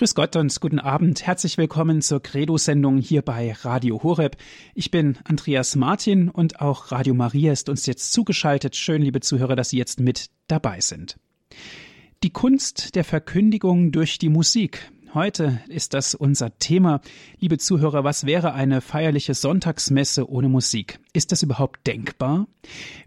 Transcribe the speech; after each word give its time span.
Grüß 0.00 0.14
Gott 0.14 0.34
und 0.34 0.58
guten 0.62 0.78
Abend. 0.78 1.26
Herzlich 1.26 1.58
willkommen 1.58 2.00
zur 2.00 2.22
Credo-Sendung 2.22 2.96
hier 2.96 3.20
bei 3.20 3.52
Radio 3.52 4.02
Horeb. 4.02 4.38
Ich 4.74 4.90
bin 4.90 5.18
Andreas 5.24 5.76
Martin 5.76 6.30
und 6.30 6.62
auch 6.62 6.90
Radio 6.90 7.12
Maria 7.12 7.52
ist 7.52 7.68
uns 7.68 7.84
jetzt 7.84 8.10
zugeschaltet. 8.14 8.76
Schön, 8.76 9.02
liebe 9.02 9.20
Zuhörer, 9.20 9.56
dass 9.56 9.68
Sie 9.68 9.76
jetzt 9.76 10.00
mit 10.00 10.30
dabei 10.46 10.80
sind. 10.80 11.18
Die 12.22 12.30
Kunst 12.30 12.94
der 12.94 13.04
Verkündigung 13.04 13.92
durch 13.92 14.16
die 14.16 14.30
Musik. 14.30 14.90
Heute 15.12 15.60
ist 15.66 15.92
das 15.94 16.14
unser 16.14 16.56
Thema. 16.58 17.00
Liebe 17.40 17.58
Zuhörer, 17.58 18.04
was 18.04 18.26
wäre 18.26 18.54
eine 18.54 18.80
feierliche 18.80 19.34
Sonntagsmesse 19.34 20.30
ohne 20.30 20.48
Musik? 20.48 21.00
Ist 21.12 21.32
das 21.32 21.42
überhaupt 21.42 21.84
denkbar? 21.88 22.46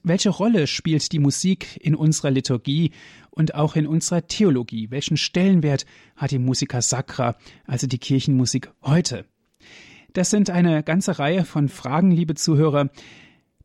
Welche 0.03 0.29
Rolle 0.29 0.67
spielt 0.67 1.13
die 1.13 1.19
Musik 1.19 1.79
in 1.79 1.95
unserer 1.95 2.29
Liturgie 2.29 2.91
und 3.29 3.55
auch 3.55 3.77
in 3.77 3.87
unserer 3.87 4.27
Theologie? 4.27 4.91
Welchen 4.91 5.15
Stellenwert 5.15 5.85
hat 6.17 6.31
die 6.31 6.39
Musica 6.39 6.81
Sacra, 6.81 7.37
also 7.63 7.87
die 7.87 7.99
Kirchenmusik 7.99 8.69
heute? 8.81 9.23
Das 10.11 10.29
sind 10.29 10.49
eine 10.49 10.83
ganze 10.83 11.19
Reihe 11.19 11.45
von 11.45 11.69
Fragen, 11.69 12.11
liebe 12.11 12.35
Zuhörer, 12.35 12.89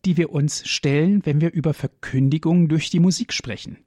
die 0.04 0.16
wir 0.16 0.30
uns 0.30 0.62
stellen, 0.68 1.26
wenn 1.26 1.40
wir 1.40 1.52
über 1.52 1.74
Verkündigung 1.74 2.68
durch 2.68 2.88
die 2.88 3.00
Musik 3.00 3.32
sprechen. 3.32 3.78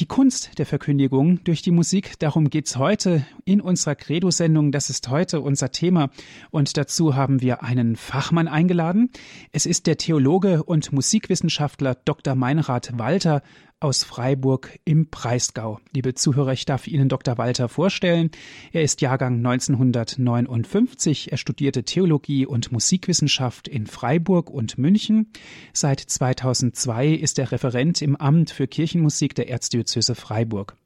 Die 0.00 0.06
Kunst 0.06 0.58
der 0.58 0.66
Verkündigung 0.66 1.44
durch 1.44 1.62
die 1.62 1.70
Musik, 1.70 2.18
darum 2.18 2.50
geht's 2.50 2.76
heute 2.76 3.24
in 3.44 3.60
unserer 3.60 3.94
Credo-Sendung. 3.94 4.72
Das 4.72 4.90
ist 4.90 5.08
heute 5.08 5.40
unser 5.40 5.70
Thema. 5.70 6.10
Und 6.50 6.76
dazu 6.76 7.14
haben 7.14 7.40
wir 7.40 7.62
einen 7.62 7.94
Fachmann 7.94 8.48
eingeladen. 8.48 9.10
Es 9.52 9.66
ist 9.66 9.86
der 9.86 9.96
Theologe 9.96 10.64
und 10.64 10.92
Musikwissenschaftler 10.92 11.94
Dr. 11.94 12.34
Meinrad 12.34 12.98
Walter 12.98 13.42
aus 13.84 14.02
Freiburg 14.02 14.78
im 14.86 15.10
Breisgau. 15.10 15.78
Liebe 15.92 16.14
Zuhörer, 16.14 16.54
ich 16.54 16.64
darf 16.64 16.86
Ihnen 16.86 17.10
Dr. 17.10 17.36
Walter 17.36 17.68
vorstellen. 17.68 18.30
Er 18.72 18.82
ist 18.82 19.02
Jahrgang 19.02 19.36
1959. 19.36 21.30
Er 21.30 21.36
studierte 21.36 21.84
Theologie 21.84 22.46
und 22.46 22.72
Musikwissenschaft 22.72 23.68
in 23.68 23.86
Freiburg 23.86 24.48
und 24.48 24.78
München. 24.78 25.30
Seit 25.74 26.00
2002 26.00 27.08
ist 27.10 27.38
er 27.38 27.52
Referent 27.52 28.00
im 28.00 28.16
Amt 28.16 28.50
für 28.50 28.66
Kirchenmusik 28.66 29.34
der 29.34 29.50
Erzdiözese 29.50 30.14
Freiburg. 30.14 30.76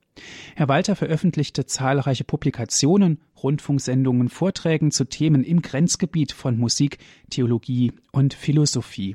Herr 0.57 0.67
Walter 0.67 0.97
veröffentlichte 0.97 1.67
zahlreiche 1.67 2.25
Publikationen, 2.25 3.21
Rundfunksendungen, 3.41 4.29
Vorträgen 4.29 4.91
zu 4.91 5.05
Themen 5.05 5.45
im 5.45 5.63
Grenzgebiet 5.63 6.33
von 6.33 6.59
Musik, 6.59 6.99
Theologie 7.31 7.93
und 8.11 8.35
Philosophie. 8.35 9.15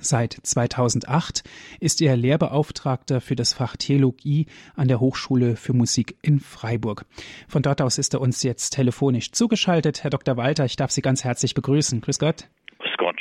Seit 0.00 0.32
2008 0.32 1.42
ist 1.80 2.02
er 2.02 2.16
Lehrbeauftragter 2.16 3.20
für 3.20 3.36
das 3.36 3.52
Fach 3.52 3.76
Theologie 3.76 4.46
an 4.74 4.88
der 4.88 5.00
Hochschule 5.00 5.56
für 5.56 5.72
Musik 5.72 6.16
in 6.22 6.40
Freiburg. 6.40 7.04
Von 7.48 7.62
dort 7.62 7.80
aus 7.80 7.98
ist 7.98 8.14
er 8.14 8.20
uns 8.20 8.42
jetzt 8.42 8.70
telefonisch 8.70 9.32
zugeschaltet. 9.32 10.02
Herr 10.02 10.10
Dr. 10.10 10.36
Walter, 10.36 10.64
ich 10.64 10.76
darf 10.76 10.90
Sie 10.90 11.02
ganz 11.02 11.24
herzlich 11.24 11.54
begrüßen. 11.54 12.00
Grüß 12.00 12.18
Gott. 12.18 12.48
Grüß 12.78 12.96
Gott. 12.98 13.20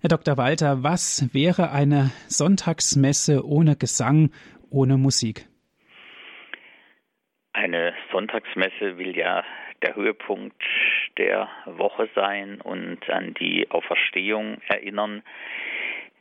Herr 0.00 0.08
Dr. 0.08 0.36
Walter, 0.36 0.82
was 0.82 1.32
wäre 1.32 1.70
eine 1.70 2.10
Sonntagsmesse 2.28 3.46
ohne 3.46 3.76
Gesang, 3.76 4.30
ohne 4.70 4.98
Musik? 4.98 5.48
Eine 7.52 7.92
Sonntagsmesse 8.12 8.98
will 8.98 9.16
ja 9.16 9.44
der 9.82 9.96
Höhepunkt 9.96 10.62
der 11.18 11.48
Woche 11.66 12.08
sein 12.14 12.60
und 12.60 13.08
an 13.10 13.34
die 13.34 13.70
Auferstehung 13.70 14.58
erinnern. 14.68 15.22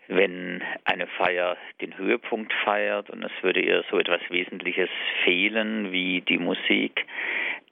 Wenn 0.08 0.62
eine 0.84 1.08
Feier 1.08 1.58
den 1.82 1.98
Höhepunkt 1.98 2.54
feiert 2.66 3.10
und 3.10 3.24
es 3.24 3.32
würde 3.42 3.62
ihr 3.62 3.84
so 3.90 3.98
etwas 3.98 4.22
Wesentliches 4.30 4.90
fehlen 5.24 5.92
wie 5.92 6.22
die 6.22 6.38
Musik, 6.38 7.06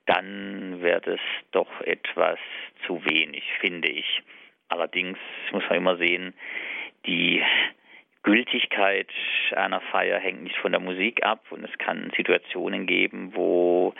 dann 0.05 0.81
wird 0.81 1.07
es 1.07 1.19
doch 1.51 1.81
etwas 1.81 2.39
zu 2.85 3.03
wenig, 3.05 3.43
finde 3.59 3.89
ich. 3.89 4.21
Allerdings 4.69 5.17
muss 5.51 5.63
man 5.69 5.77
immer 5.77 5.97
sehen, 5.97 6.33
die 7.05 7.43
Gültigkeit 8.23 9.09
einer 9.55 9.81
Feier 9.81 10.19
hängt 10.19 10.43
nicht 10.43 10.57
von 10.57 10.71
der 10.71 10.81
Musik 10.81 11.23
ab 11.23 11.43
und 11.49 11.63
es 11.63 11.77
kann 11.77 12.11
Situationen 12.15 12.85
geben, 12.85 13.31
wo 13.35 13.93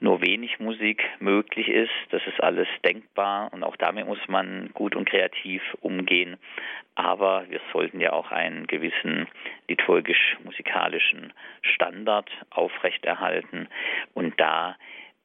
nur 0.00 0.22
wenig 0.22 0.60
Musik 0.60 1.02
möglich 1.18 1.68
ist. 1.68 1.90
Das 2.10 2.22
ist 2.26 2.42
alles 2.42 2.68
denkbar 2.84 3.52
und 3.52 3.64
auch 3.64 3.76
damit 3.76 4.06
muss 4.06 4.26
man 4.28 4.70
gut 4.74 4.94
und 4.94 5.08
kreativ 5.08 5.62
umgehen. 5.80 6.36
Aber 6.94 7.44
wir 7.48 7.60
sollten 7.72 8.00
ja 8.00 8.12
auch 8.12 8.30
einen 8.30 8.66
gewissen 8.66 9.26
liturgisch-musikalischen 9.68 11.32
Standard 11.62 12.30
aufrechterhalten 12.50 13.68
und 14.14 14.38
da 14.38 14.76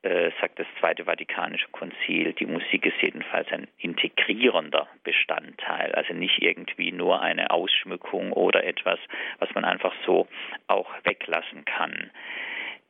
äh, 0.05 0.29
sagt 0.39 0.59
das 0.59 0.67
Zweite 0.79 1.05
Vatikanische 1.05 1.67
Konzil, 1.71 2.33
die 2.33 2.45
Musik 2.45 2.85
ist 2.85 3.01
jedenfalls 3.01 3.51
ein 3.51 3.67
integrierender 3.79 4.87
Bestandteil, 5.03 5.93
also 5.93 6.13
nicht 6.13 6.43
irgendwie 6.43 6.91
nur 6.91 7.21
eine 7.21 7.49
Ausschmückung 7.49 8.31
oder 8.31 8.63
etwas, 8.65 8.99
was 9.39 9.49
man 9.55 9.65
einfach 9.65 9.93
so 10.05 10.27
auch 10.67 10.91
weglassen 11.05 11.65
kann. 11.65 12.11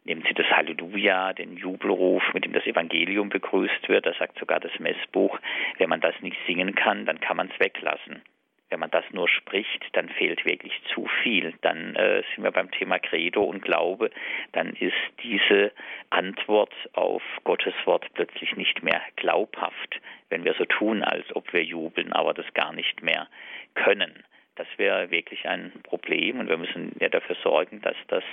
Nehmen 0.05 0.23
Sie 0.27 0.35
das 0.35 0.45
Halleluja, 0.51 1.33
den 1.33 1.57
Jubelruf, 1.57 2.21
mit 2.35 2.45
dem 2.45 2.53
das 2.53 2.65
Evangelium 2.67 3.29
begrüßt 3.29 3.89
wird. 3.89 4.05
Da 4.05 4.13
sagt 4.13 4.37
sogar 4.37 4.59
das 4.59 4.79
Messbuch, 4.79 5.39
wenn 5.79 5.89
man 5.89 5.99
das 5.99 6.13
nicht 6.21 6.37
singen 6.45 6.75
kann, 6.75 7.07
dann 7.07 7.19
kann 7.19 7.37
man 7.37 7.49
es 7.49 7.59
weglassen. 7.59 8.21
Wenn 8.69 8.79
man 8.79 8.91
das 8.91 9.05
nur 9.11 9.27
spricht, 9.27 9.83
dann 9.93 10.09
fehlt 10.09 10.45
wirklich 10.45 10.73
zu 10.93 11.07
viel. 11.23 11.53
Dann 11.61 11.95
äh, 11.95 12.21
sind 12.33 12.43
wir 12.43 12.51
beim 12.51 12.69
Thema 12.69 12.99
Credo 12.99 13.43
und 13.43 13.63
Glaube. 13.63 14.11
Dann 14.51 14.73
ist 14.73 14.93
diese 15.23 15.71
Antwort 16.11 16.73
auf 16.93 17.23
Gottes 17.43 17.73
Wort 17.85 18.05
plötzlich 18.13 18.55
nicht 18.55 18.83
mehr 18.83 19.01
glaubhaft, 19.15 20.01
wenn 20.29 20.43
wir 20.43 20.53
so 20.53 20.65
tun, 20.65 21.03
als 21.03 21.35
ob 21.35 21.51
wir 21.51 21.63
jubeln, 21.63 22.13
aber 22.13 22.35
das 22.35 22.51
gar 22.53 22.73
nicht 22.73 23.01
mehr 23.01 23.27
können. 23.73 24.23
Das 24.55 24.67
wäre 24.77 25.11
wirklich 25.11 25.47
ein 25.47 25.73
Problem 25.83 26.39
und 26.39 26.47
wir 26.47 26.57
müssen 26.57 26.95
ja 27.01 27.09
dafür 27.09 27.35
sorgen, 27.43 27.81
dass 27.81 27.97
das 28.07 28.23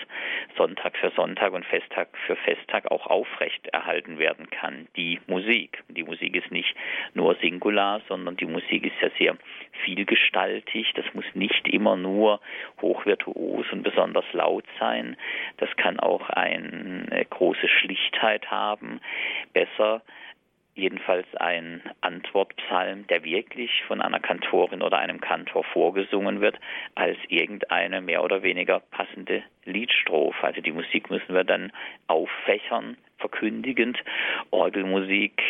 Sonntag 0.56 0.96
für 0.96 1.10
Sonntag 1.10 1.52
und 1.52 1.64
Festtag 1.66 2.08
für 2.26 2.36
Festtag 2.36 2.90
auch 2.92 3.08
aufrecht 3.08 3.66
erhalten 3.68 4.18
werden 4.18 4.48
kann. 4.48 4.86
Die 4.96 5.20
Musik. 5.26 5.82
Die 5.88 6.04
Musik 6.04 6.36
ist 6.36 6.52
nicht 6.52 6.76
nur 7.14 7.34
singular, 7.36 8.00
sondern 8.06 8.36
die 8.36 8.46
Musik 8.46 8.86
ist 8.86 9.00
ja 9.00 9.10
sehr 9.18 9.36
vielgestaltig. 9.84 10.92
Das 10.94 11.06
muss 11.12 11.24
nicht 11.34 11.66
immer 11.66 11.96
nur 11.96 12.40
hochvirtuos 12.80 13.66
und 13.72 13.82
besonders 13.82 14.24
laut 14.32 14.64
sein. 14.78 15.16
Das 15.56 15.74
kann 15.76 15.98
auch 15.98 16.30
eine 16.30 17.26
große 17.30 17.66
Schlichtheit 17.66 18.48
haben. 18.48 19.00
Besser 19.52 20.02
jedenfalls 20.74 21.26
ein 21.36 21.82
Antwortpsalm, 22.00 23.06
der 23.08 23.24
wirklich 23.24 23.70
von 23.86 24.00
einer 24.00 24.20
Kantorin 24.20 24.82
oder 24.82 24.98
einem 24.98 25.20
Kantor 25.20 25.64
vorgesungen 25.64 26.40
wird, 26.40 26.58
als 26.94 27.16
irgendeine 27.28 28.00
mehr 28.00 28.24
oder 28.24 28.42
weniger 28.42 28.80
passende 28.80 29.42
Liedstrophe. 29.64 30.42
Also 30.44 30.60
die 30.60 30.72
Musik 30.72 31.10
müssen 31.10 31.34
wir 31.34 31.44
dann 31.44 31.72
auffächern, 32.06 32.96
verkündigend. 33.22 33.96
Orgelmusik, 34.50 35.40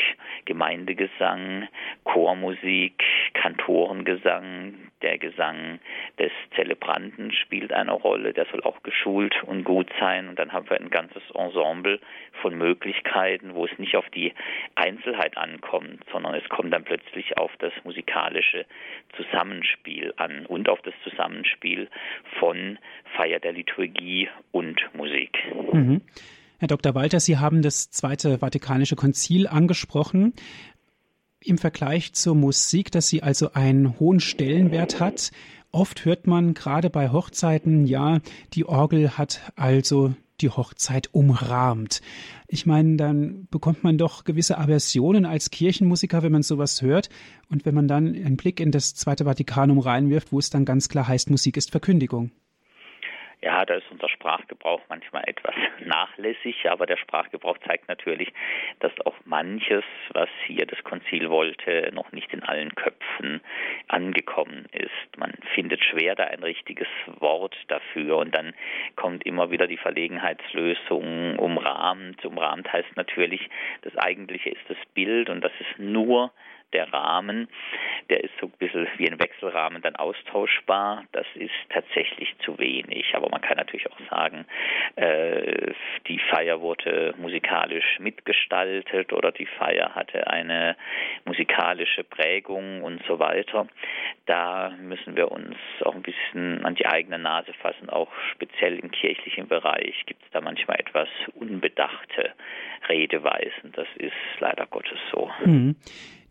Gemeindegesang, 0.44 1.66
Chormusik, 2.04 3.02
Kantorengesang, 3.34 4.74
der 5.02 5.18
Gesang 5.18 5.80
des 6.18 6.30
Zelebranten 6.54 7.32
spielt 7.32 7.72
eine 7.72 7.92
Rolle, 7.92 8.32
der 8.32 8.46
soll 8.46 8.62
auch 8.62 8.82
geschult 8.82 9.42
und 9.44 9.64
gut 9.64 9.90
sein. 9.98 10.28
Und 10.28 10.38
dann 10.38 10.52
haben 10.52 10.70
wir 10.70 10.80
ein 10.80 10.90
ganzes 10.90 11.22
Ensemble 11.34 11.98
von 12.40 12.56
Möglichkeiten, 12.56 13.54
wo 13.54 13.66
es 13.66 13.78
nicht 13.78 13.96
auf 13.96 14.08
die 14.10 14.32
Einzelheit 14.74 15.36
ankommt, 15.36 16.04
sondern 16.12 16.34
es 16.34 16.48
kommt 16.48 16.72
dann 16.72 16.84
plötzlich 16.84 17.36
auf 17.36 17.50
das 17.58 17.72
musikalische 17.84 18.64
Zusammenspiel 19.16 20.14
an 20.16 20.46
und 20.46 20.68
auf 20.68 20.80
das 20.82 20.94
Zusammenspiel 21.02 21.88
von 22.38 22.78
Feier 23.16 23.40
der 23.40 23.52
Liturgie 23.52 24.28
und 24.52 24.80
Musik. 24.94 25.38
Mhm. 25.72 26.00
Herr 26.62 26.68
Dr. 26.68 26.94
Walter, 26.94 27.18
Sie 27.18 27.38
haben 27.38 27.60
das 27.60 27.90
Zweite 27.90 28.38
Vatikanische 28.38 28.94
Konzil 28.94 29.48
angesprochen. 29.48 30.32
Im 31.40 31.58
Vergleich 31.58 32.12
zur 32.12 32.36
Musik, 32.36 32.92
dass 32.92 33.08
sie 33.08 33.20
also 33.20 33.54
einen 33.54 33.98
hohen 33.98 34.20
Stellenwert 34.20 35.00
hat. 35.00 35.32
Oft 35.72 36.04
hört 36.04 36.28
man 36.28 36.54
gerade 36.54 36.88
bei 36.88 37.10
Hochzeiten, 37.10 37.84
ja, 37.84 38.20
die 38.52 38.64
Orgel 38.64 39.18
hat 39.18 39.40
also 39.56 40.14
die 40.40 40.50
Hochzeit 40.50 41.08
umrahmt. 41.10 42.00
Ich 42.46 42.64
meine, 42.64 42.94
dann 42.94 43.48
bekommt 43.50 43.82
man 43.82 43.98
doch 43.98 44.22
gewisse 44.22 44.56
Aversionen 44.56 45.26
als 45.26 45.50
Kirchenmusiker, 45.50 46.22
wenn 46.22 46.30
man 46.30 46.44
sowas 46.44 46.80
hört. 46.80 47.08
Und 47.50 47.64
wenn 47.66 47.74
man 47.74 47.88
dann 47.88 48.06
einen 48.06 48.36
Blick 48.36 48.60
in 48.60 48.70
das 48.70 48.94
Zweite 48.94 49.24
Vatikanum 49.24 49.80
reinwirft, 49.80 50.30
wo 50.30 50.38
es 50.38 50.50
dann 50.50 50.64
ganz 50.64 50.88
klar 50.88 51.08
heißt, 51.08 51.28
Musik 51.28 51.56
ist 51.56 51.72
Verkündigung. 51.72 52.30
Ja, 53.44 53.64
da 53.64 53.74
ist 53.74 53.90
unser 53.90 54.08
Sprachgebrauch 54.08 54.80
manchmal 54.88 55.24
etwas 55.26 55.54
nachlässig, 55.84 56.70
aber 56.70 56.86
der 56.86 56.96
Sprachgebrauch 56.96 57.58
zeigt 57.66 57.88
natürlich, 57.88 58.32
dass 58.78 58.92
auch 59.04 59.16
manches, 59.24 59.82
was 60.12 60.28
hier 60.46 60.64
das 60.64 60.82
Konzil 60.84 61.28
wollte, 61.28 61.90
noch 61.92 62.12
nicht 62.12 62.32
in 62.32 62.44
allen 62.44 62.72
Köpfen 62.76 63.40
angekommen 63.88 64.66
ist. 64.70 65.18
Man 65.18 65.32
findet 65.54 65.82
schwer 65.82 66.14
da 66.14 66.24
ein 66.24 66.44
richtiges 66.44 66.86
Wort 67.18 67.56
dafür 67.66 68.18
und 68.18 68.32
dann 68.32 68.54
kommt 68.94 69.26
immer 69.26 69.50
wieder 69.50 69.66
die 69.66 69.76
Verlegenheitslösung 69.76 71.36
umrahmt. 71.36 72.24
Umrahmt 72.24 72.72
heißt 72.72 72.96
natürlich, 72.96 73.50
das 73.82 73.96
Eigentliche 73.96 74.50
ist 74.50 74.62
das 74.68 74.78
Bild 74.94 75.28
und 75.28 75.40
das 75.40 75.52
ist 75.58 75.80
nur 75.80 76.30
der 76.72 76.92
Rahmen, 76.92 77.48
der 78.10 78.24
ist 78.24 78.32
so 78.40 78.46
ein 78.46 78.52
bisschen 78.58 78.86
wie 78.96 79.08
ein 79.08 79.20
Wechselrahmen 79.20 79.82
dann 79.82 79.96
austauschbar. 79.96 81.04
Das 81.12 81.26
ist 81.34 81.52
tatsächlich 81.68 82.34
zu 82.44 82.58
wenig. 82.58 83.14
Aber 83.14 83.30
kann 83.52 83.58
natürlich 83.58 83.90
auch 83.90 83.98
sagen, 84.10 84.46
äh, 84.96 85.72
die 86.08 86.18
Feier 86.30 86.62
wurde 86.62 87.14
musikalisch 87.18 87.98
mitgestaltet 88.00 89.12
oder 89.12 89.30
die 89.30 89.44
Feier 89.44 89.94
hatte 89.94 90.26
eine 90.26 90.74
musikalische 91.26 92.02
Prägung 92.02 92.82
und 92.82 93.02
so 93.06 93.18
weiter. 93.18 93.66
Da 94.24 94.70
müssen 94.80 95.16
wir 95.16 95.30
uns 95.30 95.54
auch 95.84 95.94
ein 95.94 96.02
bisschen 96.02 96.64
an 96.64 96.76
die 96.76 96.86
eigene 96.86 97.18
Nase 97.18 97.52
fassen. 97.52 97.90
Auch 97.90 98.08
speziell 98.32 98.78
im 98.78 98.90
kirchlichen 98.90 99.48
Bereich 99.48 100.02
gibt 100.06 100.22
es 100.22 100.30
da 100.30 100.40
manchmal 100.40 100.80
etwas 100.80 101.08
unbedachte 101.34 102.30
Redeweisen. 102.88 103.72
Das 103.72 103.88
ist 103.96 104.12
leider 104.40 104.66
Gottes 104.66 104.98
so. 105.12 105.30
Mhm. 105.44 105.76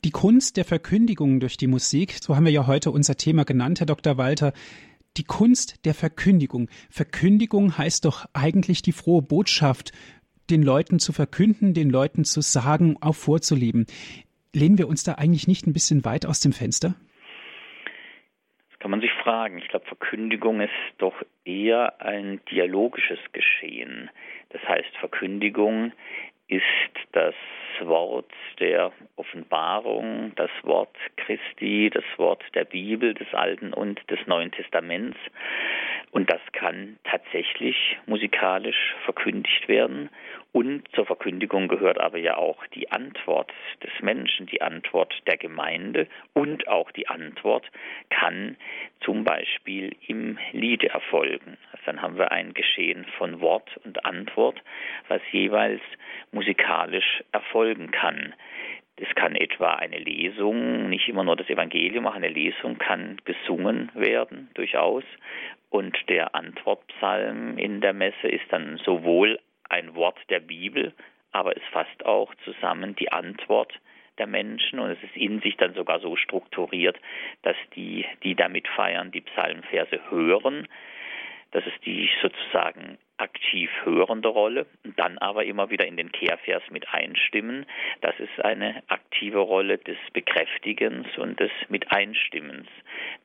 Die 0.04 0.12
Kunst 0.12 0.58
der 0.58 0.66
Verkündigung 0.66 1.40
durch 1.40 1.58
die 1.58 1.68
Musik, 1.68 2.14
so 2.14 2.36
haben 2.36 2.46
wir 2.46 2.52
ja 2.52 2.66
heute 2.66 2.90
unser 2.90 3.16
Thema 3.16 3.44
genannt, 3.46 3.80
Herr 3.80 3.86
Dr. 3.86 4.18
Walter. 4.18 4.54
Die 5.18 5.26
Kunst 5.26 5.86
der 5.86 5.94
Verkündigung. 5.94 6.70
Verkündigung 6.90 7.78
heißt 7.78 8.06
doch 8.06 8.26
eigentlich 8.34 8.82
die 8.82 8.94
frohe 8.94 9.22
Botschaft, 9.22 9.92
den 10.50 10.64
Leuten 10.64 11.00
zu 11.00 11.12
verkünden, 11.12 11.74
den 11.74 11.90
Leuten 11.90 12.24
zu 12.24 12.40
sagen, 12.42 12.96
auch 13.02 13.16
vorzuleben. 13.16 13.88
Lehnen 14.54 14.78
wir 14.78 14.88
uns 14.88 15.04
da 15.04 15.16
eigentlich 15.16 15.48
nicht 15.48 15.68
ein 15.68 15.74
bisschen 15.74 16.06
weit 16.06 16.26
aus 16.26 16.40
dem 16.40 16.54
Fenster? 16.54 16.96
Das 18.70 18.80
kann 18.80 18.92
man 18.92 19.02
sich 19.02 19.12
fragen. 19.24 19.58
Ich 19.58 19.68
glaube, 19.68 19.86
Verkündigung 19.86 20.62
ist 20.62 20.72
doch 20.98 21.16
eher 21.44 22.02
ein 22.02 22.40
dialogisches 22.50 23.20
Geschehen. 23.34 24.10
Das 24.50 24.62
heißt, 24.64 24.96
Verkündigung 25.00 25.92
ist 26.52 26.64
das 27.14 27.34
Wort 27.80 28.30
der 28.60 28.92
Offenbarung, 29.16 30.34
das 30.36 30.52
Wort 30.64 30.96
Christi, 31.16 31.90
das 31.92 32.04
Wort 32.18 32.44
der 32.54 32.66
Bibel, 32.66 33.14
des 33.14 33.34
Alten 33.34 33.74
und 33.74 34.00
des 34.12 34.20
Neuen 34.28 34.52
Testaments. 34.52 35.18
Und 36.12 36.30
das 36.30 36.42
kann 36.52 36.98
tatsächlich 37.06 37.98
musikalisch 38.06 38.96
verkündigt 39.06 39.70
werden. 39.70 40.10
Und 40.54 40.84
zur 40.94 41.06
Verkündigung 41.06 41.70
gehört 41.70 42.00
aber 42.00 42.18
ja 42.18 42.36
auch 42.36 42.66
die 42.68 42.92
Antwort 42.92 43.54
des 43.82 43.92
Menschen, 44.02 44.48
die 44.48 44.62
Antwort 44.62 45.14
der 45.26 45.38
Gemeinde 45.38 46.08
und 46.34 46.68
auch 46.68 46.92
die 46.92 47.08
Antwort 47.08 47.66
kann 48.10 48.58
zum 49.00 49.24
Beispiel 49.24 49.96
im 50.08 50.38
Liede 50.52 50.90
erfolgen. 50.90 51.58
Also 51.72 51.84
dann 51.86 52.02
haben 52.02 52.18
wir 52.18 52.34
ein 52.34 52.54
Geschehen 52.54 53.06
von 53.18 53.40
Wort 53.40 53.80
und 53.86 54.04
Antwort, 54.06 54.62
was 55.08 55.22
jeweils 55.32 55.82
musikalisch 56.34 57.24
erfolgen 57.32 57.92
kann. 57.92 58.34
Es 58.98 59.16
kann 59.16 59.36
etwa 59.36 59.76
eine 59.76 59.98
Lesung, 59.98 60.90
nicht 60.90 61.08
immer 61.08 61.24
nur 61.24 61.38
das 61.38 61.50
Evangelium, 61.50 62.06
auch 62.06 62.14
eine 62.14 62.28
Lesung 62.28 62.78
kann 62.78 63.18
gesungen 63.24 63.90
werden, 63.96 64.50
durchaus. 64.54 65.06
Und 65.70 65.98
der 66.10 66.36
Antwortpsalm 66.36 67.58
in 67.58 67.80
der 67.80 67.94
Messe 67.94 68.28
ist 68.28 68.46
dann 68.50 68.78
sowohl 68.84 69.40
ein 69.72 69.96
Wort 69.96 70.18
der 70.30 70.40
Bibel, 70.40 70.94
aber 71.32 71.56
es 71.56 71.64
fasst 71.72 72.06
auch 72.06 72.34
zusammen 72.44 72.96
die 72.96 73.12
Antwort 73.12 73.74
der 74.18 74.28
Menschen 74.28 74.80
und 74.80 74.92
es 74.92 75.02
ist 75.02 75.16
in 75.16 75.42
sich 75.42 75.58
dann 75.58 75.74
sogar 75.74 76.00
so 76.00 76.16
strukturiert, 76.16 77.00
dass 77.42 77.56
die, 77.76 78.06
die 78.24 78.36
damit 78.36 78.68
feiern, 78.68 79.12
die 79.12 79.22
Psalmverse 79.22 80.00
hören, 80.10 80.68
dass 81.52 81.66
es 81.66 81.74
die 81.86 82.10
sozusagen 82.22 82.98
aktiv 83.22 83.70
hörende 83.84 84.30
Rolle, 84.30 84.66
dann 84.98 85.18
aber 85.20 85.46
immer 85.46 85.70
wieder 85.70 85.86
in 85.86 85.96
den 85.96 86.12
Kehrvers 86.12 86.64
mit 86.72 86.92
einstimmen. 86.94 87.66
Das 88.02 88.20
ist 88.20 88.44
eine 88.44 88.84
aktive 88.88 89.40
Rolle 89.40 89.78
des 89.78 89.98
Bekräftigens 90.14 91.08
und 91.18 91.40
des 91.40 91.52
Miteinstimmens. 91.70 92.68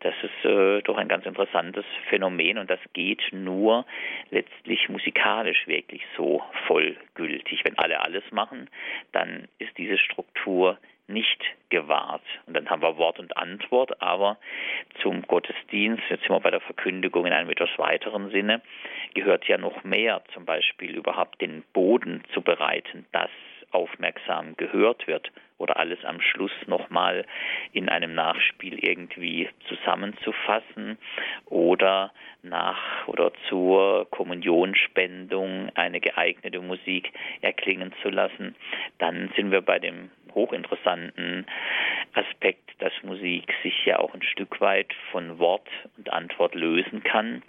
Das 0.01 0.15
ist 0.23 0.45
äh, 0.45 0.83
doch 0.83 0.99
ein 0.99 1.09
ganz 1.09 1.25
interessantes 1.25 1.85
Phänomen 2.09 2.59
und 2.59 2.71
das 2.71 2.81
geht 2.93 3.23
nur 3.33 3.87
letztlich 4.31 4.89
musikalisch 4.89 5.67
wirklich 5.67 6.03
so 6.17 6.43
vollgültig. 6.67 7.65
Wenn 7.65 7.79
alle 7.79 8.01
alles 8.01 8.25
machen, 8.31 8.69
dann 9.13 9.49
ist 9.59 9.77
diese 9.79 9.99
Struktur 9.99 10.79
nicht 11.09 11.43
gewahrt. 11.69 12.23
Und 12.47 12.55
dann 12.55 12.69
haben 12.69 12.83
wir 12.83 12.97
Wort 12.97 13.19
und 13.19 13.37
Antwort, 13.37 14.01
aber 14.03 14.39
zum 15.03 15.23
Gottesdienst, 15.23 16.03
jetzt 16.09 16.23
sind 16.23 16.31
wir 16.31 16.41
bei 16.41 16.51
der 16.51 16.61
Verkündigung 16.61 17.27
in 17.27 17.33
einem 17.33 17.51
etwas 17.51 17.71
weiteren 17.77 18.31
Sinne, 18.31 18.63
gehört 19.15 19.47
ja 19.47 19.59
noch 19.59 19.85
mehr, 19.85 20.23
zum 20.35 20.45
Beispiel 20.45 20.97
überhaupt 20.97 21.41
den 21.41 21.63
Boden 21.73 22.23
zu 22.33 22.43
bereiten, 22.43 23.07
dass 23.13 23.31
aufmerksam 23.71 24.57
gehört 24.57 25.07
wird 25.07 25.31
oder 25.59 25.79
alles 25.79 26.05
am 26.05 26.21
Schluss 26.21 26.53
nochmal 26.67 27.25
in 27.73 27.89
einem 27.89 28.15
Nachspiel 28.15 28.79
irgendwie 28.79 29.49
zusammenzufassen 29.69 30.99
oder 31.47 32.13
nach 32.43 33.09
oder 33.09 33.33
zur 33.49 34.09
Kommunionspendung 34.11 35.71
eine 35.75 36.01
geeignete 36.01 36.61
Musik 36.61 37.13
erklingen 37.41 37.93
zu 38.03 38.09
lassen, 38.09 38.55
dann 38.99 39.31
sind 39.37 39.51
wir 39.51 39.63
bei 39.63 39.79
dem 39.79 40.11
hochinteressanten 40.37 41.47
Aspekt, 42.15 42.71
dass 42.79 42.93
Musik 43.03 43.53
sich 43.63 43.85
ja 43.85 43.99
auch 43.99 44.15
ein 44.15 44.23
Stück 44.23 44.61
weit 44.61 44.93
von 45.11 45.39
Wort 45.41 45.69
und 45.97 46.13
Antwort 46.13 46.55
lösen 46.55 47.03
kann. 47.03 47.43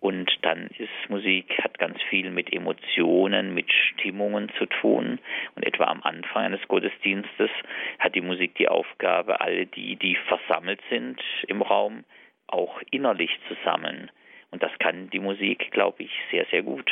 Und 0.00 0.30
dann 0.42 0.68
ist 0.78 0.90
Musik, 1.08 1.58
hat 1.62 1.78
ganz 1.78 2.00
viel 2.08 2.30
mit 2.30 2.52
Emotionen, 2.52 3.54
mit 3.54 3.72
Stimmungen 3.72 4.52
zu 4.58 4.66
tun. 4.66 5.18
Und 5.56 5.66
etwa 5.66 5.84
am 5.84 6.02
Anfang 6.02 6.44
eines 6.44 6.68
Gottesdienstes 6.68 7.50
hat 7.98 8.14
die 8.14 8.20
Musik 8.20 8.54
die 8.56 8.68
Aufgabe, 8.68 9.40
alle 9.40 9.66
die, 9.66 9.96
die 9.96 10.16
versammelt 10.28 10.80
sind 10.90 11.20
im 11.48 11.62
Raum, 11.62 12.04
auch 12.46 12.80
innerlich 12.90 13.30
zu 13.48 13.56
sammeln. 13.64 14.10
Und 14.50 14.62
das 14.62 14.70
kann 14.78 15.10
die 15.10 15.18
Musik, 15.18 15.70
glaube 15.72 16.04
ich, 16.04 16.12
sehr, 16.30 16.46
sehr 16.50 16.62
gut. 16.62 16.90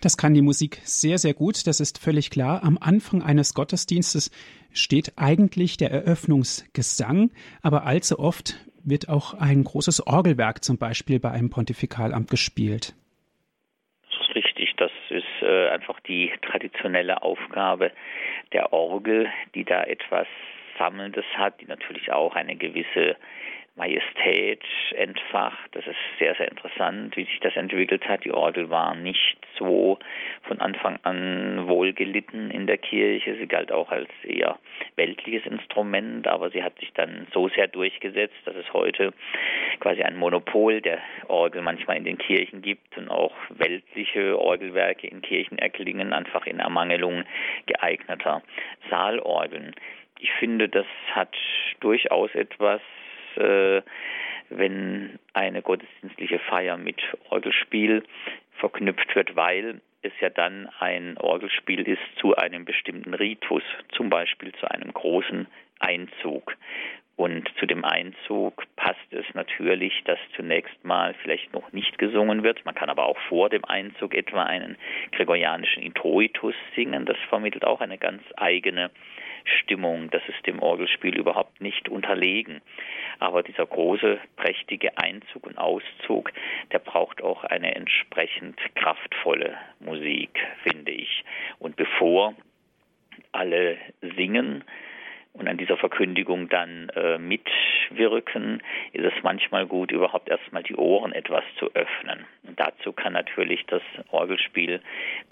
Das 0.00 0.16
kann 0.16 0.32
die 0.32 0.42
Musik 0.42 0.78
sehr, 0.82 1.18
sehr 1.18 1.34
gut, 1.34 1.66
das 1.66 1.78
ist 1.78 2.02
völlig 2.02 2.30
klar. 2.30 2.62
Am 2.64 2.78
Anfang 2.80 3.22
eines 3.22 3.52
Gottesdienstes 3.52 4.30
steht 4.72 5.12
eigentlich 5.16 5.76
der 5.76 5.90
Eröffnungsgesang, 5.90 7.30
aber 7.62 7.84
allzu 7.84 8.18
oft 8.18 8.54
wird 8.82 9.10
auch 9.10 9.34
ein 9.34 9.62
großes 9.62 10.06
Orgelwerk 10.06 10.64
zum 10.64 10.78
Beispiel 10.78 11.20
bei 11.20 11.30
einem 11.30 11.50
Pontifikalamt 11.50 12.30
gespielt. 12.30 12.94
Das 14.08 14.28
ist 14.28 14.34
richtig, 14.34 14.74
das 14.78 14.90
ist 15.10 15.42
äh, 15.42 15.68
einfach 15.68 16.00
die 16.00 16.32
traditionelle 16.42 17.22
Aufgabe 17.22 17.92
der 18.52 18.72
Orgel, 18.72 19.28
die 19.54 19.64
da 19.64 19.84
etwas 19.84 20.26
Sammelndes 20.78 21.26
hat, 21.36 21.60
die 21.60 21.66
natürlich 21.66 22.10
auch 22.10 22.34
eine 22.34 22.56
gewisse 22.56 23.16
Majestät 23.76 24.62
entfacht. 24.94 25.70
Das 25.72 25.86
ist 25.86 25.96
sehr, 26.18 26.34
sehr 26.34 26.50
interessant, 26.50 27.16
wie 27.16 27.24
sich 27.24 27.40
das 27.40 27.56
entwickelt 27.56 28.06
hat. 28.06 28.24
Die 28.24 28.32
Orgel 28.32 28.68
war 28.68 28.94
nicht 28.94 29.38
so 29.58 29.98
von 30.42 30.60
Anfang 30.60 30.98
an 31.02 31.68
wohlgelitten 31.68 32.50
in 32.50 32.66
der 32.66 32.78
Kirche. 32.78 33.36
Sie 33.36 33.46
galt 33.46 33.72
auch 33.72 33.90
als 33.90 34.10
eher 34.22 34.58
weltliches 34.96 35.46
Instrument, 35.46 36.26
aber 36.26 36.50
sie 36.50 36.62
hat 36.62 36.78
sich 36.78 36.92
dann 36.94 37.26
so 37.32 37.48
sehr 37.48 37.68
durchgesetzt, 37.68 38.36
dass 38.44 38.56
es 38.56 38.72
heute 38.72 39.12
quasi 39.78 40.02
ein 40.02 40.16
Monopol 40.16 40.80
der 40.80 40.98
Orgel 41.28 41.62
manchmal 41.62 41.96
in 41.96 42.04
den 42.04 42.18
Kirchen 42.18 42.62
gibt 42.62 42.98
und 42.98 43.08
auch 43.08 43.34
weltliche 43.50 44.38
Orgelwerke 44.38 45.06
in 45.06 45.22
Kirchen 45.22 45.58
erklingen, 45.58 46.12
einfach 46.12 46.46
in 46.46 46.58
Ermangelung 46.58 47.24
geeigneter 47.66 48.42
Saalorgeln. 48.90 49.74
Ich 50.18 50.32
finde, 50.32 50.68
das 50.68 50.86
hat 51.14 51.34
durchaus 51.80 52.34
etwas 52.34 52.82
äh, 53.36 53.82
wenn 54.50 55.18
eine 55.32 55.62
gottesdienstliche 55.62 56.40
Feier 56.40 56.76
mit 56.76 57.00
Orgelspiel 57.30 58.02
verknüpft 58.58 59.14
wird, 59.14 59.36
weil 59.36 59.80
es 60.02 60.12
ja 60.20 60.30
dann 60.30 60.68
ein 60.78 61.16
Orgelspiel 61.18 61.86
ist 61.86 62.00
zu 62.20 62.36
einem 62.36 62.64
bestimmten 62.64 63.14
Ritus, 63.14 63.62
zum 63.92 64.10
Beispiel 64.10 64.52
zu 64.52 64.70
einem 64.70 64.92
großen 64.92 65.46
Einzug. 65.78 66.56
Und 67.16 67.50
zu 67.58 67.66
dem 67.66 67.84
Einzug 67.84 68.64
passt 68.76 69.12
es 69.12 69.26
natürlich, 69.34 69.92
dass 70.04 70.18
zunächst 70.36 70.82
mal 70.86 71.12
vielleicht 71.22 71.52
noch 71.52 71.70
nicht 71.70 71.98
gesungen 71.98 72.42
wird. 72.42 72.64
Man 72.64 72.74
kann 72.74 72.88
aber 72.88 73.04
auch 73.04 73.18
vor 73.28 73.50
dem 73.50 73.62
Einzug 73.66 74.14
etwa 74.14 74.44
einen 74.44 74.78
gregorianischen 75.12 75.82
Introitus 75.82 76.54
singen. 76.74 77.04
Das 77.04 77.18
vermittelt 77.28 77.66
auch 77.66 77.82
eine 77.82 77.98
ganz 77.98 78.22
eigene 78.38 78.90
Stimmung, 79.44 80.10
das 80.10 80.22
ist 80.28 80.46
dem 80.46 80.60
Orgelspiel 80.60 81.16
überhaupt 81.16 81.60
nicht 81.60 81.88
unterlegen. 81.88 82.60
Aber 83.18 83.42
dieser 83.42 83.66
große, 83.66 84.18
prächtige 84.36 84.96
Einzug 84.98 85.46
und 85.46 85.58
Auszug, 85.58 86.32
der 86.72 86.78
braucht 86.78 87.22
auch 87.22 87.44
eine 87.44 87.74
entsprechend 87.74 88.58
kraftvolle 88.74 89.56
Musik, 89.80 90.38
finde 90.62 90.92
ich. 90.92 91.24
Und 91.58 91.76
bevor 91.76 92.34
alle 93.32 93.76
singen, 94.16 94.64
und 95.32 95.48
an 95.48 95.56
dieser 95.56 95.76
Verkündigung 95.76 96.48
dann 96.48 96.90
äh, 96.90 97.18
mitwirken, 97.18 98.62
ist 98.92 99.04
es 99.04 99.22
manchmal 99.22 99.66
gut, 99.66 99.92
überhaupt 99.92 100.28
erstmal 100.28 100.62
die 100.62 100.76
Ohren 100.76 101.12
etwas 101.12 101.44
zu 101.58 101.70
öffnen. 101.74 102.26
Und 102.46 102.58
dazu 102.58 102.92
kann 102.92 103.12
natürlich 103.12 103.64
das 103.66 103.82
Orgelspiel 104.10 104.80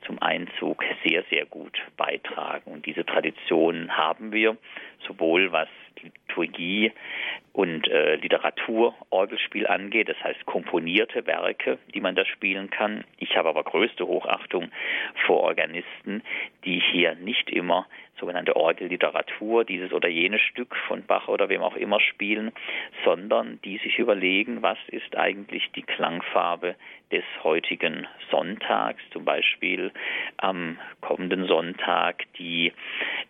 zum 0.07 0.21
Einzug 0.23 0.85
sehr, 1.05 1.25
sehr 1.31 1.47
gut 1.47 1.79
beitragen. 1.97 2.71
Und 2.71 2.87
diese 2.87 3.05
Tradition 3.05 3.97
haben 3.97 4.33
wir, 4.33 4.57
sowohl 5.07 5.53
was 5.53 5.69
Liturgie 6.03 6.93
und 7.53 7.89
äh, 7.89 8.17
Literatur, 8.17 8.95
Orgelspiel 9.11 9.67
angeht, 9.67 10.09
das 10.09 10.23
heißt 10.23 10.47
komponierte 10.47 11.27
Werke, 11.27 11.79
die 11.93 12.01
man 12.01 12.15
da 12.15 12.25
spielen 12.25 12.71
kann. 12.71 13.05
Ich 13.19 13.37
habe 13.37 13.49
aber 13.49 13.65
größte 13.65 14.07
Hochachtung 14.07 14.71
vor 15.27 15.41
Organisten, 15.41 16.23
die 16.65 16.81
hier 16.81 17.17
nicht 17.17 17.51
immer 17.51 17.87
sogenannte 18.21 18.57
Orgelliteratur, 18.57 19.65
dieses 19.65 19.93
oder 19.93 20.09
jenes 20.09 20.41
Stück 20.43 20.75
von 20.87 21.05
Bach 21.05 21.29
oder 21.29 21.49
wem 21.49 21.63
auch 21.63 21.77
immer 21.77 22.01
spielen, 22.01 22.53
sondern 23.05 23.61
die 23.65 23.79
sich 23.79 23.99
überlegen, 23.99 24.63
was 24.63 24.79
ist 24.89 25.17
eigentlich 25.17 25.71
die 25.75 25.83
Klangfarbe 25.83 26.75
des 27.11 27.25
heutigen 27.43 28.07
Sonntags, 28.31 29.01
zum 29.13 29.25
Beispiel 29.25 29.93
am 30.37 30.79
kommenden 31.01 31.47
Sonntag 31.47 32.25
die 32.39 32.73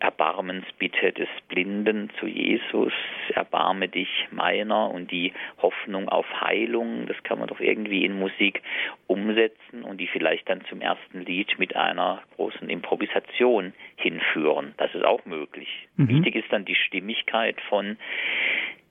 Erbarmensbitte 0.01 1.13
des 1.13 1.29
Blinden 1.49 2.11
zu 2.19 2.27
Jesus, 2.27 2.93
erbarme 3.35 3.89
dich 3.89 4.09
meiner 4.31 4.91
und 4.91 5.11
die 5.11 5.33
Hoffnung 5.63 6.09
auf 6.09 6.27
Heilung, 6.41 7.07
das 7.07 7.23
kann 7.23 7.39
man 7.39 7.49
doch 7.49 7.61
irgendwie 7.61 8.05
in 8.05 8.19
Musik 8.19 8.63
umsetzen 9.07 9.83
und 9.83 9.99
die 9.99 10.09
vielleicht 10.09 10.49
dann 10.49 10.65
zum 10.67 10.81
ersten 10.81 11.25
Lied 11.25 11.59
mit 11.59 11.77
einer 11.77 12.23
großen 12.37 12.69
Improvisation 12.69 13.73
hinführen. 13.97 14.75
Das 14.77 14.95
ist 14.95 15.05
auch 15.05 15.25
möglich. 15.25 15.69
Mhm. 15.97 16.09
Wichtig 16.09 16.37
ist 16.37 16.53
dann 16.53 16.65
die 16.65 16.75
Stimmigkeit 16.75 17.61
von 17.69 17.97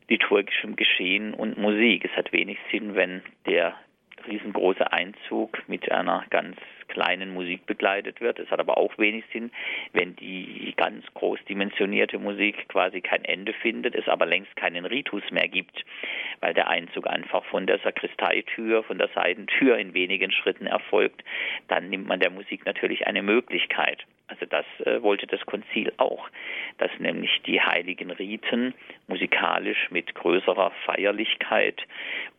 liturgischem 0.09 0.75
Geschehen 0.75 1.33
und 1.33 1.57
Musik. 1.57 2.05
Es 2.05 2.15
hat 2.15 2.31
wenig 2.31 2.57
Sinn, 2.71 2.95
wenn 2.95 3.21
der 3.45 3.75
riesengroße 4.27 4.91
Einzug 4.91 5.57
mit 5.67 5.91
einer 5.91 6.25
ganz 6.29 6.57
kleinen 6.87 7.33
Musik 7.33 7.65
begleitet 7.65 8.21
wird. 8.21 8.39
Es 8.39 8.49
hat 8.49 8.59
aber 8.59 8.77
auch 8.77 8.97
wenig 8.97 9.25
Sinn, 9.31 9.51
wenn 9.93 10.15
die 10.15 10.73
ganz 10.75 11.05
groß 11.13 11.39
dimensionierte 11.49 12.19
Musik 12.19 12.67
quasi 12.69 13.01
kein 13.01 13.23
Ende 13.25 13.53
findet, 13.53 13.95
es 13.95 14.07
aber 14.07 14.25
längst 14.25 14.55
keinen 14.55 14.85
Ritus 14.85 15.23
mehr 15.31 15.47
gibt, 15.47 15.85
weil 16.41 16.53
der 16.53 16.69
Einzug 16.69 17.07
einfach 17.07 17.43
von 17.45 17.67
der 17.67 17.79
Sakristeitür, 17.79 18.83
von 18.83 18.97
der 18.97 19.09
Seitentür 19.13 19.77
in 19.77 19.93
wenigen 19.93 20.31
Schritten 20.31 20.67
erfolgt. 20.67 21.23
Dann 21.67 21.89
nimmt 21.89 22.07
man 22.07 22.19
der 22.19 22.29
Musik 22.29 22.65
natürlich 22.65 23.07
eine 23.07 23.21
Möglichkeit. 23.21 24.05
Also 24.27 24.45
das 24.45 24.65
äh, 24.85 25.01
wollte 25.01 25.25
das 25.25 25.45
Konzil 25.45 25.93
auch, 25.97 26.27
dass 26.79 26.91
nämlich 26.99 27.41
die 27.45 27.61
heiligen 27.61 28.11
Riten 28.11 28.73
musikalisch 29.07 29.89
mit 29.89 30.13
größerer 30.15 30.71
Feierlichkeit 30.85 31.81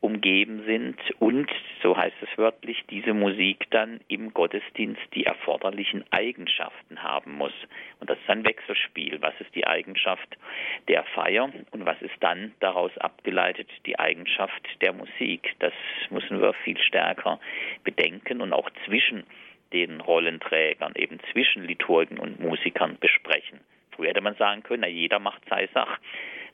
umgeben 0.01 0.65
sind 0.67 0.99
und, 1.19 1.51
so 1.83 1.97
heißt 1.97 2.17
es 2.21 2.37
wörtlich, 2.37 2.85
diese 2.91 3.15
Musik 3.15 3.67
dann 3.71 4.01
im 4.09 4.35
Gottesdienst 4.39 5.03
die 5.15 5.25
erforderlichen 5.25 6.05
Eigenschaften 6.13 7.03
haben 7.03 7.33
muss. 7.33 7.53
Und 7.99 8.09
das 8.09 8.17
ist 8.21 8.31
ein 8.31 8.45
Wechselspiel. 8.45 9.21
Was 9.21 9.35
ist 9.41 9.53
die 9.57 9.67
Eigenschaft 9.67 10.39
der 10.87 11.03
Feier 11.03 11.51
und 11.73 11.85
was 11.85 12.01
ist 12.03 12.15
dann 12.21 12.53
daraus 12.61 12.97
abgeleitet 12.99 13.69
die 13.85 13.99
Eigenschaft 13.99 14.63
der 14.81 14.93
Musik? 14.93 15.57
Das 15.59 15.73
müssen 16.11 16.41
wir 16.41 16.53
viel 16.53 16.79
stärker 16.79 17.41
bedenken 17.83 18.41
und 18.41 18.53
auch 18.53 18.71
zwischen 18.87 19.25
den 19.73 20.01
Rollenträgern, 20.01 20.93
eben 20.95 21.19
zwischen 21.33 21.65
Liturgen 21.65 22.21
und 22.21 22.39
Musikern 22.39 22.97
besprechen. 23.01 23.59
Früher 23.91 24.11
hätte 24.11 24.21
man 24.21 24.37
sagen 24.37 24.63
können, 24.63 24.83
na, 24.83 24.89
jeder 24.89 25.19
macht 25.19 25.43
seine 25.51 25.67
Sache. 25.75 25.99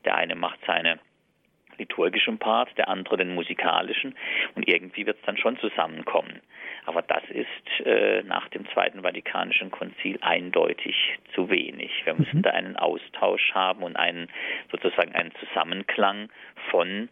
Der 0.06 0.16
eine 0.16 0.36
macht 0.36 0.60
seine 0.66 1.00
liturgischen 1.78 2.38
Part, 2.38 2.76
der 2.76 2.88
andere 2.88 3.16
den 3.16 3.34
musikalischen 3.34 4.14
und 4.54 4.68
irgendwie 4.68 5.06
wird 5.06 5.18
es 5.18 5.26
dann 5.26 5.36
schon 5.36 5.58
zusammenkommen. 5.58 6.40
Aber 6.86 7.02
das 7.02 7.22
ist 7.30 7.86
äh, 7.86 8.22
nach 8.24 8.48
dem 8.48 8.68
Zweiten 8.70 9.02
Vatikanischen 9.02 9.70
Konzil 9.70 10.18
eindeutig 10.20 11.18
zu 11.34 11.48
wenig. 11.50 11.90
Wir 12.04 12.14
müssen 12.14 12.38
mhm. 12.38 12.42
da 12.42 12.50
einen 12.50 12.76
Austausch 12.76 13.52
haben 13.54 13.82
und 13.82 13.96
einen 13.96 14.28
sozusagen 14.70 15.14
einen 15.14 15.32
Zusammenklang 15.36 16.28
von 16.70 17.08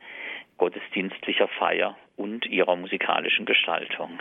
gottesdienstlicher 0.59 1.49
Feier 1.49 1.97
und 2.17 2.47
ihrer 2.47 2.77
musikalischen 2.77 3.47
Gestaltung. 3.47 4.21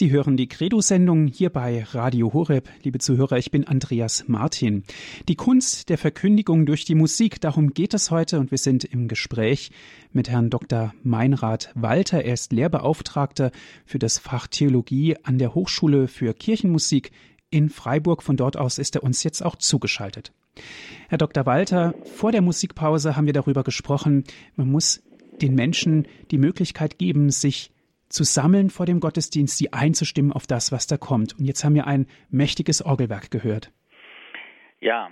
Sie 0.00 0.10
hören 0.10 0.38
die 0.38 0.48
Credo-Sendung 0.48 1.26
hier 1.26 1.50
bei 1.50 1.84
Radio 1.90 2.32
Horeb. 2.32 2.70
Liebe 2.84 3.00
Zuhörer, 3.00 3.36
ich 3.36 3.50
bin 3.50 3.66
Andreas 3.66 4.24
Martin. 4.28 4.82
Die 5.28 5.36
Kunst 5.36 5.90
der 5.90 5.98
Verkündigung 5.98 6.64
durch 6.64 6.86
die 6.86 6.94
Musik, 6.94 7.38
darum 7.38 7.74
geht 7.74 7.92
es 7.92 8.10
heute 8.10 8.40
und 8.40 8.50
wir 8.50 8.56
sind 8.56 8.82
im 8.82 9.08
Gespräch 9.08 9.72
mit 10.10 10.30
Herrn 10.30 10.48
Dr. 10.48 10.94
Meinrad 11.02 11.70
Walter. 11.74 12.24
Er 12.24 12.32
ist 12.32 12.50
Lehrbeauftragter 12.50 13.50
für 13.84 13.98
das 13.98 14.18
Fach 14.18 14.46
Theologie 14.46 15.18
an 15.22 15.36
der 15.36 15.54
Hochschule 15.54 16.08
für 16.08 16.32
Kirchenmusik 16.32 17.12
in 17.50 17.68
Freiburg. 17.68 18.22
Von 18.22 18.38
dort 18.38 18.56
aus 18.56 18.78
ist 18.78 18.94
er 18.94 19.02
uns 19.02 19.22
jetzt 19.22 19.44
auch 19.44 19.56
zugeschaltet. 19.56 20.32
Herr 21.10 21.18
Dr. 21.18 21.44
Walter, 21.44 21.94
vor 22.14 22.32
der 22.32 22.40
Musikpause 22.40 23.16
haben 23.16 23.26
wir 23.26 23.34
darüber 23.34 23.64
gesprochen, 23.64 24.24
man 24.56 24.70
muss 24.70 25.02
den 25.42 25.54
Menschen 25.54 26.08
die 26.30 26.38
Möglichkeit 26.38 26.96
geben, 26.96 27.28
sich 27.28 27.70
zu 28.10 28.24
sammeln 28.24 28.68
vor 28.68 28.84
dem 28.84 29.00
Gottesdienst, 29.00 29.56
sie 29.56 29.72
einzustimmen 29.72 30.32
auf 30.32 30.46
das, 30.46 30.72
was 30.72 30.86
da 30.86 30.98
kommt. 30.98 31.38
Und 31.38 31.46
jetzt 31.46 31.64
haben 31.64 31.74
wir 31.74 31.86
ein 31.86 32.06
mächtiges 32.28 32.84
Orgelwerk 32.84 33.30
gehört. 33.30 33.72
Ja, 34.80 35.10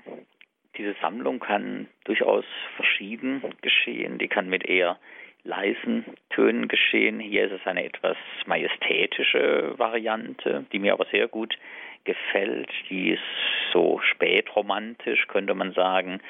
diese 0.76 0.94
Sammlung 1.00 1.40
kann 1.40 1.88
durchaus 2.04 2.44
verschieden 2.76 3.42
geschehen. 3.62 4.18
Die 4.18 4.28
kann 4.28 4.48
mit 4.48 4.64
eher 4.64 4.98
leisen 5.44 6.04
Tönen 6.30 6.68
geschehen. 6.68 7.20
Hier 7.20 7.46
ist 7.46 7.60
es 7.60 7.66
eine 7.66 7.84
etwas 7.84 8.16
majestätische 8.46 9.74
Variante, 9.78 10.66
die 10.72 10.78
mir 10.78 10.92
aber 10.92 11.06
sehr 11.10 11.28
gut 11.28 11.56
gefällt. 12.08 12.70
Die 12.88 13.10
ist 13.10 13.20
so 13.70 14.00
spätromantisch, 14.00 15.26
könnte 15.28 15.54
man 15.54 15.72
sagen, 15.74 16.20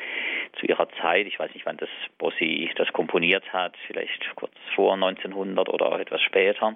zu 0.59 0.67
ihrer 0.67 0.89
Zeit. 1.01 1.29
Ich 1.29 1.39
weiß 1.39 1.55
nicht, 1.55 1.67
wann 1.67 1.77
das 1.77 1.89
Bossi 2.19 2.69
das 2.77 2.93
komponiert 2.93 3.45
hat, 3.53 3.77
vielleicht 3.87 4.35
kurz 4.35 4.53
vor 4.75 4.95
1900 4.95 5.69
oder 5.69 5.87
auch 5.87 5.99
etwas 6.01 6.21
später. 6.21 6.75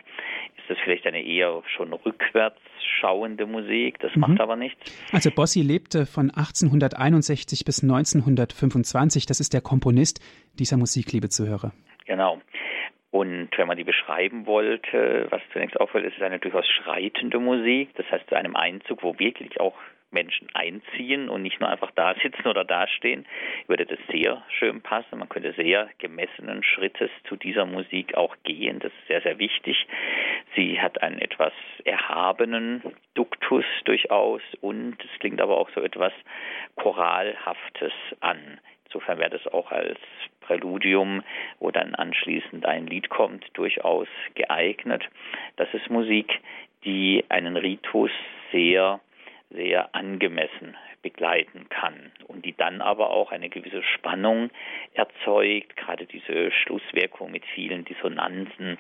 Ist 0.57 0.71
das 0.71 0.79
vielleicht 0.85 1.05
eine 1.05 1.21
eher 1.21 1.63
schon 1.67 1.93
rückwärts 1.93 2.61
schauende 3.01 3.47
Musik? 3.47 3.99
Das 3.99 4.15
mhm. 4.15 4.21
macht 4.21 4.41
aber 4.41 4.55
nichts. 4.55 4.81
Also 5.13 5.33
Bossi 5.33 5.63
lebte 5.63 6.07
von 6.07 6.31
1861 6.31 7.65
bis 7.65 7.83
1925. 7.83 9.27
Das 9.27 9.41
ist 9.41 9.53
der 9.53 9.63
Komponist 9.63 10.21
dieser 10.61 10.77
Musik, 10.77 11.11
liebe 11.13 11.29
Zuhörer. 11.29 11.73
Genau. 12.07 12.41
Und 13.13 13.51
wenn 13.59 13.69
man 13.69 13.77
die 13.77 13.85
beschreiben 13.85 14.47
wollte, 14.47 15.27
was 15.29 15.43
zunächst 15.53 15.79
auffällt, 15.79 16.07
ist 16.07 16.17
es 16.17 16.23
eine 16.23 16.39
durchaus 16.39 16.67
schreitende 16.67 17.39
Musik. 17.39 17.91
Das 17.97 18.11
heißt, 18.11 18.27
zu 18.27 18.35
einem 18.35 18.57
Einzug, 18.57 19.03
wo 19.03 19.19
wirklich 19.19 19.61
auch 19.61 19.75
Menschen 20.13 20.49
einziehen 20.55 21.29
und 21.29 21.43
nicht 21.43 21.61
nur 21.61 21.69
einfach 21.69 21.91
da 21.95 22.15
sitzen 22.23 22.49
oder 22.49 22.65
dastehen, 22.65 23.27
würde 23.67 23.85
das 23.85 23.99
sehr 24.11 24.43
schön 24.49 24.81
passen. 24.81 25.19
Man 25.19 25.29
könnte 25.29 25.53
sehr 25.53 25.91
gemessenen 25.99 26.63
Schrittes 26.63 27.11
zu 27.29 27.37
dieser 27.37 27.67
Musik 27.67 28.15
auch 28.15 28.35
gehen. 28.45 28.79
Das 28.79 28.93
ist 28.93 29.09
sehr, 29.09 29.21
sehr 29.21 29.39
wichtig. 29.39 29.87
Sie 30.57 30.81
hat 30.81 31.03
einen 31.03 31.19
etwas 31.19 31.53
erhabenen 31.85 32.83
Duktus 33.13 33.67
durchaus 33.85 34.41
und 34.63 34.97
es 35.05 35.21
klingt 35.21 35.43
aber 35.43 35.59
auch 35.59 35.69
so 35.75 35.83
etwas 35.83 36.15
Choralhaftes 36.77 37.93
an. 38.21 38.59
Insofern 38.93 39.19
wäre 39.19 39.31
das 39.31 39.47
auch 39.47 39.71
als 39.71 39.99
Präludium, 40.43 41.23
wo 41.61 41.71
dann 41.71 41.95
anschließend 41.95 42.67
ein 42.67 42.87
Lied 42.87 43.09
kommt, 43.09 43.47
durchaus 43.55 44.07
geeignet. 44.35 45.09
Das 45.57 45.73
ist 45.73 45.89
Musik, 45.89 46.41
die 46.85 47.25
einen 47.31 47.57
Ritus 47.57 48.11
sehr, 48.51 49.01
sehr 49.49 49.95
angemessen 49.95 50.77
begleiten 51.03 51.69
kann 51.69 52.13
und 52.29 52.45
die 52.45 52.57
dann 52.57 52.81
aber 52.81 53.11
auch 53.11 53.33
eine 53.33 53.49
gewisse 53.49 53.83
Spannung 53.83 54.51
erzeugt, 54.95 55.77
gerade 55.77 56.07
diese 56.07 56.51
Schlusswirkung 56.53 57.31
mit 57.31 57.45
vielen 57.55 57.85
Dissonanzen 57.85 58.79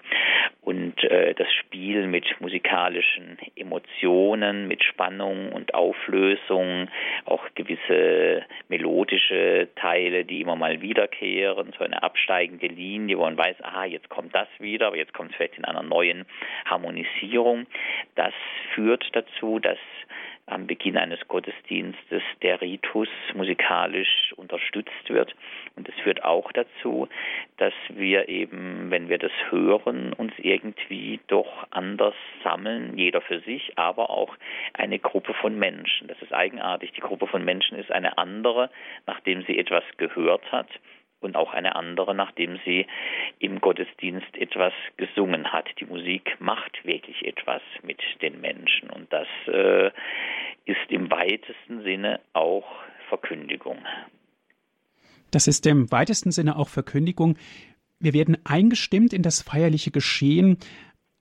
und 0.62 1.02
äh, 1.04 1.34
das 1.34 1.52
Spiel 1.52 2.06
mit 2.06 2.40
musikalischen 2.40 3.38
Emotionen, 3.56 4.68
mit 4.68 4.84
Spannung 4.84 5.52
und 5.52 5.74
Auflösung, 5.74 6.88
auch 7.24 7.44
gewisse 7.54 8.44
melodische 8.68 9.68
Teile, 9.76 10.24
die 10.24 10.40
immer 10.40 10.56
mal 10.56 10.80
wiederkehren, 10.80 11.72
so 11.76 11.84
eine 11.84 12.02
absteigende 12.02 12.68
Linie, 12.68 13.18
wo 13.18 13.22
man 13.22 13.36
weiß, 13.36 13.62
aha, 13.62 13.84
jetzt 13.84 14.08
kommt 14.08 14.34
das 14.34 14.48
wieder, 14.58 14.88
aber 14.88 14.96
jetzt 14.96 15.12
kommt 15.12 15.30
es 15.30 15.36
vielleicht 15.36 15.58
in 15.58 15.64
einer 15.64 15.82
neuen 15.82 16.24
Harmonisierung. 16.66 17.66
Das 18.14 18.34
führt 18.74 19.04
dazu, 19.12 19.58
dass 19.58 19.78
am 20.46 20.66
Beginn 20.66 20.96
eines 20.96 21.20
Gottesdienstes 21.28 22.22
der 22.42 22.60
Ritus 22.60 23.08
musikalisch 23.34 24.32
unterstützt 24.36 25.08
wird. 25.08 25.34
Und 25.76 25.88
es 25.88 25.94
führt 26.02 26.24
auch 26.24 26.50
dazu, 26.52 27.08
dass 27.58 27.72
wir 27.88 28.28
eben, 28.28 28.90
wenn 28.90 29.08
wir 29.08 29.18
das 29.18 29.32
hören, 29.50 30.12
uns 30.12 30.32
irgendwie 30.38 31.20
doch 31.28 31.66
anders 31.70 32.14
sammeln, 32.42 32.98
jeder 32.98 33.20
für 33.20 33.40
sich, 33.40 33.78
aber 33.78 34.10
auch 34.10 34.36
eine 34.74 34.98
Gruppe 34.98 35.34
von 35.34 35.58
Menschen. 35.58 36.08
Das 36.08 36.20
ist 36.20 36.32
eigenartig. 36.32 36.92
Die 36.92 37.00
Gruppe 37.00 37.26
von 37.26 37.44
Menschen 37.44 37.78
ist 37.78 37.92
eine 37.92 38.18
andere, 38.18 38.70
nachdem 39.06 39.42
sie 39.44 39.58
etwas 39.58 39.84
gehört 39.96 40.50
hat 40.50 40.68
und 41.22 41.36
auch 41.36 41.52
eine 41.52 41.76
andere, 41.76 42.14
nachdem 42.14 42.58
sie 42.64 42.86
im 43.38 43.60
Gottesdienst 43.60 44.36
etwas 44.36 44.72
gesungen 44.96 45.52
hat. 45.52 45.68
Die 45.80 45.86
Musik 45.86 46.36
macht 46.40 46.84
wirklich 46.84 47.24
etwas 47.26 47.62
mit 47.82 48.00
den 48.20 48.40
Menschen 48.40 48.90
und 48.90 49.12
das 49.12 49.28
äh, 49.46 49.90
ist 50.64 50.90
im 50.90 51.10
weitesten 51.10 51.82
Sinne 51.82 52.20
auch 52.32 52.66
Verkündigung. 53.08 53.78
Das 55.30 55.46
ist 55.46 55.66
im 55.66 55.90
weitesten 55.90 56.30
Sinne 56.30 56.56
auch 56.56 56.68
Verkündigung. 56.68 57.38
Wir 57.98 58.12
werden 58.12 58.36
eingestimmt 58.44 59.12
in 59.12 59.22
das 59.22 59.42
feierliche 59.42 59.90
Geschehen. 59.90 60.58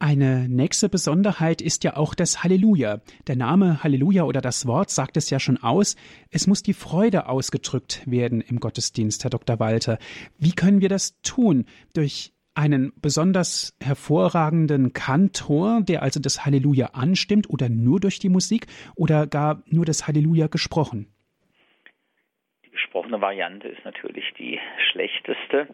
Eine 0.01 0.49
nächste 0.49 0.89
Besonderheit 0.89 1.61
ist 1.61 1.83
ja 1.83 1.95
auch 1.95 2.15
das 2.15 2.43
Halleluja. 2.43 3.01
Der 3.27 3.35
Name 3.35 3.83
Halleluja 3.83 4.23
oder 4.23 4.41
das 4.41 4.65
Wort 4.65 4.89
sagt 4.89 5.15
es 5.15 5.29
ja 5.29 5.39
schon 5.39 5.59
aus. 5.59 5.95
Es 6.31 6.47
muss 6.47 6.63
die 6.63 6.73
Freude 6.73 7.29
ausgedrückt 7.29 8.01
werden 8.09 8.41
im 8.41 8.59
Gottesdienst, 8.59 9.23
Herr 9.23 9.29
Dr. 9.29 9.59
Walter. 9.59 9.99
Wie 10.39 10.53
können 10.53 10.81
wir 10.81 10.89
das 10.89 11.21
tun? 11.21 11.67
Durch 11.93 12.33
einen 12.55 12.93
besonders 12.99 13.77
hervorragenden 13.79 14.93
Kantor, 14.93 15.81
der 15.83 16.01
also 16.01 16.19
das 16.19 16.47
Halleluja 16.47 16.87
anstimmt, 16.93 17.47
oder 17.51 17.69
nur 17.69 17.99
durch 17.99 18.17
die 18.17 18.29
Musik 18.29 18.65
oder 18.95 19.27
gar 19.27 19.61
nur 19.67 19.85
das 19.85 20.07
Halleluja 20.07 20.47
gesprochen? 20.47 21.13
Die 22.65 22.71
gesprochene 22.71 23.21
Variante 23.21 23.67
ist 23.67 23.85
natürlich 23.85 24.25
die 24.39 24.59
schlechteste 24.91 25.67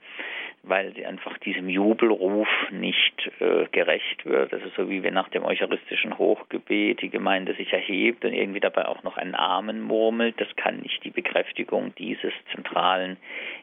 weil 0.67 0.93
sie 0.93 1.05
einfach 1.05 1.37
diesem 1.39 1.69
Jubelruf 1.69 2.47
nicht 2.71 3.31
äh, 3.39 3.65
gerecht 3.71 4.25
wird. 4.25 4.53
Ist 4.53 4.75
so 4.75 4.89
wie 4.89 5.03
wenn 5.03 5.13
nach 5.13 5.29
dem 5.29 5.43
eucharistischen 5.43 6.17
Hochgebet 6.17 7.01
die 7.01 7.09
Gemeinde 7.09 7.53
sich 7.55 7.73
erhebt 7.73 8.25
und 8.25 8.33
irgendwie 8.33 8.59
dabei 8.59 8.87
auch 8.87 9.03
noch 9.03 9.17
einen 9.17 9.35
Amen 9.35 9.81
murmelt. 9.81 10.39
Das 10.39 10.53
kann 10.55 10.79
nicht 10.79 11.03
die 11.03 11.11
Bekräftigung 11.11 11.93
dieses 11.95 12.33
zentralen 12.51 13.17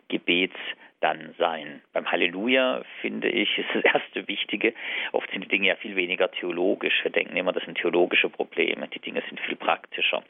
Gebets 0.09 0.57
dann 1.05 1.35
sein. 1.39 1.83
Beim 1.93 2.11
Halleluja 2.11 2.83
finde 3.03 3.29
ich, 3.29 3.59
ist 3.59 3.69
das 3.75 3.85
erste 3.85 4.27
Wichtige, 4.27 4.73
oft 5.13 5.31
sind 5.31 5.45
die 5.45 5.49
Dinge 5.49 5.69
ja 5.69 5.77
viel 5.77 5.97
weniger 5.97 6.31
theologisch. 6.31 6.95
Wir 7.03 7.11
denken 7.11 7.37
immer, 7.37 7.53
das 7.53 7.65
sind 7.65 7.77
theologische 7.77 8.31
Probleme. 8.31 8.89
Die 8.89 9.01
Dinge 9.01 9.23
sind 9.29 9.39
viel 9.41 9.57
praktischer. 9.57 10.23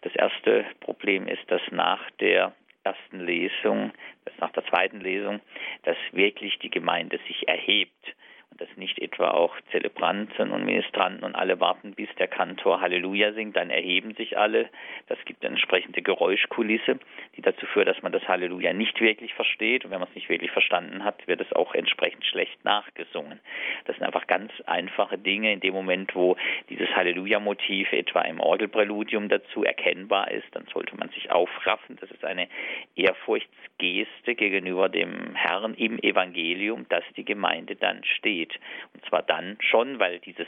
Das 0.00 0.14
erste 0.14 0.64
Problem 0.80 1.28
ist, 1.28 1.42
dass 1.48 1.60
nach 1.70 2.10
der 2.12 2.54
ersten 2.86 3.20
Lesung, 3.20 3.92
nach 4.38 4.52
der 4.52 4.64
zweiten 4.66 5.00
Lesung, 5.00 5.40
dass 5.82 5.96
wirklich 6.12 6.58
die 6.60 6.70
Gemeinde 6.70 7.18
sich 7.26 7.48
erhebt 7.48 8.14
dass 8.58 8.68
nicht 8.76 8.98
etwa 8.98 9.30
auch 9.30 9.54
Zelebranten 9.70 10.50
und 10.50 10.64
Ministranten 10.64 11.24
und 11.24 11.34
alle 11.34 11.60
warten, 11.60 11.94
bis 11.94 12.08
der 12.18 12.28
Kantor 12.28 12.80
Halleluja 12.80 13.32
singt, 13.32 13.56
dann 13.56 13.70
erheben 13.70 14.14
sich 14.14 14.38
alle. 14.38 14.70
Das 15.08 15.18
gibt 15.24 15.44
eine 15.44 15.54
entsprechende 15.54 16.02
Geräuschkulisse, 16.02 16.98
die 17.36 17.42
dazu 17.42 17.66
führt, 17.66 17.88
dass 17.88 18.02
man 18.02 18.12
das 18.12 18.26
Halleluja 18.28 18.72
nicht 18.72 19.00
wirklich 19.00 19.34
versteht. 19.34 19.84
Und 19.84 19.90
wenn 19.90 20.00
man 20.00 20.08
es 20.08 20.14
nicht 20.14 20.28
wirklich 20.28 20.50
verstanden 20.50 21.04
hat, 21.04 21.26
wird 21.26 21.40
es 21.40 21.52
auch 21.52 21.74
entsprechend 21.74 22.24
schlecht 22.24 22.64
nachgesungen. 22.64 23.40
Das 23.84 23.96
sind 23.96 24.06
einfach 24.06 24.26
ganz 24.26 24.52
einfache 24.66 25.18
Dinge. 25.18 25.52
In 25.52 25.60
dem 25.60 25.74
Moment, 25.74 26.14
wo 26.14 26.36
dieses 26.68 26.88
Halleluja-Motiv 26.94 27.92
etwa 27.92 28.22
im 28.22 28.40
Orgelpräludium 28.40 29.28
dazu 29.28 29.64
erkennbar 29.64 30.30
ist, 30.30 30.46
dann 30.52 30.66
sollte 30.72 30.96
man 30.96 31.08
sich 31.10 31.30
aufraffen. 31.30 31.96
Das 32.00 32.10
ist 32.10 32.24
eine 32.24 32.48
Ehrfurchtsgeste 32.94 34.34
gegenüber 34.34 34.88
dem 34.88 35.34
Herrn 35.34 35.74
im 35.74 35.98
Evangelium, 35.98 36.86
dass 36.88 37.04
die 37.16 37.24
Gemeinde 37.24 37.76
dann 37.76 38.02
steht 38.04 38.35
geht. 38.36 38.58
Und 38.94 39.04
zwar 39.06 39.22
dann 39.22 39.56
schon, 39.60 39.98
weil 39.98 40.18
dieses 40.20 40.46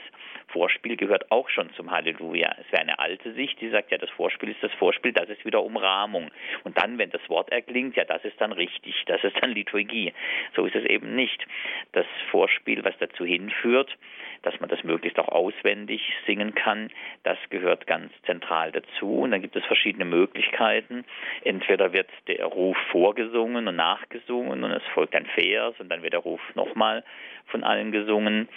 Vorspiel 0.49 0.97
gehört 0.97 1.30
auch 1.30 1.49
schon 1.49 1.73
zum 1.75 1.90
Halleluja. 1.90 2.54
Es 2.61 2.71
wäre 2.73 2.83
eine 2.83 2.99
alte 2.99 3.33
Sicht, 3.33 3.61
die 3.61 3.71
sagt, 3.71 3.90
ja, 3.90 3.99
das 3.99 4.11
Vorspiel 4.11 4.50
ist 4.50 4.62
das 4.62 4.73
Vorspiel, 4.75 5.12
das 5.12 5.29
ist 5.29 5.44
wieder 5.44 5.62
Umrahmung. 5.62 6.31
Und 6.64 6.79
dann, 6.79 6.98
wenn 6.98 7.11
das 7.11 7.27
Wort 7.29 7.51
erklingt, 7.51 7.96
ja, 7.96 8.05
das 8.05 8.24
ist 8.24 8.40
dann 8.40 8.53
richtig, 8.53 8.94
das 9.07 9.22
ist 9.24 9.37
dann 9.40 9.53
Liturgie. 9.53 10.12
So 10.55 10.66
ist 10.66 10.74
es 10.74 10.85
eben 10.85 11.14
nicht. 11.14 11.46
Das 11.92 12.07
Vorspiel, 12.31 12.85
was 12.85 12.94
dazu 12.98 13.24
hinführt, 13.24 13.96
dass 14.42 14.59
man 14.61 14.68
das 14.68 14.83
möglichst 14.85 15.18
auch 15.18 15.29
auswendig 15.29 16.03
singen 16.27 16.55
kann, 16.55 16.90
das 17.22 17.38
gehört 17.51 17.87
ganz 17.87 18.12
zentral 18.27 18.72
dazu. 18.72 19.20
Und 19.20 19.31
dann 19.33 19.42
gibt 19.42 19.57
es 19.57 19.64
verschiedene 19.64 20.05
Möglichkeiten. 20.05 21.05
Entweder 21.44 21.92
wird 21.92 22.09
der 22.27 22.44
Ruf 22.44 22.77
vorgesungen 22.90 23.68
und 23.68 23.77
nachgesungen 23.77 24.64
und 24.64 24.70
es 24.70 24.83
folgt 24.94 25.14
ein 25.14 25.27
Vers 25.27 25.74
und 25.79 25.88
dann 25.88 26.03
wird 26.03 26.12
der 26.12 26.20
Ruf 26.20 26.40
nochmal 26.55 27.05
von 27.48 27.64
allen 27.64 27.92
gesungen 27.92 28.48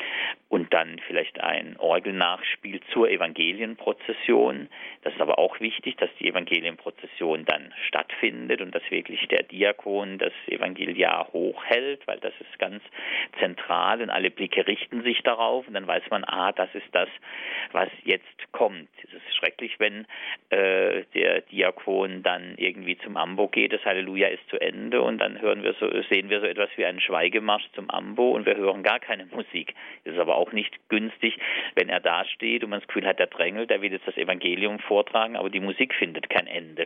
und 0.49 0.73
dann 0.73 0.99
vielleicht 1.07 1.39
ein 1.39 1.77
Orgelnachspiel 1.77 2.81
zur 2.91 3.09
Evangelienprozession. 3.09 4.67
Das 5.03 5.13
ist 5.13 5.21
aber 5.21 5.39
auch 5.39 5.59
wichtig, 5.59 5.95
dass 5.97 6.09
die 6.19 6.27
Evangelienprozession 6.27 7.45
dann 7.45 7.73
stattfindet 7.87 8.61
und 8.61 8.75
dass 8.75 8.83
wirklich 8.89 9.27
der 9.29 9.43
Diakon 9.43 10.17
das 10.17 10.33
Evangeliar 10.47 11.29
hochhält, 11.31 12.05
weil 12.05 12.19
das 12.19 12.33
ist 12.39 12.59
ganz 12.59 12.83
zentral 13.39 14.01
und 14.01 14.09
alle 14.09 14.29
Blicke 14.29 14.67
richten 14.67 15.03
sich 15.03 15.21
darauf 15.23 15.67
und 15.71 15.75
dann 15.75 15.87
weiß 15.87 16.03
man, 16.09 16.25
ah, 16.25 16.51
das 16.51 16.67
ist 16.75 16.87
das, 16.91 17.07
was 17.71 17.87
jetzt 18.03 18.51
kommt. 18.51 18.89
Es 19.03 19.13
ist 19.13 19.35
schrecklich, 19.37 19.79
wenn 19.79 20.05
äh, 20.49 21.05
der 21.13 21.41
Diakon 21.43 22.23
dann 22.23 22.55
irgendwie 22.57 22.97
zum 22.97 23.15
Ambo 23.15 23.47
geht, 23.47 23.71
das 23.71 23.85
Halleluja 23.85 24.27
ist 24.27 24.45
zu 24.49 24.59
Ende 24.59 25.01
und 25.01 25.19
dann 25.19 25.39
hören 25.39 25.63
wir 25.63 25.73
so, 25.79 25.89
sehen 26.09 26.29
wir 26.29 26.41
so 26.41 26.45
etwas 26.45 26.69
wie 26.75 26.85
einen 26.85 26.99
Schweigemarsch 26.99 27.69
zum 27.73 27.89
Ambo 27.89 28.31
und 28.31 28.45
wir 28.45 28.57
hören 28.57 28.83
gar 28.83 28.99
keine 28.99 29.27
Musik. 29.27 29.73
Es 30.03 30.11
ist 30.11 30.19
aber 30.19 30.35
auch 30.35 30.51
nicht 30.51 30.77
günstig, 30.89 31.37
wenn 31.75 31.87
er 31.87 32.01
da 32.01 32.25
steht 32.25 32.65
und 32.65 32.71
man 32.71 32.81
das 32.81 32.87
Gefühl 32.87 33.07
hat, 33.07 33.19
der 33.19 33.27
drängelt, 33.27 33.69
der 33.69 33.81
will 33.81 33.93
jetzt 33.93 34.07
das 34.07 34.17
Evangelium 34.17 34.79
vortragen, 34.79 35.37
aber 35.37 35.49
die 35.49 35.61
Musik 35.61 35.93
findet 35.93 36.29
kein 36.29 36.47
Ende. 36.47 36.85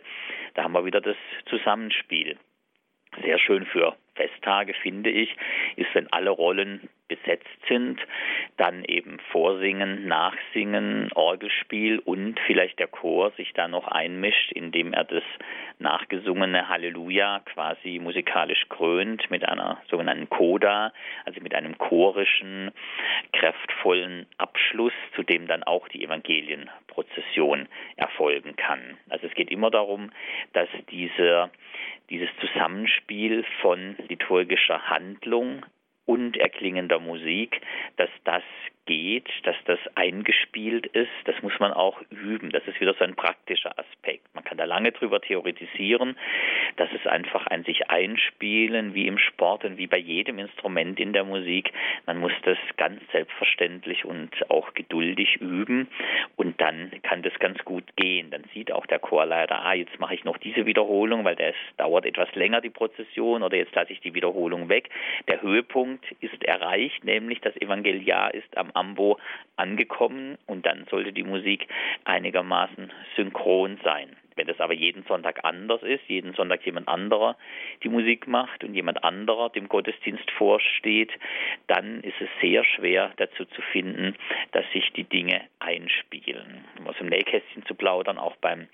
Da 0.54 0.64
haben 0.64 0.74
wir 0.74 0.86
wieder 0.86 1.02
das 1.02 1.18
Zusammenspiel. 1.50 2.38
Sehr 3.24 3.40
schön 3.40 3.66
für 3.66 3.96
Festtage, 4.16 4.74
finde 4.74 5.10
ich, 5.10 5.36
ist, 5.76 5.94
wenn 5.94 6.12
alle 6.12 6.30
Rollen 6.30 6.90
besetzt 7.08 7.46
sind, 7.68 8.00
dann 8.58 8.84
eben 8.86 9.20
Vorsingen, 9.32 10.08
Nachsingen, 10.08 11.12
Orgelspiel 11.14 12.00
und 12.00 12.40
vielleicht 12.48 12.80
der 12.80 12.88
Chor 12.88 13.32
sich 13.32 13.54
da 13.54 13.68
noch 13.68 13.88
einmischt, 13.88 14.52
indem 14.52 14.94
er 14.94 15.04
das 15.04 15.24
nachgesungene 15.78 16.68
Halleluja 16.68 17.42
quasi 17.46 18.00
musikalisch 18.02 18.68
krönt 18.70 19.30
mit 19.30 19.48
einer 19.48 19.82
sogenannten 19.90 20.30
Coda, 20.30 20.94
also 21.26 21.42
mit 21.42 21.54
einem 21.54 21.78
chorischen, 21.78 22.72
kraftvollen 23.34 24.26
Abschluss, 24.38 24.94
zu 25.16 25.24
dem 25.24 25.48
dann 25.48 25.64
auch 25.64 25.88
die 25.90 26.04
Evangelienprozession 26.04 27.68
erfolgen 27.98 28.56
kann. 28.56 28.98
Also 29.10 29.28
es 29.28 29.34
geht 29.36 29.52
immer 29.52 29.70
darum, 29.70 30.12
dass 30.54 30.70
diese, 30.90 31.52
dieses 32.10 32.30
Zusammenspiel 32.40 33.46
von 33.62 33.96
liturgischer 34.08 34.90
Handlung 34.90 35.66
und 36.06 36.38
erklingender 36.38 37.00
Musik, 37.00 37.62
dass 37.98 38.10
das 38.24 38.44
geht, 38.86 39.28
dass 39.44 39.56
das 39.66 39.80
eingespielt 39.96 40.86
ist, 40.88 41.10
das 41.26 41.42
muss 41.42 41.58
man 41.60 41.74
auch 41.74 42.02
üben. 42.10 42.52
Das 42.52 42.66
ist 42.68 42.80
wieder 42.80 42.94
so 42.94 43.04
ein 43.04 43.16
praktischer 43.16 43.78
Aspekt. 43.78 44.24
Man 44.34 44.44
kann 44.44 44.58
da 44.58 44.66
lange 44.66 44.92
drüber 44.92 45.22
theoretisieren. 45.22 46.18
Das 46.78 46.92
ist 46.94 47.08
einfach 47.08 47.48
ein 47.48 47.64
sich 47.64 47.90
einspielen, 47.90 48.94
wie 48.94 49.08
im 49.08 49.18
Sport 49.18 49.66
und 49.66 49.78
wie 49.78 49.88
bei 49.88 49.98
jedem 49.98 50.40
Instrument 50.40 51.00
in 51.00 51.14
der 51.14 51.24
Musik. 51.24 51.72
Man 52.06 52.20
muss 52.20 52.34
das 52.44 52.58
ganz 52.78 53.02
selbstverständlich 53.12 54.06
und 54.06 54.32
auch 54.50 54.74
geduldig 54.74 55.38
üben 55.38 55.88
und 56.36 56.60
dann 56.62 56.92
kann 57.04 57.22
das 57.22 57.34
ganz 57.40 57.64
gut 57.66 57.84
gehen. 57.96 58.30
Dann 58.32 58.44
sieht 58.54 58.72
auch 58.72 58.86
der 58.86 59.00
Chorleiter, 59.00 59.64
ah, 59.66 59.74
jetzt 59.74 60.00
mache 60.00 60.16
ich 60.16 60.24
noch 60.24 60.38
diese 60.38 60.66
Wiederholung, 60.66 61.24
weil 61.26 61.36
das 61.36 61.56
dauert 61.78 62.06
etwas 62.06 62.34
länger, 62.36 62.62
die 62.62 62.70
Prozession, 62.70 63.44
oder 63.44 63.58
jetzt 63.58 63.74
lasse 63.76 63.94
ich 63.94 64.02
die 64.02 64.14
Wiederholung 64.14 64.70
weg. 64.70 64.90
Der 65.28 65.42
Höhepunkt 65.42 66.06
ist 66.20 66.44
erreicht, 66.44 67.04
nämlich 67.04 67.42
das 67.42 67.56
Evangeliar 67.58 68.34
ist 68.34 68.58
am 68.58 68.72
Ambo 68.76 69.20
angekommen 69.56 70.38
und 70.46 70.66
dann 70.66 70.86
sollte 70.90 71.14
die 71.14 71.24
Musik 71.24 71.68
einigermaßen 72.04 72.92
synchron 73.16 73.80
sein. 73.84 74.16
Wenn 74.36 74.48
das 74.48 74.60
aber 74.60 74.74
jeden 74.74 75.04
Sonntag 75.04 75.46
anders 75.46 75.82
ist, 75.82 76.04
jeden 76.08 76.34
Sonntag 76.34 76.66
jemand 76.66 76.90
anderer 76.90 77.38
die 77.84 77.90
Musik 77.90 78.28
macht 78.28 78.64
und 78.64 78.74
jemand 78.74 79.04
anderer 79.04 79.50
dem 79.50 79.70
Gottesdienst 79.70 80.30
vorsteht, 80.32 81.12
dann 81.68 82.02
ist 82.02 82.20
es 82.20 82.28
sehr 82.42 82.66
schwer 82.66 83.14
dazu 83.16 83.46
zu 83.46 83.62
finden, 83.62 84.16
dass 84.52 84.70
sich 84.74 84.92
die 84.92 85.06
Dinge 85.06 85.42
einspielen. 85.60 86.66
Um 86.78 86.88
aus 86.88 86.98
dem 86.98 87.08
Nähkästchen 87.08 87.66
zu 87.66 87.76
plaudern, 87.76 88.18
auch 88.18 88.36
beim 88.38 88.68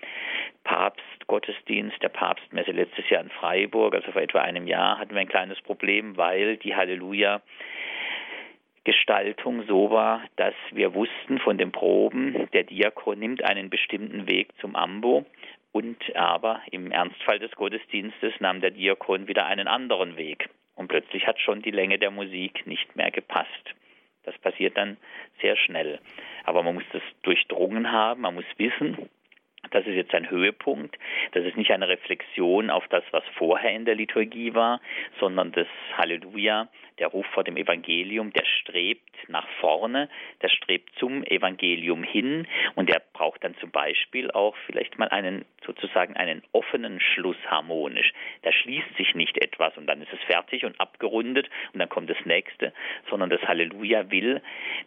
Papstgottesdienst, 0.64 2.02
der 2.02 2.08
Papstmesse 2.08 2.72
letztes 2.72 3.08
Jahr 3.08 3.22
in 3.22 3.30
Freiburg, 3.30 3.94
also 3.94 4.10
vor 4.10 4.22
etwa 4.22 4.40
einem 4.40 4.66
Jahr, 4.66 4.98
hatten 4.98 5.14
wir 5.14 5.20
ein 5.20 5.28
kleines 5.28 5.60
Problem, 5.62 6.16
weil 6.16 6.56
die 6.56 6.74
Halleluja 6.74 7.40
Gestaltung 8.84 9.64
so 9.68 9.90
war, 9.90 10.22
dass 10.36 10.54
wir 10.72 10.94
wussten 10.94 11.38
von 11.38 11.56
den 11.58 11.70
Proben, 11.72 12.48
der 12.52 12.64
Diakon 12.64 13.18
nimmt 13.18 13.44
einen 13.44 13.70
bestimmten 13.70 14.28
Weg 14.28 14.48
zum 14.60 14.74
Ambo 14.74 15.24
und 15.70 16.16
aber 16.16 16.62
im 16.70 16.90
Ernstfall 16.90 17.38
des 17.38 17.52
Gottesdienstes 17.52 18.34
nahm 18.40 18.60
der 18.60 18.72
Diakon 18.72 19.28
wieder 19.28 19.46
einen 19.46 19.68
anderen 19.68 20.16
Weg 20.16 20.48
und 20.74 20.88
plötzlich 20.88 21.26
hat 21.26 21.38
schon 21.40 21.62
die 21.62 21.70
Länge 21.70 21.98
der 21.98 22.10
Musik 22.10 22.66
nicht 22.66 22.96
mehr 22.96 23.10
gepasst. 23.10 23.74
Das 24.24 24.36
passiert 24.38 24.76
dann 24.76 24.96
sehr 25.40 25.56
schnell. 25.56 26.00
Aber 26.44 26.62
man 26.62 26.74
muss 26.74 26.84
das 26.92 27.02
durchdrungen 27.22 27.90
haben, 27.90 28.22
man 28.22 28.34
muss 28.34 28.44
wissen, 28.56 29.08
das 29.70 29.86
ist 29.86 29.94
jetzt 29.94 30.14
ein 30.14 30.28
Höhepunkt. 30.28 30.98
Das 31.32 31.44
ist 31.44 31.56
nicht 31.56 31.70
eine 31.70 31.88
Reflexion 31.88 32.68
auf 32.68 32.86
das, 32.88 33.04
was 33.10 33.22
vorher 33.36 33.72
in 33.72 33.84
der 33.84 33.94
Liturgie 33.94 34.54
war, 34.54 34.80
sondern 35.20 35.52
das 35.52 35.68
Halleluja 35.96 36.68
der 36.98 37.08
Ruf 37.08 37.26
vor 37.26 37.44
dem 37.44 37.56
Evangelium, 37.56 38.32
der 38.32 38.44
strebt 38.44 39.02
nach 39.28 39.46
vorne, 39.60 40.08
der 40.42 40.48
strebt 40.48 40.90
zum 40.98 41.24
Evangelium 41.24 42.02
hin. 42.02 42.46
Und 42.74 42.88
der 42.88 43.02
braucht 43.12 43.44
dann 43.44 43.56
zum 43.58 43.70
Beispiel 43.70 44.30
auch 44.30 44.56
vielleicht 44.66 44.98
mal 44.98 45.08
einen 45.08 45.44
sozusagen 45.64 46.16
einen 46.16 46.42
offenen 46.52 47.00
Schluss 47.00 47.36
harmonisch. 47.46 48.12
Da 48.42 48.52
schließt 48.52 48.96
sich 48.96 49.14
nicht 49.14 49.42
etwas 49.42 49.76
und 49.76 49.86
dann 49.86 50.02
ist 50.02 50.12
es 50.12 50.20
fertig 50.26 50.64
und 50.64 50.80
abgerundet 50.80 51.48
und 51.72 51.80
dann 51.80 51.88
kommt 51.88 52.10
das 52.10 52.24
nächste, 52.24 52.72
sondern 53.08 53.30
das 53.30 53.42
Halleluja 53.42 54.10
will 54.10 54.42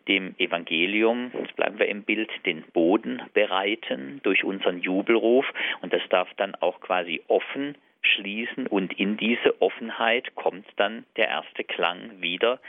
dem 0.07 0.35
Evangelium, 0.37 1.31
jetzt 1.33 1.55
bleiben 1.55 1.79
wir 1.79 1.87
im 1.87 2.03
Bild, 2.03 2.29
den 2.45 2.63
Boden 2.73 3.21
bereiten 3.33 4.19
durch 4.23 4.43
unseren 4.43 4.81
Jubelruf. 4.81 5.45
Und 5.81 5.93
das 5.93 6.01
darf 6.09 6.29
dann 6.37 6.55
auch 6.55 6.81
quasi 6.81 7.21
offen 7.27 7.75
schließen 8.05 8.67
und 8.67 8.93
in 8.99 9.17
diese 9.17 9.61
Offenheit 9.61 10.35
kommt 10.35 10.65
dann 10.77 11.05
der 11.17 11.27
erste 11.27 11.63
Klang 11.63 12.21
wieder 12.21 12.59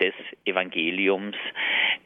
des 0.00 0.14
Evangeliums, 0.44 1.36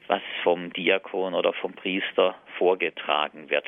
was 0.07 0.23
vom 0.43 0.73
Diakon 0.73 1.35
oder 1.35 1.53
vom 1.55 1.73
Priester 1.73 2.35
vorgetragen 2.59 3.49
wird 3.51 3.67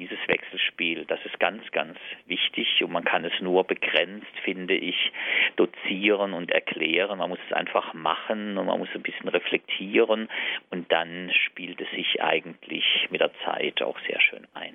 dieses 0.00 0.18
Wechselspiel, 0.26 1.04
das 1.04 1.20
ist 1.26 1.38
ganz, 1.38 1.62
ganz 1.72 1.98
wichtig 2.26 2.82
und 2.82 2.90
man 2.90 3.04
kann 3.04 3.24
es 3.24 3.32
nur 3.40 3.64
begrenzt, 3.64 4.32
finde 4.42 4.74
ich, 4.74 4.96
dozieren 5.56 6.32
und 6.32 6.50
erklären. 6.50 7.18
Man 7.18 7.28
muss 7.28 7.38
es 7.46 7.52
einfach 7.54 7.92
machen 7.92 8.56
und 8.56 8.66
man 8.66 8.78
muss 8.78 8.88
ein 8.94 9.02
bisschen 9.02 9.28
reflektieren 9.28 10.28
und 10.70 10.90
dann 10.90 11.30
spielt 11.46 11.80
es 11.82 11.90
sich 11.90 12.22
eigentlich 12.22 12.84
mit 13.10 13.20
der 13.20 13.30
Zeit 13.44 13.82
auch 13.82 13.98
sehr 14.08 14.20
schön 14.22 14.46
ein. 14.54 14.72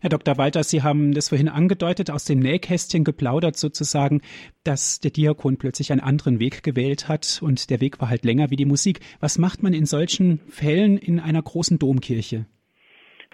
Herr 0.00 0.10
Dr. 0.10 0.36
Walter, 0.36 0.64
Sie 0.64 0.82
haben 0.82 1.14
das 1.14 1.28
vorhin 1.28 1.48
angedeutet, 1.48 2.10
aus 2.10 2.24
dem 2.24 2.40
Nähkästchen 2.40 3.04
geplaudert 3.04 3.56
sozusagen, 3.56 4.22
dass 4.64 4.98
der 4.98 5.12
Diakon 5.12 5.56
plötzlich 5.56 5.92
einen 5.92 6.02
anderen 6.02 6.40
Weg 6.40 6.62
gewählt 6.64 7.08
hat 7.08 7.40
und 7.42 7.70
der 7.70 7.80
Weg 7.80 8.00
war 8.00 8.10
halt 8.10 8.24
länger 8.24 8.50
wie 8.50 8.56
die 8.56 8.66
Musik. 8.66 9.00
Was 9.20 9.38
macht 9.38 9.62
man 9.62 9.72
in 9.72 9.86
solchen 9.86 10.40
Fällen 10.50 10.98
in 10.98 11.20
einer 11.20 11.40
großen 11.40 11.78
Domkirche? 11.78 12.46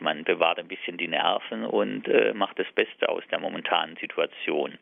Man 0.00 0.24
bewahrt 0.24 0.58
ein 0.58 0.68
bisschen 0.68 0.96
die 0.96 1.08
Nerven 1.08 1.64
und 1.64 2.08
äh, 2.08 2.32
macht 2.34 2.58
das 2.58 2.70
Beste 2.74 3.08
aus 3.08 3.22
der 3.30 3.40
momentanen 3.40 3.96
Situation 3.96 4.78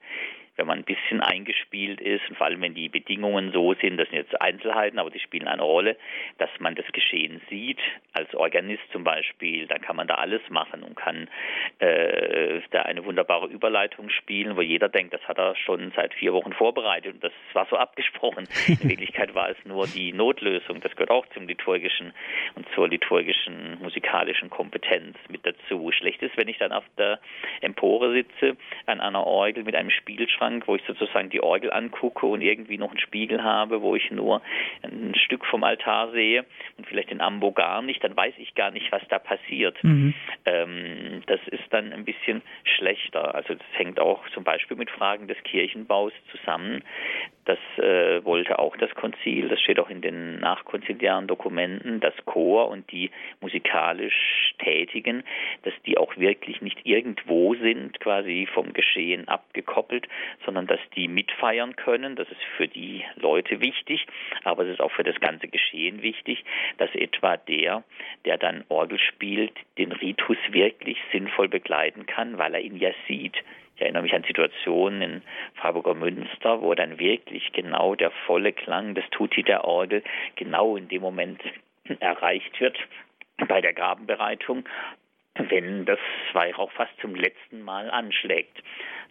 wenn 0.59 0.67
man 0.67 0.79
ein 0.79 0.85
bisschen 0.85 1.21
eingespielt 1.21 2.01
ist, 2.01 2.29
und 2.29 2.37
vor 2.37 2.47
allem 2.49 2.61
wenn 2.61 2.75
die 2.75 2.89
Bedingungen 2.89 3.53
so 3.53 3.75
sind, 3.75 3.97
das 3.97 4.09
sind 4.09 4.19
jetzt 4.19 4.41
Einzelheiten, 4.41 4.99
aber 4.99 5.11
die 5.11 5.21
spielen 5.21 5.47
eine 5.47 5.63
Rolle, 5.63 5.97
dass 6.39 6.51
man 6.59 6.75
das 6.75 6.87
Geschehen 6.93 7.41
sieht, 7.49 7.79
als 8.13 8.35
Organist 8.35 8.83
zum 8.93 9.05
Beispiel, 9.05 9.69
dann 9.69 9.81
kann 9.81 9.95
man 9.95 10.09
da 10.09 10.17
alles 10.17 10.43
machen 10.51 10.83
und 10.83 10.97
kann 10.97 11.29
äh, 11.79 12.61
da 12.73 12.83
eine 12.83 13.05
wunderbare 13.05 13.47
Überleitung 13.47 14.11
spielen, 14.11 14.57
wo 14.57 14.61
jeder 14.61 14.89
denkt, 14.89 15.15
das 15.15 15.23
hat 15.29 15.39
er 15.39 15.55
schon 15.55 15.93
seit 15.95 16.13
vier 16.15 16.33
Wochen 16.33 16.53
vorbereitet 16.53 17.15
und 17.15 17.25
das 17.25 17.33
war 17.53 17.67
so 17.71 17.77
abgesprochen. 17.77 18.49
In 18.67 18.83
Wirklichkeit 18.89 19.35
war 19.37 19.51
es 19.51 19.57
nur 19.65 19.87
die 19.87 20.13
Notlösung, 20.13 20.81
das 20.81 20.93
gehört 20.97 21.11
auch 21.11 21.27
zum 21.35 21.47
liturgischen 21.47 22.13
und 22.57 22.67
zur 22.75 22.89
liturgischen 22.89 23.79
musikalischen 23.81 24.51
Kompetenz 24.51 25.17
mit 25.29 25.47
dazu. 25.47 25.93
Schlecht 25.93 26.21
ist, 26.23 26.37
wenn 26.37 26.49
ich 26.49 26.59
dann 26.59 26.73
auf 26.73 26.85
der 26.99 27.21
Empore 27.61 28.13
sitze, 28.13 28.57
an 28.87 29.01
einer 29.01 29.25
Orgel 29.25 29.63
mit 29.63 29.77
einem 29.77 29.91
Spielschrank, 29.91 30.48
Kühlschrank, 30.49 30.67
wo 30.67 30.77
ich 30.77 30.83
sozusagen 30.87 31.31
die 31.31 31.43
Orgel 31.43 31.73
angucke 31.73 32.27
und 32.27 32.41
irgendwie 32.41 32.79
noch 32.79 32.91
einen 32.91 33.01
Spiegel 33.01 33.43
habe, 33.43 33.83
wo 33.83 33.95
ich 33.95 34.11
nur 34.11 34.43
ein 34.83 35.15
Stück 35.15 35.45
vom 35.47 35.65
Altar 35.65 36.11
sehe 36.13 36.45
und 36.77 36.87
vielleicht 36.87 37.11
den 37.11 37.21
Ambo 37.21 37.53
gar 37.53 37.83
nicht, 37.83 38.03
dann 38.03 38.17
weiß 38.17 38.35
ich 38.39 38.55
gar 38.55 38.71
nicht, 38.71 38.91
was 38.91 39.03
da 39.09 39.19
passiert. 39.19 39.83
Mhm. 39.83 40.15
Ähm, 40.47 41.23
das 41.27 41.41
ist 41.49 41.65
dann 41.71 41.93
ein 41.93 42.05
bisschen 42.05 42.43
schlechter. 42.65 43.35
Also 43.35 43.55
das 43.55 43.67
hängt 43.73 44.01
auch 44.01 44.29
zum 44.31 44.45
Beispiel 44.45 44.77
mit 44.77 44.91
Fragen 44.91 45.29
des 45.29 45.39
Kirchenbaus 45.45 46.13
zusammen. 46.31 46.83
Das 47.45 47.59
äh, 47.79 48.23
wollte 48.27 48.59
auch 48.59 48.77
das 48.77 48.95
Konzil, 48.95 49.49
das 49.49 49.59
steht 49.63 49.81
auch 49.81 49.89
in 49.89 50.03
den 50.03 50.39
nachkonziliaren 50.39 51.27
Dokumenten, 51.27 51.99
das 51.99 52.13
Chor 52.27 52.69
und 52.69 52.93
die 52.93 53.11
musikalisch 53.41 54.53
Tätigen, 54.59 55.25
dass 55.63 55.73
die 55.87 55.97
auch 55.97 56.15
wirklich 56.19 56.61
nicht 56.61 56.85
irgendwo 56.85 57.55
sind, 57.55 57.99
quasi 58.01 58.47
vom 58.53 58.75
Geschehen 58.75 59.29
abgekoppelt, 59.29 60.07
sondern 60.45 60.67
dass 60.67 60.81
die 60.95 61.09
mitfeiern 61.09 61.77
können. 61.77 62.17
Das 62.17 62.29
ist 62.29 62.43
für 62.57 62.69
die 62.69 63.05
Leute 63.17 63.61
wichtig, 63.61 64.07
aber 64.45 64.65
es 64.65 64.75
ist 64.75 64.81
auch 64.81 64.93
für 64.93 65.05
das 65.05 65.19
ganze 65.21 65.49
Geschehen 65.49 66.03
wichtig, 66.03 66.45
dass 66.79 66.95
etwa 66.95 67.37
der, 67.37 67.85
der 68.25 68.39
dann 68.39 68.65
Orgel 68.69 68.99
spielt, 68.99 69.53
den 69.77 69.93
Ritus 69.93 70.39
wirklich 70.51 70.99
sinnvoll 71.13 71.49
begleiten 71.49 72.07
kann, 72.07 72.39
weil 72.39 72.55
er 72.55 72.61
ihn 72.61 72.77
ja 72.77 72.91
sieht. 73.07 73.37
Ich 73.77 73.83
erinnere 73.83 74.03
mich 74.03 74.15
an 74.15 74.25
Situationen 74.25 75.03
in 75.03 75.23
Freiburger 75.55 75.95
Münster, 75.95 76.61
wo 76.63 76.75
dann 76.75 76.99
wirklich 76.99 77.53
genau 77.53 77.95
der 77.95 78.11
volle 78.27 78.53
Klang 78.53 78.97
des 78.97 79.05
Tutti 79.11 79.45
der 79.45 79.65
Orgel 79.65 80.03
genau 80.35 80.77
in 80.77 80.89
dem 80.89 81.01
Moment 81.01 81.41
erreicht 82.01 82.61
wird 82.61 82.77
bei 83.47 83.61
der 83.61 83.73
Grabenbereitung, 83.73 84.65
wenn 85.37 85.85
das 85.85 86.01
Weihrauch 86.33 86.73
fast 86.73 86.91
zum 87.01 87.15
letzten 87.15 87.63
Mal 87.63 87.89
anschlägt. 87.89 88.65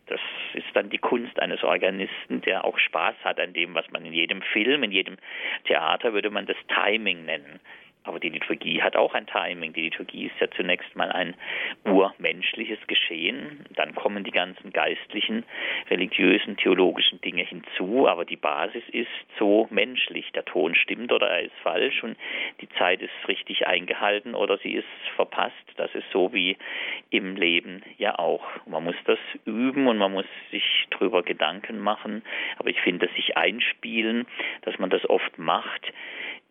Das 0.07 0.21
ist 0.53 0.67
dann 0.73 0.89
die 0.89 0.97
Kunst 0.97 1.39
eines 1.39 1.63
Organisten, 1.63 2.41
der 2.41 2.65
auch 2.65 2.77
Spaß 2.79 3.15
hat 3.23 3.39
an 3.39 3.53
dem, 3.53 3.75
was 3.75 3.89
man 3.91 4.05
in 4.05 4.13
jedem 4.13 4.41
Film, 4.41 4.83
in 4.83 4.91
jedem 4.91 5.17
Theater 5.65 6.13
würde 6.13 6.29
man 6.29 6.45
das 6.45 6.57
Timing 6.67 7.25
nennen. 7.25 7.59
Aber 8.03 8.21
die 8.21 8.29
Liturgie 8.29 8.81
hat 8.81 8.95
auch 8.95 9.13
ein 9.13 9.27
Timing. 9.27 9.73
Die 9.73 9.81
Liturgie 9.81 10.27
ist 10.27 10.39
ja 10.39 10.49
zunächst 10.51 10.95
mal 10.95 11.11
ein 11.11 11.35
urmenschliches 11.83 12.79
Geschehen. 12.87 13.65
Dann 13.75 13.95
kommen 13.95 14.23
die 14.23 14.31
ganzen 14.31 14.71
geistlichen, 14.71 15.43
religiösen, 15.89 16.55
theologischen 16.55 17.19
Dinge 17.19 17.43
hinzu. 17.43 18.07
Aber 18.07 18.23
die 18.23 18.37
Basis 18.37 18.83
ist 18.93 19.09
so 19.37 19.67
menschlich. 19.71 20.31
Der 20.31 20.45
Ton 20.45 20.73
stimmt 20.73 21.11
oder 21.11 21.29
er 21.29 21.41
ist 21.41 21.55
falsch 21.61 22.01
und 22.01 22.17
die 22.61 22.69
Zeit 22.77 23.01
ist 23.01 23.11
richtig 23.27 23.67
eingehalten 23.67 24.35
oder 24.35 24.57
sie 24.59 24.73
ist 24.73 24.87
verpasst. 25.15 25.53
Das 25.75 25.93
ist 25.93 26.09
so 26.11 26.31
wie 26.33 26.57
im 27.09 27.35
Leben 27.35 27.83
ja 27.97 28.17
auch. 28.17 28.45
Man 28.65 28.85
muss 28.85 28.95
das 29.05 29.19
üben 29.45 29.87
und 29.87 29.97
man 29.97 30.13
muss 30.13 30.25
sich 30.51 30.87
darüber 30.91 31.23
Gedanken 31.23 31.79
machen. 31.79 32.23
Aber 32.57 32.69
ich 32.69 32.79
finde, 32.79 33.07
dass 33.07 33.15
sich 33.17 33.35
einspielen, 33.35 34.27
dass 34.61 34.79
man 34.79 34.89
das 34.89 35.07
oft 35.09 35.37
macht, 35.37 35.91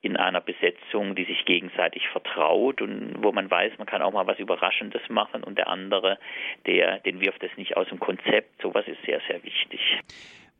in 0.07 0.17
einer 0.17 0.41
Besetzung, 0.41 1.17
die 1.17 1.25
sich 1.25 1.45
gegenseitig 1.45 2.09
vertraut 2.13 2.81
und 2.81 3.17
wo 3.23 3.33
man 3.33 3.51
weiß, 3.51 3.73
man 3.79 3.87
kann 3.89 4.03
auch 4.03 4.13
mal 4.13 4.27
was 4.27 4.39
Überraschendes 4.39 5.03
machen 5.09 5.43
und 5.43 5.59
der 5.59 5.69
andere, 5.69 6.19
der, 6.65 7.01
den 7.01 7.21
wirft 7.21 7.43
es 7.43 7.51
nicht 7.57 7.77
aus 7.77 7.89
dem 7.89 7.99
Konzept. 7.99 8.63
Sowas 8.63 8.85
ist 8.87 9.03
sehr, 9.05 9.21
sehr 9.29 9.43
wichtig. 9.43 9.81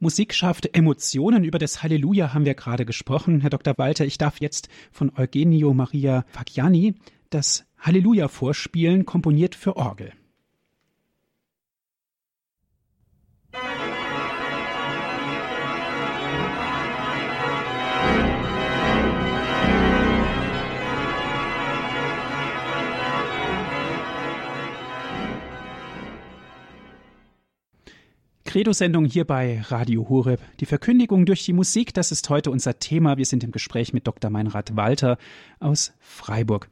Musik 0.01 0.35
schafft 0.35 0.77
Emotionen. 0.77 1.45
Über 1.45 1.59
das 1.59 1.83
Halleluja 1.83 2.35
haben 2.35 2.45
wir 2.45 2.55
gerade 2.55 2.85
gesprochen. 2.85 3.41
Herr 3.41 3.51
Dr. 3.51 3.79
Walter, 3.79 4.05
ich 4.05 4.19
darf 4.19 4.41
jetzt 4.41 4.69
von 4.93 5.13
Eugenio 5.17 5.73
Maria 5.73 6.25
Fagiani 6.29 6.95
das 7.31 7.65
Halleluja 7.79 8.29
vorspielen, 8.29 9.07
komponiert 9.07 9.55
für 9.55 9.77
Orgel. 9.77 10.13
Credo-Sendung 28.57 29.05
hier 29.05 29.27
bei 29.27 29.61
Radio 29.69 30.09
Horeb. 30.09 30.41
Die 30.61 30.65
Verkündigung 30.65 31.27
durch 31.27 31.45
die 31.45 31.53
Musik, 31.53 31.93
das 31.93 32.11
ist 32.11 32.31
heute 32.31 32.51
unser 32.51 32.79
Thema. 32.79 33.19
Wir 33.19 33.27
sind 33.27 33.45
im 33.45 33.53
Gespräch 33.53 33.93
mit 33.93 34.07
Dr. 34.07 34.31
Meinrad 34.31 34.75
Walter 34.75 35.19
aus 35.61 35.95
Freiburg. 36.01 36.69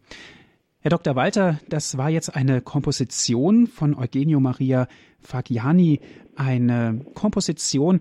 Herr 0.81 0.89
Dr. 0.89 1.15
Walter, 1.15 1.61
das 1.69 1.99
war 1.99 2.09
jetzt 2.09 2.35
eine 2.35 2.63
Komposition 2.63 3.67
von 3.67 3.95
Eugenio 3.95 4.41
Maria 4.41 4.89
Fagiani, 5.21 6.01
eine 6.37 7.05
Komposition 7.13 8.01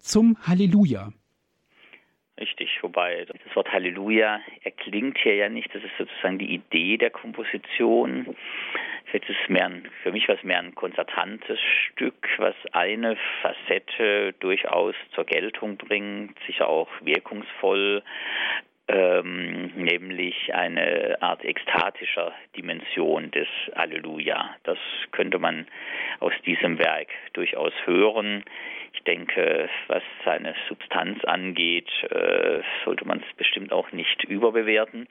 zum 0.00 0.36
Halleluja. 0.44 1.12
Richtig, 2.40 2.70
wobei 2.82 3.26
das 3.26 3.54
Wort 3.54 3.68
Halleluja 3.70 4.40
erklingt 4.64 5.18
hier 5.18 5.36
ja 5.36 5.48
nicht, 5.48 5.72
das 5.72 5.84
ist 5.84 5.92
sozusagen 5.98 6.40
die 6.40 6.52
Idee 6.52 6.96
der 6.96 7.10
Komposition. 7.10 8.34
Jetzt 9.12 9.28
ist 9.28 9.38
es 9.42 9.48
mehr 9.48 9.66
ein, 9.66 9.88
für 10.02 10.12
mich 10.12 10.28
was 10.28 10.42
mehr 10.42 10.58
ein 10.58 10.74
konzertantes 10.74 11.58
Stück, 11.60 12.28
was 12.38 12.54
eine 12.72 13.16
Facette 13.42 14.34
durchaus 14.40 14.94
zur 15.14 15.24
Geltung 15.24 15.76
bringt, 15.76 16.38
sicher 16.46 16.68
auch 16.68 16.88
wirkungsvoll 17.02 18.02
ähm, 18.90 19.66
nämlich 19.76 20.52
eine 20.52 21.16
Art 21.20 21.44
ekstatischer 21.44 22.32
Dimension 22.56 23.30
des 23.30 23.46
Alleluja. 23.74 24.56
Das 24.64 24.78
könnte 25.12 25.38
man 25.38 25.66
aus 26.18 26.32
diesem 26.44 26.78
Werk 26.78 27.08
durchaus 27.32 27.72
hören. 27.84 28.44
Ich 28.92 29.02
denke, 29.04 29.68
was 29.86 30.02
seine 30.24 30.54
Substanz 30.68 31.24
angeht, 31.24 31.88
äh, 32.10 32.60
sollte 32.84 33.06
man 33.06 33.18
es 33.20 33.36
bestimmt 33.36 33.72
auch 33.72 33.92
nicht 33.92 34.24
überbewerten. 34.24 35.06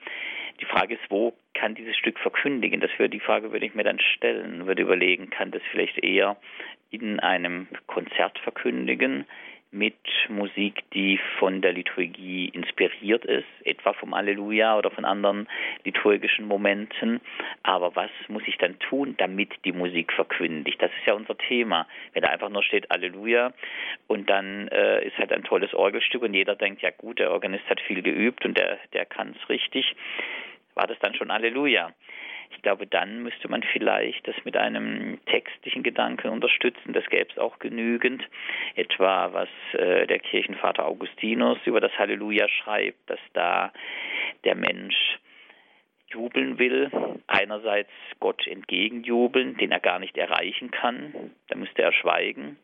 Die 0.60 0.64
Frage 0.64 0.94
ist, 0.94 1.10
wo 1.10 1.32
kann 1.54 1.74
dieses 1.74 1.96
Stück 1.96 2.18
verkündigen? 2.18 2.80
Das 2.80 2.90
wäre 2.98 3.08
die 3.08 3.20
Frage, 3.20 3.52
würde 3.52 3.66
ich 3.66 3.74
mir 3.74 3.84
dann 3.84 4.00
stellen, 4.00 4.66
würde 4.66 4.82
überlegen, 4.82 5.30
kann 5.30 5.50
das 5.50 5.62
vielleicht 5.70 5.98
eher 5.98 6.36
in 6.90 7.20
einem 7.20 7.68
Konzert 7.86 8.38
verkündigen? 8.40 9.26
Mit 9.72 9.94
Musik, 10.28 10.82
die 10.92 11.20
von 11.38 11.60
der 11.60 11.72
Liturgie 11.72 12.48
inspiriert 12.48 13.24
ist, 13.24 13.46
etwa 13.64 13.92
vom 13.92 14.14
Alleluja 14.14 14.76
oder 14.76 14.90
von 14.90 15.04
anderen 15.04 15.48
liturgischen 15.84 16.46
Momenten. 16.46 17.20
Aber 17.62 17.94
was 17.94 18.10
muss 18.28 18.42
ich 18.46 18.58
dann 18.58 18.78
tun, 18.80 19.14
damit 19.18 19.52
die 19.64 19.72
Musik 19.72 20.12
verkündigt? 20.12 20.82
Das 20.82 20.90
ist 20.90 21.06
ja 21.06 21.14
unser 21.14 21.38
Thema. 21.38 21.86
Wenn 22.12 22.22
da 22.22 22.30
einfach 22.30 22.48
nur 22.48 22.64
steht 22.64 22.90
Alleluja 22.90 23.52
und 24.08 24.28
dann 24.28 24.68
äh, 24.68 25.06
ist 25.06 25.16
halt 25.18 25.32
ein 25.32 25.44
tolles 25.44 25.72
Orgelstück 25.72 26.22
und 26.22 26.34
jeder 26.34 26.56
denkt, 26.56 26.82
ja 26.82 26.90
gut, 26.90 27.20
der 27.20 27.30
Organist 27.30 27.68
hat 27.68 27.80
viel 27.80 28.02
geübt 28.02 28.44
und 28.44 28.58
der, 28.58 28.78
der 28.92 29.06
kann 29.06 29.36
es 29.40 29.48
richtig, 29.48 29.94
war 30.74 30.86
das 30.86 30.98
dann 30.98 31.14
schon 31.14 31.30
Alleluja? 31.30 31.92
Ich 32.50 32.62
glaube, 32.62 32.86
dann 32.86 33.22
müsste 33.22 33.48
man 33.48 33.62
vielleicht 33.62 34.26
das 34.26 34.34
mit 34.44 34.56
einem 34.56 35.18
textlichen 35.26 35.82
Gedanken 35.82 36.28
unterstützen. 36.28 36.92
Das 36.92 37.06
gäbe 37.06 37.30
es 37.30 37.38
auch 37.38 37.58
genügend. 37.58 38.22
Etwa, 38.74 39.32
was 39.32 39.48
äh, 39.72 40.06
der 40.06 40.18
Kirchenvater 40.18 40.86
Augustinus 40.86 41.58
über 41.64 41.80
das 41.80 41.96
Halleluja 41.98 42.48
schreibt, 42.48 43.08
dass 43.08 43.20
da 43.32 43.72
der 44.44 44.56
Mensch 44.56 45.18
jubeln 46.08 46.58
will, 46.58 46.90
einerseits 47.28 47.90
Gott 48.18 48.46
entgegenjubeln, 48.46 49.56
den 49.56 49.70
er 49.70 49.80
gar 49.80 49.98
nicht 49.98 50.16
erreichen 50.18 50.70
kann, 50.70 51.30
da 51.48 51.56
müsste 51.56 51.82
er 51.82 51.92
schweigen, 51.92 52.58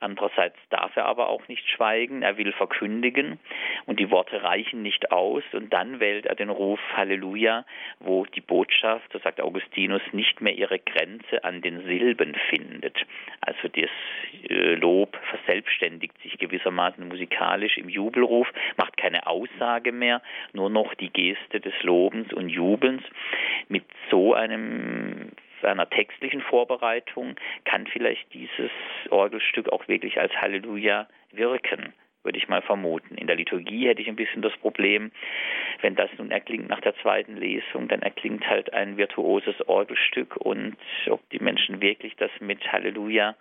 Andererseits 0.00 0.56
darf 0.70 0.94
er 0.96 1.06
aber 1.06 1.28
auch 1.28 1.48
nicht 1.48 1.68
schweigen, 1.68 2.22
er 2.22 2.36
will 2.36 2.52
verkündigen 2.52 3.40
und 3.86 3.98
die 3.98 4.10
Worte 4.10 4.42
reichen 4.44 4.80
nicht 4.82 5.10
aus 5.10 5.42
und 5.52 5.72
dann 5.72 5.98
wählt 5.98 6.26
er 6.26 6.36
den 6.36 6.50
Ruf 6.50 6.78
Halleluja, 6.94 7.64
wo 7.98 8.24
die 8.24 8.40
Botschaft, 8.40 9.12
so 9.12 9.18
sagt 9.18 9.40
Augustinus, 9.40 10.02
nicht 10.12 10.40
mehr 10.40 10.54
ihre 10.54 10.78
Grenze 10.78 11.42
an 11.42 11.62
den 11.62 11.82
Silben 11.82 12.36
findet. 12.48 12.96
Also 13.40 13.66
das 13.66 13.90
äh, 14.48 14.74
Lob 14.76 15.16
verselbstständigt 15.30 16.16
sich 16.22 16.38
gewissermaßen 16.38 17.06
musikalisch 17.08 17.76
im 17.76 17.88
Jubelruf, 17.88 18.46
macht 18.76 18.96
keine 18.96 19.26
Aussage 19.26 19.90
mehr, 19.90 20.22
nur 20.52 20.70
noch 20.70 20.94
die 20.94 21.10
Geste 21.10 21.60
des 21.60 21.74
Lobens 21.82 22.32
und 22.32 22.50
Jubelns. 22.50 23.02
Mit 23.68 23.84
so 24.10 24.34
einem 24.34 25.07
seiner 25.60 25.88
textlichen 25.88 26.40
Vorbereitung 26.40 27.36
kann 27.64 27.86
vielleicht 27.86 28.32
dieses 28.32 28.70
Orgelstück 29.10 29.70
auch 29.70 29.86
wirklich 29.88 30.18
als 30.20 30.34
Halleluja 30.34 31.08
wirken 31.32 31.92
würde 32.28 32.38
ich 32.38 32.48
mal 32.48 32.60
vermuten. 32.60 33.16
In 33.16 33.26
der 33.26 33.36
Liturgie 33.36 33.88
hätte 33.88 34.02
ich 34.02 34.08
ein 34.08 34.16
bisschen 34.16 34.42
das 34.42 34.56
Problem, 34.58 35.12
wenn 35.80 35.94
das 35.94 36.10
nun 36.18 36.30
erklingt 36.30 36.68
nach 36.68 36.80
der 36.80 36.94
zweiten 36.96 37.36
Lesung, 37.36 37.88
dann 37.88 38.02
erklingt 38.02 38.46
halt 38.46 38.72
ein 38.74 38.98
virtuoses 38.98 39.66
Orgelstück 39.66 40.36
und 40.36 40.76
ob 41.08 41.26
die 41.30 41.38
Menschen 41.38 41.80
wirklich 41.80 42.16
das 42.16 42.30
mit 42.40 42.70
Halleluja 42.70 43.34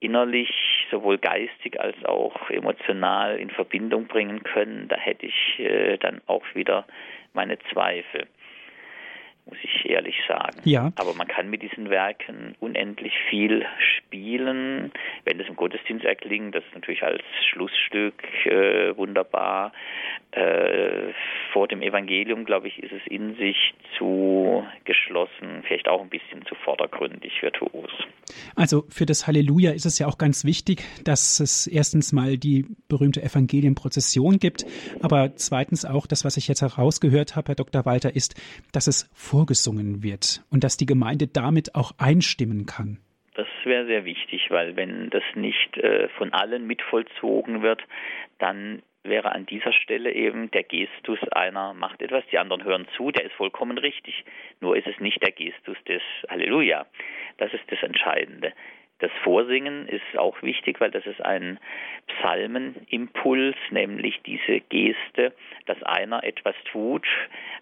innerlich, 0.00 0.50
sowohl 0.90 1.16
geistig 1.16 1.80
als 1.80 1.96
auch 2.04 2.50
emotional 2.50 3.38
in 3.38 3.48
Verbindung 3.48 4.06
bringen 4.06 4.42
können, 4.42 4.88
da 4.88 4.96
hätte 4.96 5.24
ich 5.24 5.58
äh, 5.58 5.96
dann 5.96 6.20
auch 6.26 6.44
wieder 6.54 6.84
meine 7.32 7.58
Zweifel 7.72 8.26
muss 9.46 9.58
ich 9.62 9.90
ehrlich 9.90 10.16
sagen. 10.26 10.58
Ja. 10.64 10.90
Aber 10.96 11.14
man 11.14 11.28
kann 11.28 11.50
mit 11.50 11.62
diesen 11.62 11.90
Werken 11.90 12.54
unendlich 12.60 13.12
viel 13.28 13.64
spielen. 13.78 14.90
Wenn 15.24 15.38
es 15.38 15.48
im 15.48 15.56
Gottesdienst 15.56 16.04
erklingt, 16.04 16.54
das 16.54 16.64
ist 16.64 16.74
natürlich 16.74 17.02
als 17.02 17.22
Schlussstück 17.50 18.22
äh, 18.46 18.96
wunderbar. 18.96 19.72
Äh, 20.30 21.12
vor 21.52 21.68
dem 21.68 21.82
Evangelium, 21.82 22.44
glaube 22.44 22.68
ich, 22.68 22.82
ist 22.82 22.92
es 22.92 23.02
in 23.06 23.36
sich 23.36 23.74
zu 23.96 24.64
geschlossen, 24.84 25.62
vielleicht 25.66 25.88
auch 25.88 26.00
ein 26.00 26.08
bisschen 26.08 26.44
zu 26.46 26.56
vordergründig 26.56 27.40
virtuos. 27.40 27.90
Also 28.56 28.84
für 28.88 29.06
das 29.06 29.26
Halleluja 29.26 29.72
ist 29.72 29.86
es 29.86 29.98
ja 29.98 30.08
auch 30.08 30.18
ganz 30.18 30.44
wichtig, 30.44 30.82
dass 31.04 31.38
es 31.38 31.66
erstens 31.66 32.12
mal 32.12 32.36
die 32.36 32.66
berühmte 32.88 33.22
Evangelienprozession 33.22 34.38
gibt, 34.38 34.64
aber 35.02 35.36
zweitens 35.36 35.84
auch 35.84 36.06
das, 36.06 36.24
was 36.24 36.36
ich 36.36 36.48
jetzt 36.48 36.62
herausgehört 36.62 37.36
habe, 37.36 37.48
Herr 37.48 37.54
Dr. 37.54 37.84
Walter, 37.84 38.16
ist, 38.16 38.34
dass 38.72 38.88
es 38.88 39.08
vorgesungen 39.34 40.04
wird 40.04 40.44
und 40.52 40.62
dass 40.62 40.76
die 40.76 40.86
Gemeinde 40.86 41.26
damit 41.26 41.74
auch 41.74 41.90
einstimmen 41.98 42.66
kann. 42.66 42.98
Das 43.34 43.48
wäre 43.64 43.84
sehr 43.86 44.04
wichtig, 44.04 44.46
weil 44.50 44.76
wenn 44.76 45.10
das 45.10 45.24
nicht 45.34 45.76
äh, 45.76 46.08
von 46.16 46.32
allen 46.32 46.68
mitvollzogen 46.68 47.60
wird, 47.60 47.82
dann 48.38 48.82
wäre 49.02 49.32
an 49.32 49.44
dieser 49.44 49.72
Stelle 49.72 50.12
eben 50.12 50.52
der 50.52 50.62
Gestus 50.62 51.18
einer 51.32 51.74
macht 51.74 52.00
etwas, 52.00 52.22
die 52.30 52.38
anderen 52.38 52.62
hören 52.62 52.86
zu, 52.96 53.10
der 53.10 53.24
ist 53.24 53.34
vollkommen 53.34 53.76
richtig. 53.76 54.24
Nur 54.60 54.76
ist 54.76 54.86
es 54.86 55.00
nicht 55.00 55.20
der 55.20 55.32
Gestus 55.32 55.76
des 55.88 56.02
Halleluja. 56.28 56.86
Das 57.38 57.52
ist 57.52 57.64
das 57.66 57.82
Entscheidende. 57.82 58.52
Das 59.04 59.12
Vorsingen 59.22 59.86
ist 59.86 60.16
auch 60.16 60.40
wichtig, 60.40 60.80
weil 60.80 60.90
das 60.90 61.04
ist 61.04 61.20
ein 61.20 61.60
Psalmenimpuls, 62.06 63.54
nämlich 63.68 64.22
diese 64.22 64.60
Geste, 64.60 65.34
dass 65.66 65.82
einer 65.82 66.24
etwas 66.24 66.54
tut, 66.72 67.06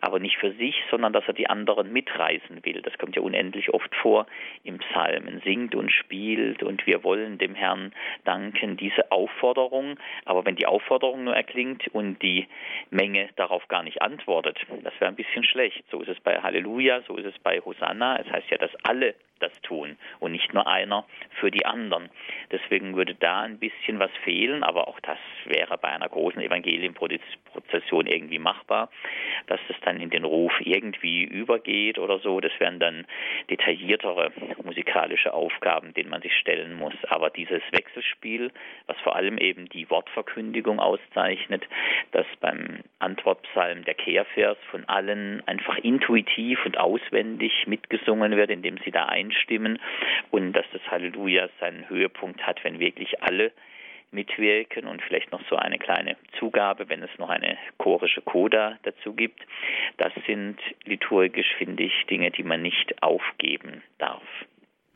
aber 0.00 0.20
nicht 0.20 0.36
für 0.36 0.52
sich, 0.52 0.80
sondern 0.88 1.12
dass 1.12 1.26
er 1.26 1.34
die 1.34 1.50
anderen 1.50 1.92
mitreißen 1.92 2.64
will. 2.64 2.80
Das 2.82 2.96
kommt 2.96 3.16
ja 3.16 3.22
unendlich 3.22 3.74
oft 3.74 3.92
vor 3.96 4.26
im 4.62 4.78
Psalmen. 4.78 5.40
Singt 5.44 5.74
und 5.74 5.90
spielt 5.90 6.62
und 6.62 6.86
wir 6.86 7.02
wollen 7.02 7.38
dem 7.38 7.56
Herrn 7.56 7.92
danken. 8.24 8.76
Diese 8.76 9.10
Aufforderung, 9.10 9.98
aber 10.24 10.44
wenn 10.44 10.54
die 10.54 10.66
Aufforderung 10.66 11.24
nur 11.24 11.34
erklingt 11.34 11.88
und 11.88 12.22
die 12.22 12.46
Menge 12.90 13.30
darauf 13.34 13.66
gar 13.66 13.82
nicht 13.82 14.00
antwortet, 14.00 14.60
das 14.84 14.94
wäre 15.00 15.10
ein 15.10 15.16
bisschen 15.16 15.42
schlecht. 15.42 15.82
So 15.90 16.02
ist 16.02 16.08
es 16.08 16.20
bei 16.20 16.40
Halleluja, 16.40 17.02
so 17.08 17.16
ist 17.16 17.26
es 17.26 17.38
bei 17.40 17.58
Hosanna. 17.58 18.20
Es 18.20 18.30
heißt 18.30 18.48
ja, 18.48 18.58
dass 18.58 18.70
alle 18.84 19.16
das 19.42 19.52
tun 19.62 19.96
und 20.20 20.32
nicht 20.32 20.54
nur 20.54 20.66
einer 20.66 21.04
für 21.40 21.50
die 21.50 21.66
anderen. 21.66 22.08
Deswegen 22.50 22.96
würde 22.96 23.14
da 23.14 23.40
ein 23.40 23.58
bisschen 23.58 23.98
was 23.98 24.10
fehlen, 24.24 24.62
aber 24.62 24.88
auch 24.88 25.00
das 25.00 25.18
wäre 25.44 25.76
bei 25.78 25.88
einer 25.88 26.08
großen 26.08 26.40
Evangelienprozession 26.40 28.06
irgendwie 28.06 28.38
machbar, 28.38 28.90
dass 29.46 29.60
das 29.68 29.76
dann 29.84 30.00
in 30.00 30.10
den 30.10 30.24
Ruf 30.24 30.52
irgendwie 30.60 31.24
übergeht 31.24 31.98
oder 31.98 32.18
so. 32.18 32.40
Das 32.40 32.52
wären 32.58 32.78
dann 32.78 33.06
detailliertere 33.50 34.32
musikalische 34.62 35.34
Aufgaben, 35.34 35.94
denen 35.94 36.10
man 36.10 36.22
sich 36.22 36.36
stellen 36.36 36.74
muss. 36.74 36.94
Aber 37.08 37.30
dieses 37.30 37.62
Wechselspiel, 37.72 38.50
was 38.86 38.96
vor 38.98 39.16
allem 39.16 39.38
eben 39.38 39.68
die 39.68 39.88
Wortverkündigung 39.90 40.78
auszeichnet, 40.78 41.64
dass 42.12 42.26
beim 42.40 42.80
Antwortpsalm 42.98 43.84
der 43.84 43.94
Kehrvers 43.94 44.58
von 44.70 44.84
allen 44.88 45.42
einfach 45.46 45.78
intuitiv 45.78 46.64
und 46.64 46.78
auswendig 46.78 47.66
mitgesungen 47.66 48.36
wird, 48.36 48.50
indem 48.50 48.78
sie 48.84 48.90
da 48.90 49.06
ein 49.06 49.31
einstimmen 49.32 49.78
und 50.30 50.52
dass 50.52 50.66
das 50.72 50.82
Halleluja 50.90 51.48
seinen 51.60 51.88
Höhepunkt 51.88 52.46
hat, 52.46 52.62
wenn 52.64 52.78
wirklich 52.78 53.22
alle 53.22 53.52
mitwirken 54.10 54.86
und 54.86 55.00
vielleicht 55.02 55.32
noch 55.32 55.40
so 55.48 55.56
eine 55.56 55.78
kleine 55.78 56.16
Zugabe, 56.38 56.88
wenn 56.90 57.02
es 57.02 57.10
noch 57.18 57.30
eine 57.30 57.56
chorische 57.78 58.20
Coda 58.20 58.78
dazu 58.82 59.14
gibt. 59.14 59.40
Das 59.96 60.12
sind 60.26 60.58
liturgisch, 60.84 61.54
finde 61.56 61.84
ich, 61.84 61.92
Dinge, 62.10 62.30
die 62.30 62.42
man 62.42 62.60
nicht 62.60 63.02
aufgeben 63.02 63.82
darf. 63.98 64.22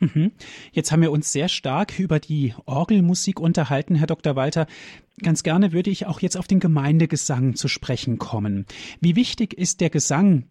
Mhm. 0.00 0.32
Jetzt 0.72 0.92
haben 0.92 1.00
wir 1.00 1.10
uns 1.10 1.32
sehr 1.32 1.48
stark 1.48 1.98
über 1.98 2.18
die 2.18 2.52
Orgelmusik 2.66 3.40
unterhalten, 3.40 3.94
Herr 3.94 4.06
Dr. 4.06 4.36
Walter. 4.36 4.66
Ganz 5.22 5.42
gerne 5.42 5.72
würde 5.72 5.88
ich 5.88 6.04
auch 6.04 6.20
jetzt 6.20 6.36
auf 6.36 6.46
den 6.46 6.60
Gemeindegesang 6.60 7.54
zu 7.54 7.68
sprechen 7.68 8.18
kommen. 8.18 8.66
Wie 9.00 9.16
wichtig 9.16 9.54
ist 9.54 9.80
der 9.80 9.88
Gesang 9.88 10.44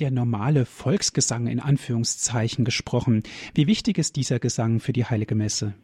der 0.00 0.10
normale 0.10 0.64
Volksgesang 0.64 1.46
in 1.46 1.60
Anführungszeichen 1.60 2.64
gesprochen. 2.64 3.22
Wie 3.54 3.66
wichtig 3.66 3.98
ist 3.98 4.16
dieser 4.16 4.38
Gesang 4.38 4.80
für 4.80 4.92
die 4.92 5.04
Heilige 5.04 5.34
Messe? 5.34 5.74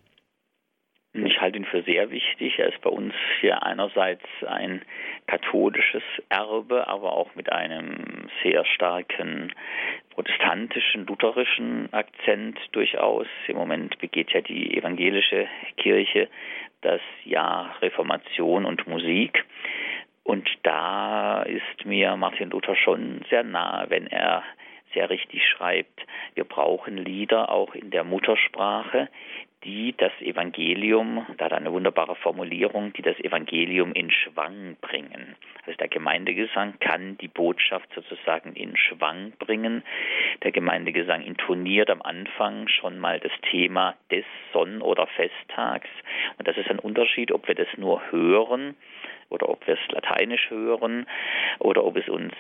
Ich 1.15 1.41
halte 1.41 1.59
ihn 1.59 1.65
für 1.65 1.83
sehr 1.83 2.11
wichtig. 2.11 2.59
Er 2.59 2.69
ist 2.69 2.81
bei 2.83 2.91
uns 2.91 3.15
hier 3.41 3.63
einerseits 3.63 4.25
ein 4.47 4.83
katholisches 5.27 6.03
Erbe, 6.29 6.87
aber 6.87 7.13
auch 7.13 7.35
mit 7.35 7.51
einem 7.51 8.29
sehr 8.43 8.65
starken 8.65 9.53
protestantischen, 10.11 11.07
lutherischen 11.07 11.93
Akzent 11.93 12.59
durchaus. 12.73 13.27
Im 13.47 13.57
Moment 13.57 13.99
begeht 13.99 14.33
ja 14.33 14.41
die 14.41 14.77
evangelische 14.77 15.47
Kirche 15.77 16.29
das 16.81 17.01
Jahr 17.25 17.75
Reformation 17.83 18.65
und 18.65 18.87
Musik. 18.87 19.45
Und 20.29 20.47
da 20.63 21.41
ist 21.45 21.87
mir 21.87 22.15
Martin 22.19 22.51
Luther 22.51 22.77
schon 22.77 23.25
sehr 23.31 23.43
nahe, 23.43 23.89
wenn 23.89 24.07
er 24.09 24.43
sehr 24.93 25.09
richtig 25.09 25.43
schreibt, 25.43 26.05
wir 26.35 26.45
brauchen 26.45 26.99
Lieder 26.99 27.51
auch 27.51 27.75
in 27.75 27.91
der 27.91 28.05
Muttersprache, 28.05 29.09
die 29.65 29.95
das 29.97 30.13
Evangelium, 30.21 31.27
da 31.39 31.47
hat 31.47 31.53
er 31.53 31.57
eine 31.57 31.73
wunderbare 31.73 32.15
Formulierung, 32.15 32.93
die 32.93 33.01
das 33.01 33.19
Evangelium 33.21 33.95
in 33.95 34.11
Schwang 34.11 34.77
bringen. 34.83 35.35
Also 35.65 35.79
der 35.79 35.89
Gemeindegesang 35.89 36.79
kann 36.79 37.17
die 37.17 37.29
Botschaft 37.29 37.89
sozusagen 37.95 38.53
in 38.53 38.77
Schwang 38.77 39.33
bringen. 39.39 39.83
Der 40.43 40.53
Gemeindegesang 40.53 41.23
intoniert 41.23 41.89
am 41.89 42.03
Anfang 42.03 42.69
schon 42.69 42.99
mal 42.99 43.19
das 43.19 43.33
Thema 43.51 43.95
des 44.11 44.27
Sonn- 44.53 44.83
oder 44.83 45.07
Festtags. 45.07 45.89
Und 46.37 46.47
das 46.47 46.59
ist 46.59 46.71
ein 46.71 46.79
Unterschied, 46.79 47.33
ob 47.33 47.49
wir 47.49 47.55
das 47.55 47.69
nur 47.79 48.03
hören 48.13 48.77
oder 49.31 49.49
ob 49.49 49.67
wir 49.67 49.75
es 49.75 49.91
lateinisch 49.91 50.51
hören 50.51 51.07
oder 51.59 51.85
ob 51.85 51.97
es 51.97 52.09
uns 52.09 52.33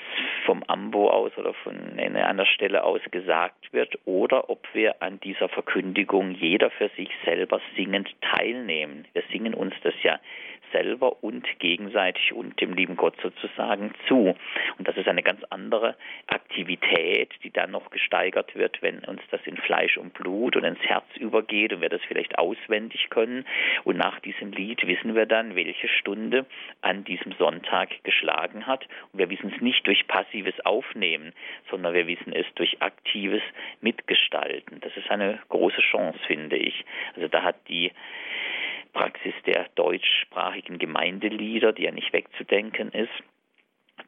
vom 0.46 0.62
Ambo 0.66 1.10
aus 1.10 1.36
oder 1.36 1.54
von 1.54 1.76
einer 1.98 2.26
anderen 2.26 2.50
Stelle 2.50 2.84
aus 2.84 3.00
gesagt 3.10 3.72
wird 3.72 3.98
oder 4.04 4.48
ob 4.50 4.66
wir 4.72 5.02
an 5.02 5.20
dieser 5.20 5.48
Verkündigung 5.48 6.32
jeder 6.32 6.70
für 6.70 6.88
sich 6.96 7.10
selber 7.24 7.60
singend 7.76 8.08
teilnehmen. 8.22 9.06
Wir 9.12 9.22
singen 9.30 9.54
uns 9.54 9.74
das 9.82 9.94
ja 10.02 10.18
selber 10.72 11.22
und 11.22 11.46
gegenseitig 11.58 12.32
und 12.32 12.60
dem 12.60 12.74
lieben 12.74 12.96
Gott 12.96 13.14
sozusagen 13.22 13.94
zu. 14.06 14.34
Und 14.78 14.88
das 14.88 14.96
ist 14.96 15.08
eine 15.08 15.22
ganz 15.22 15.42
andere 15.50 15.96
Aktivität, 16.26 17.32
die 17.42 17.50
dann 17.50 17.70
noch 17.70 17.90
gesteigert 17.90 18.54
wird, 18.54 18.82
wenn 18.82 19.00
uns 19.04 19.22
das 19.30 19.40
in 19.44 19.56
Fleisch 19.56 19.96
und 19.96 20.14
Blut 20.14 20.56
und 20.56 20.64
ins 20.64 20.80
Herz 20.80 21.06
übergeht 21.16 21.72
und 21.72 21.80
wir 21.80 21.88
das 21.88 22.02
vielleicht 22.06 22.38
auswendig 22.38 23.10
können. 23.10 23.44
Und 23.84 23.96
nach 23.96 24.20
diesem 24.20 24.52
Lied 24.52 24.86
wissen 24.86 25.14
wir 25.14 25.26
dann, 25.26 25.54
welche 25.54 25.88
Stunde 25.88 26.46
an 26.80 27.04
diesem 27.04 27.32
Sonntag 27.32 27.90
geschlagen 28.04 28.66
hat. 28.66 28.86
Und 29.12 29.18
wir 29.18 29.30
wissen 29.30 29.52
es 29.54 29.60
nicht 29.60 29.86
durch 29.86 30.06
passives 30.06 30.58
Aufnehmen, 30.64 31.32
sondern 31.70 31.94
wir 31.94 32.06
wissen 32.06 32.32
es 32.32 32.46
durch 32.54 32.80
aktives 32.82 33.42
Mitgestalten. 33.80 34.80
Das 34.80 34.96
ist 34.96 35.10
eine 35.10 35.38
große 35.48 35.80
Chance, 35.80 36.18
finde 36.26 36.56
ich. 36.56 36.84
Also 37.14 37.28
da 37.28 37.42
hat 37.42 37.56
die 37.68 37.92
Praxis 38.98 39.34
der 39.46 39.68
deutschsprachigen 39.76 40.78
Gemeindelieder, 40.78 41.72
die 41.72 41.84
ja 41.84 41.92
nicht 41.92 42.12
wegzudenken 42.12 42.90
ist, 42.90 43.12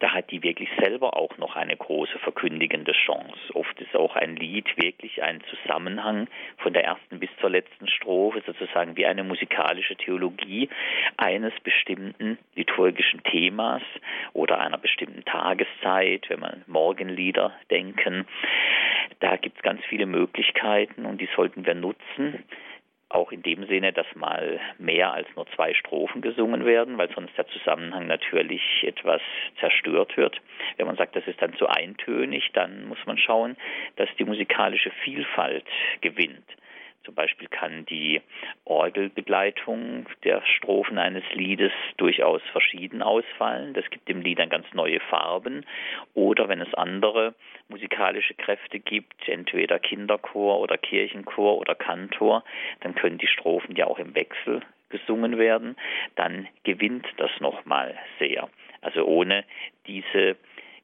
da 0.00 0.12
hat 0.12 0.32
die 0.32 0.42
wirklich 0.42 0.68
selber 0.80 1.16
auch 1.16 1.38
noch 1.38 1.54
eine 1.54 1.76
große 1.76 2.18
verkündigende 2.18 2.90
Chance. 2.90 3.38
Oft 3.54 3.80
ist 3.80 3.94
auch 3.94 4.16
ein 4.16 4.34
Lied 4.34 4.66
wirklich 4.76 5.22
ein 5.22 5.42
Zusammenhang 5.48 6.26
von 6.58 6.72
der 6.72 6.82
ersten 6.82 7.20
bis 7.20 7.30
zur 7.40 7.50
letzten 7.50 7.86
Strophe, 7.86 8.42
sozusagen 8.44 8.96
wie 8.96 9.06
eine 9.06 9.22
musikalische 9.22 9.94
Theologie 9.94 10.68
eines 11.16 11.52
bestimmten 11.62 12.36
liturgischen 12.56 13.22
Themas 13.22 13.82
oder 14.32 14.58
einer 14.58 14.78
bestimmten 14.78 15.24
Tageszeit, 15.24 16.28
wenn 16.30 16.40
man 16.40 16.64
Morgenlieder 16.66 17.52
denken. 17.70 18.26
Da 19.20 19.36
gibt 19.36 19.58
es 19.58 19.62
ganz 19.62 19.84
viele 19.84 20.06
Möglichkeiten 20.06 21.06
und 21.06 21.20
die 21.20 21.28
sollten 21.36 21.64
wir 21.64 21.74
nutzen 21.74 22.42
auch 23.10 23.32
in 23.32 23.42
dem 23.42 23.66
Sinne, 23.66 23.92
dass 23.92 24.06
mal 24.14 24.60
mehr 24.78 25.12
als 25.12 25.28
nur 25.34 25.46
zwei 25.54 25.74
Strophen 25.74 26.22
gesungen 26.22 26.64
werden, 26.64 26.96
weil 26.96 27.10
sonst 27.12 27.36
der 27.36 27.46
Zusammenhang 27.48 28.06
natürlich 28.06 28.62
etwas 28.84 29.20
zerstört 29.58 30.16
wird. 30.16 30.40
Wenn 30.76 30.86
man 30.86 30.96
sagt, 30.96 31.16
das 31.16 31.26
ist 31.26 31.42
dann 31.42 31.54
zu 31.54 31.66
eintönig, 31.66 32.50
dann 32.52 32.86
muss 32.86 33.04
man 33.06 33.18
schauen, 33.18 33.56
dass 33.96 34.08
die 34.18 34.24
musikalische 34.24 34.90
Vielfalt 35.02 35.66
gewinnt. 36.00 36.46
Zum 37.04 37.14
Beispiel 37.14 37.48
kann 37.48 37.86
die 37.86 38.20
Orgelbegleitung 38.64 40.06
der 40.22 40.42
Strophen 40.44 40.98
eines 40.98 41.24
Liedes 41.32 41.72
durchaus 41.96 42.42
verschieden 42.52 43.02
ausfallen. 43.02 43.72
Das 43.72 43.88
gibt 43.90 44.08
dem 44.08 44.20
Lied 44.20 44.38
dann 44.38 44.50
ganz 44.50 44.66
neue 44.74 45.00
Farben. 45.00 45.64
Oder 46.14 46.48
wenn 46.48 46.60
es 46.60 46.72
andere 46.74 47.34
musikalische 47.68 48.34
Kräfte 48.34 48.80
gibt, 48.80 49.28
entweder 49.28 49.78
Kinderchor 49.78 50.60
oder 50.60 50.76
Kirchenchor 50.76 51.58
oder 51.58 51.74
Kantor, 51.74 52.44
dann 52.80 52.94
können 52.94 53.18
die 53.18 53.28
Strophen 53.28 53.76
ja 53.76 53.86
auch 53.86 53.98
im 53.98 54.14
Wechsel 54.14 54.60
gesungen 54.90 55.38
werden. 55.38 55.76
Dann 56.16 56.48
gewinnt 56.64 57.06
das 57.16 57.30
nochmal 57.40 57.96
sehr. 58.18 58.48
Also 58.82 59.04
ohne 59.04 59.44
diese 59.86 60.36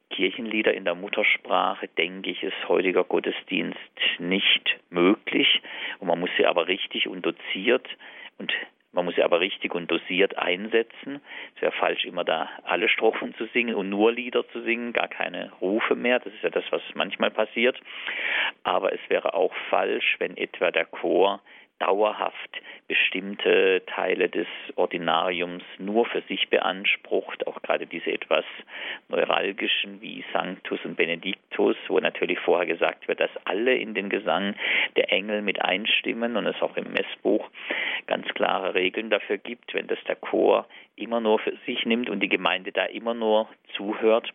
Kirchenlieder 0.09 0.73
in 0.73 0.85
der 0.85 0.95
Muttersprache, 0.95 1.87
denke 1.97 2.29
ich, 2.29 2.43
ist 2.43 2.67
heutiger 2.67 3.03
Gottesdienst 3.03 3.79
nicht 4.19 4.79
möglich. 4.89 5.61
Und 5.99 6.07
man 6.07 6.19
muss 6.19 6.29
sie 6.37 6.45
aber 6.45 6.67
richtig 6.67 7.07
und 7.07 7.25
doziert 7.25 7.87
und 8.37 8.53
man 8.93 9.05
muss 9.05 9.15
sie 9.15 9.21
aber 9.23 9.41
richtig 9.41 9.75
und 9.75 9.91
dosiert 9.91 10.37
einsetzen. 10.39 11.21
Es 11.55 11.61
wäre 11.61 11.71
falsch, 11.71 12.05
immer 12.05 12.23
da 12.23 12.49
alle 12.63 12.89
Strophen 12.89 13.35
zu 13.35 13.45
singen 13.47 13.75
und 13.75 13.89
nur 13.89 14.11
Lieder 14.11 14.47
zu 14.49 14.61
singen, 14.63 14.91
gar 14.91 15.07
keine 15.07 15.51
Rufe 15.61 15.95
mehr. 15.95 16.19
Das 16.19 16.33
ist 16.33 16.41
ja 16.41 16.49
das, 16.49 16.63
was 16.71 16.81
manchmal 16.95 17.29
passiert. 17.29 17.79
Aber 18.63 18.93
es 18.93 18.99
wäre 19.09 19.33
auch 19.35 19.53
falsch, 19.69 20.15
wenn 20.19 20.35
etwa 20.35 20.71
der 20.71 20.85
Chor 20.85 21.41
dauerhaft 21.79 22.61
bestimmte 22.87 23.83
Teile 23.85 24.29
des 24.29 24.47
Ordinariums 24.75 25.63
nur 25.77 26.05
für 26.05 26.21
sich 26.21 26.49
beansprucht, 26.49 27.45
auch 27.47 27.61
gerade 27.61 27.85
diese 27.85 28.11
etwas 28.11 28.45
neuralgischen 29.09 30.01
wie 30.01 30.23
Sanctus 30.33 30.79
und 30.85 30.95
Benedictus, 30.95 31.75
wo 31.87 31.99
natürlich 31.99 32.39
vorher 32.39 32.65
gesagt 32.65 33.07
wird, 33.07 33.19
dass 33.19 33.31
alle 33.45 33.75
in 33.75 33.93
den 33.93 34.09
Gesang 34.09 34.55
der 34.95 35.11
Engel 35.11 35.41
mit 35.41 35.61
einstimmen 35.61 36.37
und 36.37 36.47
es 36.47 36.61
auch 36.61 36.77
im 36.77 36.91
Messbuch 36.91 37.49
ganz 38.07 38.27
klare 38.29 38.73
Regeln 38.73 39.09
dafür 39.09 39.37
gibt, 39.37 39.73
wenn 39.73 39.87
das 39.87 39.99
der 40.07 40.15
Chor 40.15 40.65
immer 40.95 41.19
nur 41.19 41.39
für 41.39 41.55
sich 41.65 41.85
nimmt 41.85 42.09
und 42.09 42.21
die 42.21 42.29
Gemeinde 42.29 42.71
da 42.71 42.85
immer 42.85 43.13
nur 43.13 43.47
zuhört, 43.75 44.33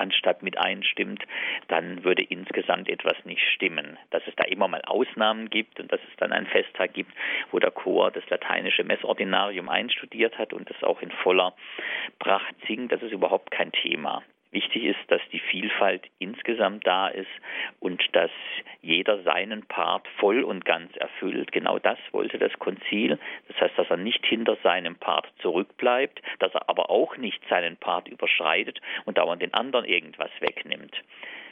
anstatt 0.00 0.42
mit 0.42 0.58
einstimmt, 0.58 1.22
dann 1.68 2.04
würde 2.04 2.22
insgesamt 2.22 2.88
etwas 2.88 3.16
nicht 3.24 3.42
stimmen. 3.54 3.98
Dass 4.10 4.22
es 4.26 4.34
da 4.36 4.44
immer 4.44 4.68
mal 4.68 4.82
Ausnahmen 4.86 5.50
gibt 5.50 5.78
und 5.78 5.92
dass 5.92 6.00
es 6.10 6.16
dann 6.16 6.32
einen 6.32 6.46
Festtag 6.46 6.94
gibt, 6.94 7.12
wo 7.50 7.58
der 7.58 7.70
Chor 7.70 8.10
das 8.10 8.28
lateinische 8.28 8.84
Messordinarium 8.84 9.68
einstudiert 9.68 10.38
hat 10.38 10.52
und 10.52 10.68
das 10.68 10.82
auch 10.82 11.02
in 11.02 11.10
voller 11.10 11.54
Pracht 12.18 12.54
singt, 12.66 12.92
das 12.92 13.02
ist 13.02 13.12
überhaupt 13.12 13.50
kein 13.50 13.72
Thema. 13.72 14.22
Wichtig 14.52 14.84
ist, 14.84 14.98
dass 15.06 15.20
die 15.32 15.38
Vielfalt 15.38 16.02
insgesamt 16.18 16.84
da 16.84 17.06
ist 17.06 17.30
und 17.78 18.02
dass 18.12 18.32
jeder 18.82 19.22
seinen 19.22 19.64
Part 19.66 20.08
voll 20.18 20.42
und 20.42 20.64
ganz 20.64 20.96
erfüllt. 20.96 21.52
Genau 21.52 21.78
das 21.78 21.98
wollte 22.10 22.36
das 22.38 22.52
Konzil. 22.58 23.18
Das 23.46 23.60
heißt, 23.60 23.78
dass 23.78 23.90
er 23.90 23.96
nicht 23.96 24.26
hinter 24.26 24.56
seinem 24.64 24.96
Part 24.96 25.28
zurückbleibt, 25.40 26.20
dass 26.40 26.52
er 26.52 26.68
aber 26.68 26.90
auch 26.90 27.16
nicht 27.16 27.40
seinen 27.48 27.76
Part 27.76 28.08
überschreitet 28.08 28.80
und 29.04 29.18
dauernd 29.18 29.40
den 29.40 29.54
anderen 29.54 29.84
irgendwas 29.84 30.30
wegnimmt. 30.40 31.00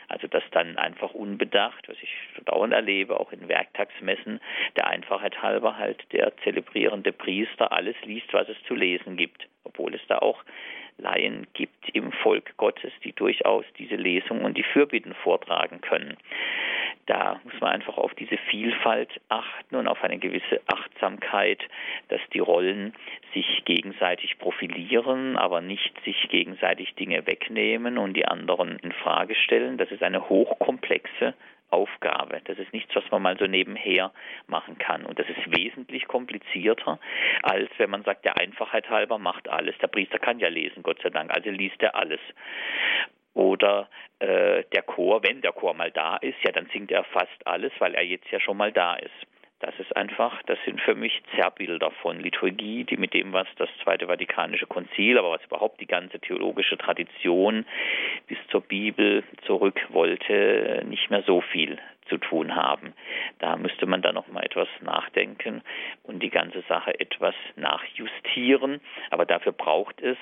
Also 0.08 0.26
dass 0.26 0.42
dann 0.50 0.76
einfach 0.78 1.12
unbedacht, 1.12 1.88
was 1.88 1.96
ich 2.02 2.11
dauernd 2.46 2.72
erlebe, 2.72 3.20
auch 3.20 3.30
in 3.30 3.46
Werktagsmessen, 3.46 4.40
der 4.76 4.88
Einfachheit 4.88 5.40
halber 5.42 5.76
halt 5.76 6.04
der 6.12 6.37
zelebrierende 6.38 7.12
Priester 7.12 7.70
alles 7.70 7.94
liest, 8.04 8.32
was 8.32 8.48
es 8.48 8.56
zu 8.66 8.74
lesen 8.74 9.16
gibt, 9.16 9.46
obwohl 9.64 9.94
es 9.94 10.00
da 10.08 10.18
auch 10.18 10.42
Laien 10.98 11.46
gibt 11.54 11.88
im 11.92 12.12
Volk 12.12 12.56
Gottes, 12.56 12.92
die 13.04 13.12
durchaus 13.12 13.64
diese 13.78 13.96
Lesung 13.96 14.44
und 14.44 14.56
die 14.56 14.62
Fürbitten 14.62 15.14
vortragen 15.14 15.80
können. 15.80 16.16
Da 17.06 17.40
muss 17.44 17.58
man 17.61 17.70
einfach 17.70 17.96
auf 17.96 18.14
diese 18.14 18.37
Vielfalt 18.37 19.08
achten 19.30 19.76
und 19.76 19.88
auf 19.88 20.04
eine 20.04 20.18
gewisse 20.18 20.61
Achtsamkeit, 20.66 21.62
dass 22.08 22.20
die 22.34 22.38
Rollen 22.38 22.92
sich 23.32 23.64
gegenseitig 23.64 24.38
profilieren, 24.38 25.38
aber 25.38 25.62
nicht 25.62 25.92
sich 26.04 26.28
gegenseitig 26.28 26.94
Dinge 26.96 27.26
wegnehmen 27.26 27.96
und 27.96 28.14
die 28.14 28.26
anderen 28.26 28.78
in 28.80 28.92
Frage 28.92 29.34
stellen. 29.34 29.78
Das 29.78 29.90
ist 29.90 30.02
eine 30.02 30.28
hochkomplexe 30.28 31.32
Aufgabe. 31.70 32.40
Das 32.44 32.59
ist 32.59 32.72
nichts, 32.72 32.94
was 32.94 33.04
man 33.11 33.22
mal 33.22 33.38
so 33.38 33.46
nebenher 33.46 34.12
machen 34.46 34.78
kann. 34.78 35.04
Und 35.04 35.18
das 35.18 35.26
ist 35.28 35.57
wesentlich 35.57 36.07
komplizierter, 36.07 36.98
als 37.42 37.70
wenn 37.78 37.90
man 37.90 38.04
sagt, 38.04 38.24
der 38.24 38.38
Einfachheit 38.38 38.88
halber 38.88 39.18
macht 39.18 39.48
alles. 39.48 39.76
Der 39.78 39.88
Priester 39.88 40.18
kann 40.18 40.38
ja 40.38 40.48
lesen, 40.48 40.83
Gott 40.83 41.00
sei 41.02 41.11
Dank, 41.11 41.31
also 41.35 41.50
liest 41.50 41.83
er 41.83 41.94
alles. 41.94 42.20
Oder 43.35 43.88
äh, 44.18 44.64
der 44.74 44.83
Chor, 44.83 45.22
wenn 45.22 45.42
der 45.42 45.52
Chor 45.52 45.74
mal 45.74 45.90
da 45.90 46.16
ist, 46.16 46.42
ja, 46.42 46.52
dann 46.52 46.66
singt 46.72 46.90
er 46.90 47.04
fast 47.04 47.46
alles, 47.46 47.72
weil 47.78 47.94
er 47.94 48.04
jetzt 48.04 48.31
ja 48.31 48.40
schon 48.40 48.57
mal 48.57 48.72
da 48.72 48.94
ist. 48.96 49.26
Das 49.61 49.75
ist 49.81 49.97
einfach, 49.97 50.40
das 50.44 50.59
sind 50.64 50.81
für 50.81 50.94
mich 50.94 51.21
Zerrbilder 51.35 51.90
von 51.90 52.21
Liturgie, 52.21 52.85
die 52.85 52.97
mit 52.97 53.12
dem, 53.12 53.33
was 53.33 53.49
das 53.57 53.68
Zweite 53.83 54.07
Vatikanische 54.07 54.66
Konzil, 54.66 55.18
aber 55.18 55.33
was 55.33 55.44
überhaupt 55.44 55.81
die 55.81 55.87
ganze 55.87 56.21
theologische 56.21 56.79
Tradition 56.79 57.66
bis 58.29 58.38
zur 58.51 58.61
Bibel 58.61 59.25
zurück 59.47 59.81
wollte, 59.88 60.85
nicht 60.87 61.11
mehr 61.11 61.23
so 61.23 61.40
viel 61.40 61.79
zu 62.09 62.18
tun 62.18 62.55
haben. 62.55 62.94
Da 63.40 63.57
müsste 63.57 63.87
man 63.87 64.01
dann 64.01 64.14
noch 64.14 64.29
mal 64.29 64.44
etwas 64.44 64.68
nachdenken 64.81 65.62
und 66.05 66.23
die 66.23 66.31
ganze 66.31 66.62
Sache 66.68 66.99
etwas 66.99 67.35
nachjustieren. 67.57 68.81
Aber 69.11 69.27
dafür 69.27 69.53
braucht 69.53 70.00
es 70.00 70.17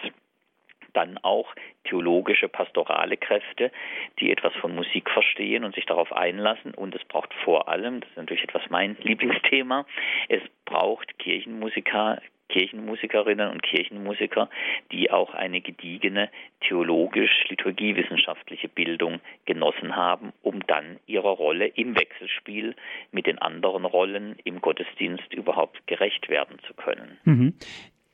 dann 0.97 1.19
auch 1.19 1.55
theologische, 1.85 2.49
pastorale 2.49 3.17
Kräfte, 3.17 3.71
die 4.19 4.33
etwas 4.33 4.53
von 4.55 4.75
Musik 4.75 5.09
verstehen 5.11 5.65
und 5.65 5.75
sich 5.75 5.87
darauf 5.87 6.13
einlassen. 6.13 6.75
Und 6.75 6.95
es 6.95 7.05
braucht 7.05 7.33
vor 7.45 7.69
allem, 7.69 8.01
das 8.01 8.11
ist 8.11 8.17
natürlich 8.17 8.45
etwas 8.45 8.63
mein 8.71 8.97
Lieblingsthema, 9.03 9.85
es 10.29 10.43
braucht 10.65 11.19
Kirchenmusiker, 11.19 12.21
Kirchenmusikerinnen 12.49 13.51
und 13.51 13.63
Kirchenmusiker, 13.63 14.49
die 14.93 15.11
auch 15.11 15.35
eine 15.35 15.61
gediegene 15.61 16.31
theologisch-liturgiewissenschaftliche 16.61 18.69
Bildung 18.69 19.21
genossen 19.47 19.97
haben, 19.97 20.33
um 20.43 20.65
dann 20.67 21.01
ihrer 21.07 21.31
Rolle 21.31 21.67
im 21.67 21.97
Wechselspiel 21.97 22.77
mit 23.11 23.27
den 23.27 23.39
anderen 23.39 23.85
Rollen 23.85 24.37
im 24.45 24.61
Gottesdienst 24.61 25.35
überhaupt 25.35 25.85
gerecht 25.87 26.29
werden 26.29 26.59
zu 26.67 26.75
können. 26.75 27.19
Mhm. 27.25 27.55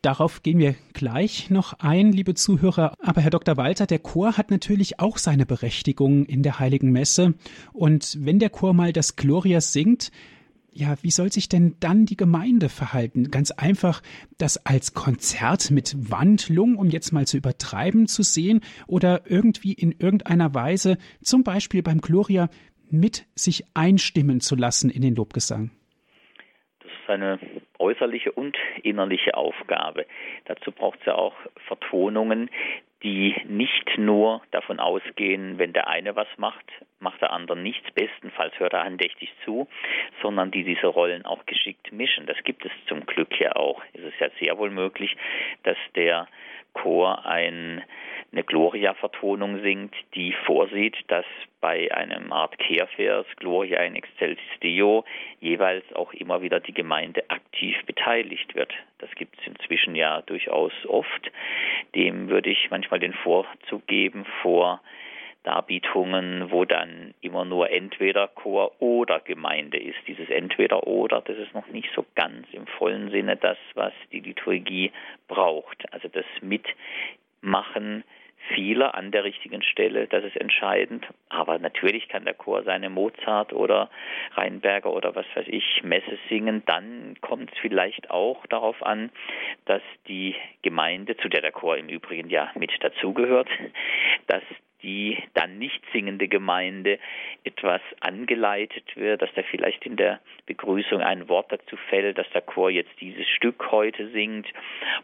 Darauf 0.03 0.43
gehen 0.43 0.59
wir 0.59 0.75
gleich 0.95 1.49
noch 1.49 1.75
ein, 1.75 2.11
liebe 2.11 2.35
Zuhörer. 2.35 2.95
Aber 2.99 3.21
Herr 3.21 3.31
Dr. 3.31 3.57
Walter, 3.57 3.87
der 3.87 4.01
Chor 4.01 4.37
hat 4.37 4.51
natürlich 4.51 4.99
auch 4.99 5.17
seine 5.17 5.47
Berechtigung 5.47 6.27
in 6.27 6.43
der 6.43 6.59
Heiligen 6.59 6.91
Messe. 6.91 7.35
Und 7.73 8.19
wenn 8.21 8.41
der 8.41 8.51
Chor 8.51 8.75
mal 8.75 8.93
das 8.93 9.15
Gloria 9.15 9.61
singt, 9.61 10.11
ja, 10.73 10.97
wie 11.03 11.13
soll 11.13 11.31
sich 11.31 11.49
denn 11.49 11.77
dann 11.79 12.05
die 12.05 12.17
Gemeinde 12.17 12.69
verhalten? 12.69 13.31
Ganz 13.31 13.53
einfach, 13.53 14.03
das 14.39 14.57
als 14.67 14.93
Konzert 14.93 15.71
mit 15.71 15.95
Wandlung, 16.11 16.77
um 16.77 16.91
jetzt 16.91 17.13
mal 17.13 17.27
zu 17.29 17.37
übertreiben, 17.37 18.09
zu 18.09 18.25
sehen 18.25 18.61
oder 18.89 19.31
irgendwie 19.31 19.73
in 19.73 19.93
irgendeiner 19.93 20.53
Weise, 20.53 20.99
zum 21.23 21.45
Beispiel 21.45 21.83
beim 21.83 22.01
Gloria, 22.01 22.49
mit 22.91 23.27
sich 23.37 23.67
einstimmen 23.75 24.41
zu 24.41 24.57
lassen 24.57 24.91
in 24.91 25.03
den 25.03 25.15
Lobgesang? 25.15 25.71
Das 27.07 27.17
ist 27.17 27.23
eine 27.23 27.39
äußerliche 27.79 28.31
und 28.31 28.57
innerliche 28.83 29.35
Aufgabe. 29.35 30.07
Dazu 30.45 30.71
braucht 30.71 31.01
es 31.01 31.07
ja 31.07 31.15
auch 31.17 31.35
Vertonungen, 31.67 32.49
die 33.03 33.35
nicht 33.49 33.99
nur 33.99 34.43
davon 34.53 34.79
ausgehen, 34.79 35.59
wenn 35.59 35.73
der 35.73 35.89
eine 35.89 36.15
was 36.15 36.29
macht, 36.37 36.65
macht 37.01 37.21
der 37.21 37.33
andere 37.33 37.59
nichts, 37.59 37.91
bestenfalls 37.93 38.57
hört 38.61 38.75
er 38.75 38.83
andächtig 38.83 39.33
zu, 39.45 39.67
sondern 40.23 40.53
die 40.53 40.63
diese 40.63 40.87
Rollen 40.87 41.25
auch 41.25 41.45
geschickt 41.47 41.91
mischen. 41.93 42.27
Das 42.27 42.37
gibt 42.45 42.65
es 42.65 42.71
zum 42.87 43.05
Glück 43.07 43.41
ja 43.41 43.57
auch. 43.57 43.83
Es 43.95 44.03
ist 44.03 44.21
ja 44.21 44.29
sehr 44.41 44.57
wohl 44.59 44.71
möglich, 44.71 45.17
dass 45.65 45.79
der 45.97 46.29
Chor 46.75 47.27
ein, 47.27 47.83
eine 48.33 48.45
Gloria-Vertonung 48.45 49.61
singt, 49.61 49.95
die 50.15 50.33
vorsieht, 50.47 50.97
dass 51.09 51.27
bei 51.61 51.95
einem 51.95 52.33
Art 52.33 52.59
Kehrvers 52.59 53.27
Gloria 53.37 53.81
in 53.83 53.95
Excelsis 53.95 54.43
Deo 54.63 55.05
jeweils 55.41 55.85
auch 55.95 56.15
immer 56.15 56.41
wieder 56.41 56.59
die 56.59 56.73
Gemeinde 56.73 57.29
aktiv 57.29 57.77
beteiligt 57.85 58.55
wird. 58.55 58.73
Das 58.99 59.11
gibt 59.17 59.39
es 59.39 59.47
inzwischen 59.47 59.95
ja 59.95 60.23
durchaus 60.23 60.73
oft. 60.89 61.31
Dem 61.95 62.31
würde 62.31 62.51
ich 62.51 62.71
manchmal 62.71 63.01
den 63.01 63.13
Vorzug 63.13 63.87
geben 63.87 64.25
vor 64.41 64.81
Darbietungen, 65.43 66.51
wo 66.51 66.65
dann 66.65 67.15
immer 67.21 67.45
nur 67.45 67.71
entweder 67.71 68.29
Chor 68.29 68.81
oder 68.81 69.21
Gemeinde 69.21 69.79
ist. 69.79 69.99
Dieses 70.07 70.31
entweder 70.31 70.87
oder, 70.87 71.21
das 71.21 71.37
ist 71.37 71.53
noch 71.53 71.67
nicht 71.67 71.91
so 71.95 72.07
ganz 72.15 72.47
im 72.53 72.67
vollen 72.67 73.11
Sinne 73.11 73.37
das, 73.37 73.59
was 73.75 73.93
die 74.13 74.21
Liturgie 74.21 74.91
braucht. 75.29 75.93
Also 75.93 76.09
das 76.09 76.25
Mitmachen 76.41 78.05
vieler 78.55 78.95
an 78.95 79.11
der 79.11 79.25
richtigen 79.25 79.63
Stelle, 79.63 80.07
das 80.07 80.25
ist 80.25 80.37
entscheidend. 80.37 81.07
Aber 81.29 81.59
natürlich 81.59 82.09
kann 82.09 82.25
der 82.25 82.35
Chor 82.35 82.63
seine 82.65 82.91
Mozart 82.91 83.53
oder 83.53 83.91
Rheinberger 84.33 84.93
oder 84.93 85.15
was 85.15 85.27
weiß 85.35 85.47
ich 85.49 85.83
Messe 85.83 86.19
singen. 86.29 86.63
Dann 86.67 87.17
kommt 87.21 87.53
es 87.53 87.59
vielleicht 87.59 88.11
auch 88.11 88.45
darauf 88.47 88.83
an, 88.83 89.11
dass 89.65 89.83
die 90.09 90.35
Gemeinde, 90.63 91.17
zu 91.17 91.29
der 91.29 91.41
der 91.41 91.53
Chor 91.53 91.77
im 91.77 91.89
Übrigen 91.89 92.29
ja 92.31 92.51
mit 92.55 92.73
dazugehört, 92.81 93.49
dass 94.27 94.43
die 94.83 95.19
dann 95.35 95.59
nicht 95.59 95.83
singende 95.93 96.29
Gemeinde 96.29 96.99
etwas 97.45 97.81
angeleitet 98.01 98.97
wird, 98.97 99.23
dass 99.23 99.33
da 99.35 99.43
vielleicht 99.43 99.87
in 99.87 99.97
der 99.97 100.21
Begrüßung 100.47 101.01
ein 101.01 101.29
Wort 101.29 101.53
dazu 101.53 101.77
fällt, 101.89 102.19
dass 102.19 102.29
der 102.31 102.43
Chor 102.43 102.71
jetzt 102.71 102.93
dieses 103.01 103.29
Stück 103.29 103.71
heute 103.71 104.09
singt. 104.11 104.47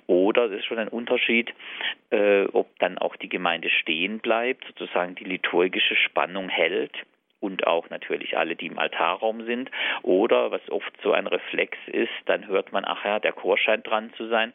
Oder 0.06 0.48
das 0.48 0.60
ist 0.60 0.66
schon 0.66 0.78
ein 0.78 0.88
Unterschied, 0.88 1.52
äh, 2.10 2.44
ob 2.52 2.66
dann 2.78 2.98
auch 2.98 3.16
die 3.16 3.28
Gemeinde 3.28 3.70
stehen 3.70 4.18
bleibt, 4.20 4.64
sozusagen 4.66 5.14
die 5.14 5.24
liturgische 5.24 5.96
Spannung 5.96 6.48
hält 6.48 6.92
und 7.40 7.66
auch 7.66 7.88
natürlich 7.90 8.36
alle, 8.36 8.56
die 8.56 8.66
im 8.66 8.78
Altarraum 8.78 9.44
sind. 9.44 9.70
Oder 10.02 10.50
was 10.50 10.68
oft 10.70 10.92
so 11.02 11.12
ein 11.12 11.26
Reflex 11.26 11.78
ist, 11.86 12.10
dann 12.26 12.48
hört 12.48 12.72
man, 12.72 12.84
ach 12.84 13.04
ja, 13.04 13.20
der 13.20 13.32
Chor 13.32 13.56
scheint 13.58 13.86
dran 13.86 14.12
zu 14.16 14.26
sein. 14.28 14.52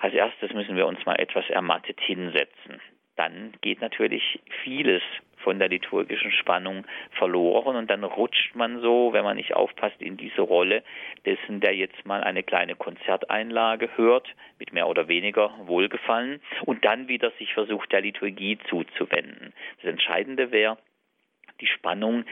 Als 0.00 0.14
erstes 0.14 0.52
müssen 0.52 0.76
wir 0.76 0.86
uns 0.86 1.04
mal 1.06 1.16
etwas 1.16 1.48
ermattet 1.48 2.00
hinsetzen 2.00 2.80
dann 3.16 3.52
geht 3.60 3.80
natürlich 3.80 4.40
vieles 4.62 5.02
von 5.44 5.58
der 5.58 5.68
liturgischen 5.68 6.32
Spannung 6.32 6.84
verloren 7.12 7.76
und 7.76 7.90
dann 7.90 8.02
rutscht 8.02 8.54
man 8.54 8.80
so, 8.80 9.12
wenn 9.12 9.24
man 9.24 9.36
nicht 9.36 9.54
aufpasst, 9.54 10.00
in 10.00 10.16
diese 10.16 10.40
Rolle 10.40 10.82
dessen, 11.26 11.60
der 11.60 11.76
jetzt 11.76 12.06
mal 12.06 12.24
eine 12.24 12.42
kleine 12.42 12.74
Konzerteinlage 12.74 13.90
hört, 13.96 14.26
mit 14.58 14.72
mehr 14.72 14.88
oder 14.88 15.06
weniger 15.06 15.52
Wohlgefallen 15.66 16.40
und 16.64 16.84
dann 16.84 17.08
wieder 17.08 17.30
sich 17.38 17.52
versucht, 17.52 17.92
der 17.92 18.00
Liturgie 18.00 18.58
zuzuwenden. 18.70 19.52
Das 19.82 19.90
Entscheidende 19.90 20.50
wäre, 20.50 20.78
die 21.60 21.66
Spannung 21.66 22.24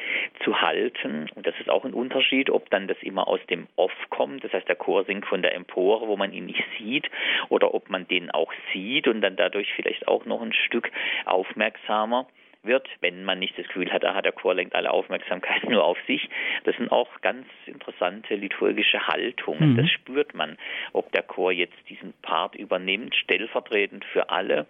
zu 0.45 0.61
halten. 0.61 1.29
Und 1.35 1.47
das 1.47 1.55
ist 1.61 1.70
auch 1.70 1.85
ein 1.85 1.95
Unterschied, 1.95 2.51
ob 2.51 2.70
dann 2.70 2.89
das 2.89 2.97
immer 3.03 3.29
aus 3.29 3.41
dem 3.49 3.66
Off 3.77 3.93
kommt, 4.11 4.45
das 4.45 4.53
heißt 4.53 4.68
der 4.68 4.77
Chor 4.77 5.05
singt 5.05 5.27
von 5.27 5.43
der 5.43 5.55
Empore, 5.55 6.09
wo 6.09 6.16
man 6.16 6.33
ihn 6.33 6.47
nicht 6.47 6.64
sieht, 6.79 7.11
oder 7.49 7.75
ob 7.75 7.91
man 7.91 8.07
den 8.09 8.31
auch 8.31 8.53
sieht 8.73 9.07
und 9.09 9.20
dann 9.20 9.37
dadurch 9.37 9.73
vielleicht 9.75 10.09
auch 10.09 10.25
noch 10.25 10.43
ein 10.43 10.53
Stück 10.53 10.91
aufmerksamer 11.25 12.27
wird, 12.62 12.88
wenn 13.00 13.24
man 13.24 13.38
nicht 13.38 13.58
das 13.58 13.66
Gefühl 13.66 13.92
hat, 13.92 14.04
aha, 14.04 14.22
der 14.22 14.32
Chor 14.32 14.54
lenkt 14.54 14.74
alle 14.74 14.90
Aufmerksamkeit 14.90 15.64
nur 15.68 15.84
auf 15.84 15.98
sich. 16.06 16.28
Das 16.64 16.76
sind 16.76 16.90
auch 16.90 17.08
ganz 17.20 17.46
interessante 17.66 18.34
liturgische 18.34 19.06
Haltungen. 19.06 19.72
Mhm. 19.72 19.76
Das 19.76 19.90
spürt 19.90 20.34
man, 20.34 20.56
ob 20.92 21.10
der 21.12 21.22
Chor 21.22 21.52
jetzt 21.52 21.76
diesen 21.88 22.12
Part 22.22 22.54
übernimmt, 22.54 23.14
stellvertretend 23.14 24.04
für 24.04 24.30
alle, 24.30 24.66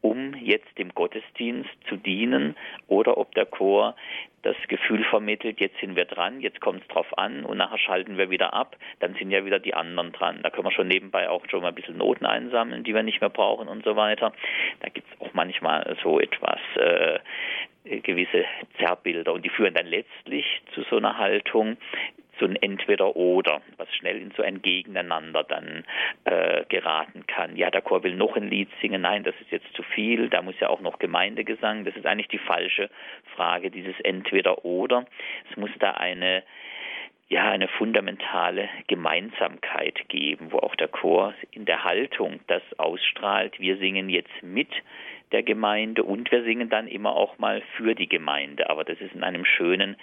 um 0.00 0.34
jetzt 0.34 0.78
dem 0.78 0.94
Gottesdienst 0.94 1.70
zu 1.88 1.96
dienen, 1.96 2.56
oder 2.88 3.16
ob 3.18 3.34
der 3.34 3.46
Chor 3.46 3.94
das 4.42 4.56
Gefühl 4.68 5.04
vermittelt, 5.04 5.60
jetzt 5.60 5.78
sind 5.80 5.96
wir 5.96 6.04
dran, 6.04 6.40
jetzt 6.40 6.60
kommt 6.60 6.82
es 6.82 6.88
drauf 6.88 7.06
an 7.16 7.44
und 7.44 7.58
nachher 7.58 7.78
schalten 7.78 8.18
wir 8.18 8.28
wieder 8.28 8.52
ab, 8.52 8.76
dann 8.98 9.14
sind 9.14 9.30
ja 9.30 9.44
wieder 9.44 9.60
die 9.60 9.74
anderen 9.74 10.12
dran. 10.12 10.40
Da 10.42 10.50
können 10.50 10.66
wir 10.66 10.72
schon 10.72 10.88
nebenbei 10.88 11.28
auch 11.28 11.44
schon 11.48 11.62
mal 11.62 11.68
ein 11.68 11.74
bisschen 11.74 11.96
Noten 11.96 12.26
einsammeln, 12.26 12.82
die 12.82 12.94
wir 12.94 13.04
nicht 13.04 13.20
mehr 13.20 13.30
brauchen 13.30 13.68
und 13.68 13.84
so 13.84 13.94
weiter. 13.96 14.32
Da 14.80 14.88
gibt 14.88 15.06
es 15.08 15.20
auch 15.20 15.32
manchmal 15.32 15.96
so 16.02 16.18
etwas, 16.18 16.58
äh, 16.76 17.20
gewisse 17.84 18.44
Zerrbilder 18.78 19.32
und 19.32 19.44
die 19.44 19.50
führen 19.50 19.74
dann 19.74 19.86
letztlich 19.86 20.46
zu 20.74 20.82
so 20.82 20.96
einer 20.96 21.18
Haltung, 21.18 21.76
so 22.38 22.46
ein 22.46 22.56
Entweder-Oder, 22.56 23.60
was 23.76 23.94
schnell 23.94 24.20
in 24.20 24.32
so 24.32 24.42
ein 24.42 24.62
Gegeneinander 24.62 25.44
dann 25.44 25.84
äh, 26.24 26.64
geraten 26.68 27.26
kann. 27.26 27.56
Ja, 27.56 27.70
der 27.70 27.82
Chor 27.82 28.02
will 28.02 28.16
noch 28.16 28.36
ein 28.36 28.48
Lied 28.48 28.68
singen, 28.80 29.02
nein, 29.02 29.22
das 29.22 29.34
ist 29.40 29.50
jetzt 29.50 29.72
zu 29.74 29.82
viel, 29.82 30.28
da 30.28 30.42
muss 30.42 30.58
ja 30.58 30.68
auch 30.68 30.80
noch 30.80 30.98
Gemeindegesang. 30.98 31.84
Das 31.84 31.94
ist 31.94 32.06
eigentlich 32.06 32.28
die 32.28 32.38
falsche 32.38 32.90
Frage, 33.36 33.70
dieses 33.70 33.98
Entweder-Oder. 34.00 35.04
Es 35.50 35.56
muss 35.56 35.70
da 35.78 35.92
eine 35.92 36.42
ja, 37.28 37.50
eine 37.50 37.66
fundamentale 37.66 38.68
Gemeinsamkeit 38.88 40.06
geben, 40.10 40.52
wo 40.52 40.58
auch 40.58 40.74
der 40.74 40.88
Chor 40.88 41.32
in 41.50 41.64
der 41.64 41.82
Haltung 41.82 42.40
das 42.46 42.62
ausstrahlt. 42.76 43.58
Wir 43.58 43.78
singen 43.78 44.10
jetzt 44.10 44.42
mit 44.42 44.68
der 45.32 45.42
Gemeinde 45.42 46.02
und 46.04 46.30
wir 46.30 46.44
singen 46.44 46.68
dann 46.68 46.86
immer 46.86 47.14
auch 47.14 47.38
mal 47.38 47.62
für 47.76 47.94
die 47.94 48.08
Gemeinde. 48.08 48.70
Aber 48.70 48.84
das 48.84 49.00
ist 49.00 49.14
in 49.14 49.24
einem 49.24 49.44
schönen 49.44 49.96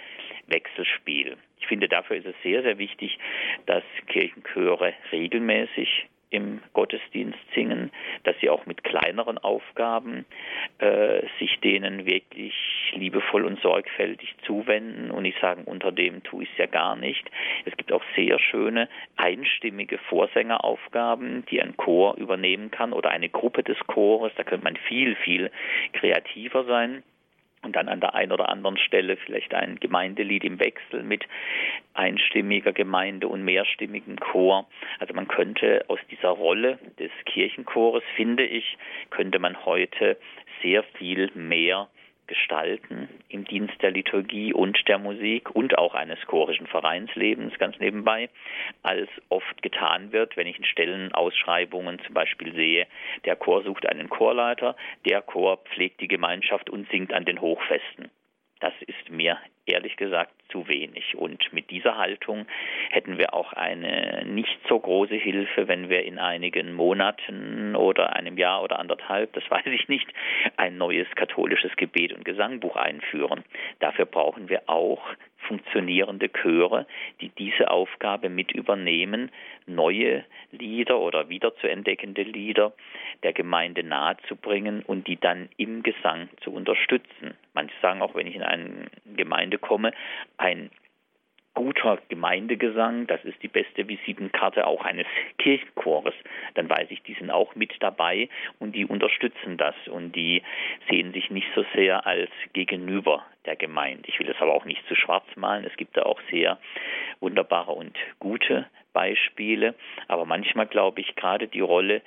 Wechselspiel. 0.48 1.38
Ich 1.60 1.68
finde, 1.68 1.88
dafür 1.88 2.18
ist 2.18 2.26
es 2.26 2.36
sehr, 2.44 2.64
sehr 2.64 2.78
wichtig, 2.78 3.18
dass 3.66 3.84
Kirchenchöre 4.08 4.94
regelmäßig 5.12 6.08
im 6.30 6.62
Gottesdienst 6.74 7.40
singen, 7.56 7.92
dass 8.24 8.36
sie 8.40 8.50
auch 8.50 8.66
mit 8.66 8.84
kleineren 8.84 9.38
Aufgaben 9.38 10.26
äh, 10.78 11.22
sich 11.40 11.60
denen 11.62 12.06
wirklich 12.06 12.54
liebevoll 12.94 13.46
und 13.46 13.60
sorgfältig 13.62 14.36
zuwenden 14.46 15.12
und 15.12 15.24
nicht 15.24 15.40
sagen, 15.40 15.64
unter 15.64 15.92
dem 15.92 16.24
tue 16.24 16.44
ich 16.44 16.52
es 16.52 16.58
ja 16.58 16.66
gar 16.68 16.96
nicht. 16.96 17.30
Es 17.66 17.76
gibt 17.78 17.92
auch 17.92 18.04
sehr 18.16 18.40
schöne 18.40 18.90
einstimmige 19.16 19.98
Vorsängeraufgaben, 19.98 21.46
die 21.50 21.62
ein 21.62 21.76
Chor 21.78 22.16
übernehmen 22.18 22.72
kann 22.72 22.94
oder 22.94 23.10
eine 23.10 23.30
Gruppe 23.30 23.64
des 23.64 23.78
Chores. 23.88 24.32
Da 24.36 24.44
könnte 24.44 24.64
man 24.64 24.76
viel, 24.76 25.16
viel 25.16 25.52
kreativer 25.94 26.64
sein 26.66 27.04
und 27.62 27.76
dann 27.76 27.90
an 27.90 28.00
der 28.00 28.16
einen 28.16 28.32
oder 28.32 28.50
anderen 28.50 28.78
Stelle 28.78 29.18
vielleicht 29.18 29.54
ein 29.54 29.80
Gemeindelied 29.80 30.44
im 30.44 30.60
Wechsel 30.60 31.04
mit 31.04 31.26
einstimmiger 31.94 32.72
Gemeinde 32.72 33.28
und 33.28 33.44
mehrstimmigem 33.44 34.18
Chor. 34.18 34.68
Also 35.00 35.14
man 35.14 35.28
könnte 35.28 35.84
aus 35.88 36.00
dieser 36.10 36.30
Rolle 36.30 36.80
des 37.00 37.12
Kirchenchores, 37.26 38.04
finde 38.16 38.46
ich, 38.46 38.78
könnte 39.10 39.40
man 39.40 39.66
heute 39.66 40.18
sehr 40.62 40.84
viel 40.98 41.32
mehr 41.36 41.88
gestalten 42.30 43.10
im 43.28 43.44
Dienst 43.44 43.82
der 43.82 43.92
Liturgie 43.92 44.54
und 44.54 44.88
der 44.88 45.00
Musik 45.00 45.50
und 45.54 45.78
auch 45.78 45.96
eines 45.96 46.20
chorischen 46.28 46.68
Vereinslebens 46.68 47.58
ganz 47.58 47.78
nebenbei, 47.80 48.30
als 48.84 49.10
oft 49.30 49.62
getan 49.62 50.12
wird, 50.12 50.38
wenn 50.38 50.48
ich 50.48 50.58
in 50.58 50.64
Stellenausschreibungen 50.64 52.00
zum 52.06 52.14
Beispiel 52.14 52.54
sehe, 52.54 52.88
der 53.26 53.36
Chor 53.36 53.64
sucht 53.64 53.88
einen 53.88 54.10
Chorleiter, 54.10 54.76
der 55.06 55.24
Chor 55.24 55.58
pflegt 55.58 56.00
die 56.02 56.08
Gemeinschaft 56.08 56.70
und 56.70 56.88
singt 56.90 57.14
an 57.14 57.26
den 57.26 57.42
Hochfesten. 57.42 58.12
Das 58.60 58.74
ist 58.86 59.10
mir 59.10 59.38
ehrlich 59.70 59.96
gesagt 59.98 60.32
zu 60.50 60.68
wenig. 60.68 61.16
Und 61.16 61.52
mit 61.54 61.70
dieser 61.70 61.98
Haltung 61.98 62.46
hätten 62.90 63.18
wir 63.18 63.34
auch 63.34 63.54
eine 63.54 64.26
nicht 64.26 64.60
so 64.68 64.80
große 64.80 65.16
Hilfe, 65.16 65.68
wenn 65.68 65.90
wir 65.90 66.04
in 66.04 66.20
einigen 66.20 66.74
Monaten 66.74 67.76
oder 67.76 68.16
einem 68.16 68.38
Jahr 68.38 68.64
oder 68.64 68.80
anderthalb, 68.80 69.34
das 69.34 69.50
weiß 69.50 69.68
ich 69.68 69.88
nicht, 69.88 70.08
ein 70.58 70.78
neues 70.78 71.08
katholisches 71.16 71.76
Gebet 71.76 72.14
und 72.14 72.26
Gesangbuch 72.26 72.76
einführen. 72.76 73.44
Dafür 73.80 74.06
brauchen 74.06 74.50
wir 74.50 74.64
auch 74.68 75.02
funktionierende 75.48 76.30
Chöre, 76.30 76.86
die 77.22 77.30
diese 77.30 77.72
Aufgabe 77.72 78.30
mit 78.30 78.52
übernehmen, 78.52 79.32
neue 79.66 80.26
Lieder 80.52 81.00
oder 81.00 81.30
wiederzuentdeckende 81.30 82.24
Lieder 82.24 82.74
der 83.24 83.34
Gemeinde 83.34 83.84
nahezubringen 83.84 84.84
und 84.84 85.08
die 85.08 85.18
dann 85.18 85.50
im 85.58 85.84
Gesang 85.84 86.30
zu 86.42 86.52
unterstützen. 86.54 87.34
Manche 87.54 87.76
sagen 87.82 88.02
auch, 88.02 88.16
wenn 88.16 88.28
ich 88.28 88.36
in 88.36 88.44
eine 88.44 88.88
Gemeinde 89.16 89.58
komme, 89.60 89.92
ein 90.38 90.72
guter 91.60 92.00
Gemeindegesang, 92.08 93.08
das 93.08 93.24
ist 93.26 93.44
die 93.44 93.50
beste 93.50 93.88
Visitenkarte 93.88 94.66
auch 94.66 94.86
eines 94.86 95.08
Kirchenchores. 95.40 96.14
Dann 96.54 96.70
weiß 96.70 96.88
ich, 96.90 97.04
die 97.04 97.16
sind 97.16 97.32
auch 97.32 97.54
mit 97.56 97.74
dabei 97.82 98.30
und 98.60 98.74
die 98.74 98.86
unterstützen 98.86 99.58
das 99.58 99.76
und 99.88 100.16
die 100.16 100.42
sehen 100.90 101.12
sich 101.12 101.30
nicht 101.32 101.48
so 101.56 101.66
sehr 101.76 102.06
als 102.06 102.30
Gegenüber 102.54 103.26
der 103.46 103.58
Gemeinde. 103.58 104.08
Ich 104.08 104.20
will 104.20 104.28
das 104.28 104.40
aber 104.40 104.54
auch 104.54 104.64
nicht 104.64 104.88
zu 104.88 104.96
schwarz 104.96 105.26
malen. 105.36 105.66
Es 105.66 105.76
gibt 105.76 105.98
da 105.98 106.04
auch 106.04 106.22
sehr 106.32 106.60
wunderbare 107.20 107.74
und 107.74 107.98
gute 108.20 108.68
Beispiele. 108.94 109.76
Aber 110.08 110.26
manchmal 110.26 110.68
glaube 110.68 111.02
ich, 111.02 111.16
gerade 111.16 111.50
die 111.50 111.60
Rolle 111.60 112.02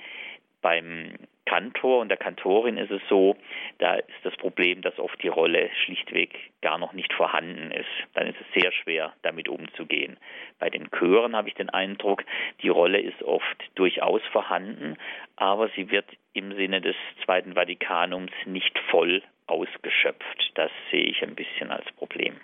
beim 0.63 1.13
Kantor 1.45 2.01
und 2.01 2.09
der 2.09 2.17
Kantorin 2.17 2.77
ist 2.77 2.91
es 2.91 3.03
so, 3.09 3.37
da 3.79 3.97
ist 3.97 4.25
das 4.25 4.37
Problem, 4.37 4.81
dass 4.83 4.99
oft 4.99 5.23
die 5.23 5.29
Rolle 5.29 5.71
schlichtweg 5.85 6.31
gar 6.61 6.79
noch 6.79 6.93
nicht 6.93 7.13
vorhanden 7.13 7.71
ist. 7.71 7.89
Dann 8.15 8.29
ist 8.29 8.37
es 8.41 8.63
sehr 8.63 8.73
schwer, 8.73 9.13
damit 9.23 9.49
umzugehen. 9.49 10.17
Bei 10.59 10.71
den 10.71 10.89
Chören 10.91 11.35
habe 11.35 11.49
ich 11.49 11.55
den 11.55 11.71
Eindruck, 11.71 12.25
die 12.63 12.69
Rolle 12.69 13.01
ist 13.01 13.23
oft 13.23 13.71
durchaus 13.75 14.23
vorhanden, 14.31 14.97
aber 15.37 15.69
sie 15.71 15.91
wird 15.91 16.07
im 16.33 16.55
Sinne 16.55 16.81
des 16.81 16.97
Zweiten 17.25 17.55
Vatikanums 17.55 18.33
nicht 18.47 18.79
voll 18.91 19.23
ausgeschöpft. 19.47 20.53
Das 20.55 20.71
sehe 20.91 21.05
ich 21.05 21.23
ein 21.23 21.35
bisschen 21.35 21.71
als 21.71 21.91
Problem. 21.93 22.41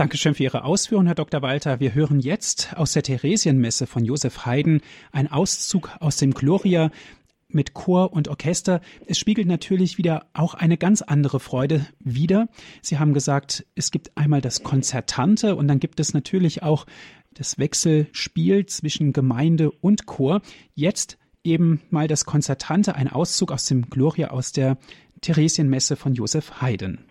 Dankeschön 0.00 0.34
für 0.34 0.44
Ihre 0.44 0.64
Ausführungen, 0.64 1.08
Herr 1.08 1.14
Dr. 1.14 1.42
Walter. 1.42 1.78
Wir 1.78 1.94
hören 1.94 2.20
jetzt 2.20 2.74
aus 2.74 2.94
der 2.94 3.02
Theresienmesse 3.02 3.86
von 3.86 4.02
Josef 4.02 4.46
Haydn 4.46 4.80
einen 5.12 5.28
Auszug 5.28 5.90
aus 6.00 6.16
dem 6.16 6.32
Gloria 6.32 6.90
mit 7.48 7.74
Chor 7.74 8.14
und 8.14 8.26
Orchester. 8.28 8.80
Es 9.04 9.18
spiegelt 9.18 9.46
natürlich 9.46 9.98
wieder 9.98 10.24
auch 10.32 10.54
eine 10.54 10.78
ganz 10.78 11.02
andere 11.02 11.38
Freude 11.38 11.84
wider. 11.98 12.48
Sie 12.80 12.98
haben 12.98 13.12
gesagt, 13.12 13.66
es 13.74 13.90
gibt 13.90 14.16
einmal 14.16 14.40
das 14.40 14.62
Konzertante 14.62 15.54
und 15.54 15.68
dann 15.68 15.80
gibt 15.80 16.00
es 16.00 16.14
natürlich 16.14 16.62
auch 16.62 16.86
das 17.34 17.58
Wechselspiel 17.58 18.64
zwischen 18.64 19.12
Gemeinde 19.12 19.70
und 19.70 20.06
Chor. 20.06 20.40
Jetzt 20.74 21.18
eben 21.44 21.82
mal 21.90 22.08
das 22.08 22.24
Konzertante, 22.24 22.94
ein 22.94 23.08
Auszug 23.08 23.52
aus 23.52 23.66
dem 23.66 23.90
Gloria 23.90 24.28
aus 24.28 24.52
der 24.52 24.78
Theresienmesse 25.20 25.94
von 25.96 26.14
Josef 26.14 26.62
Haydn. 26.62 27.09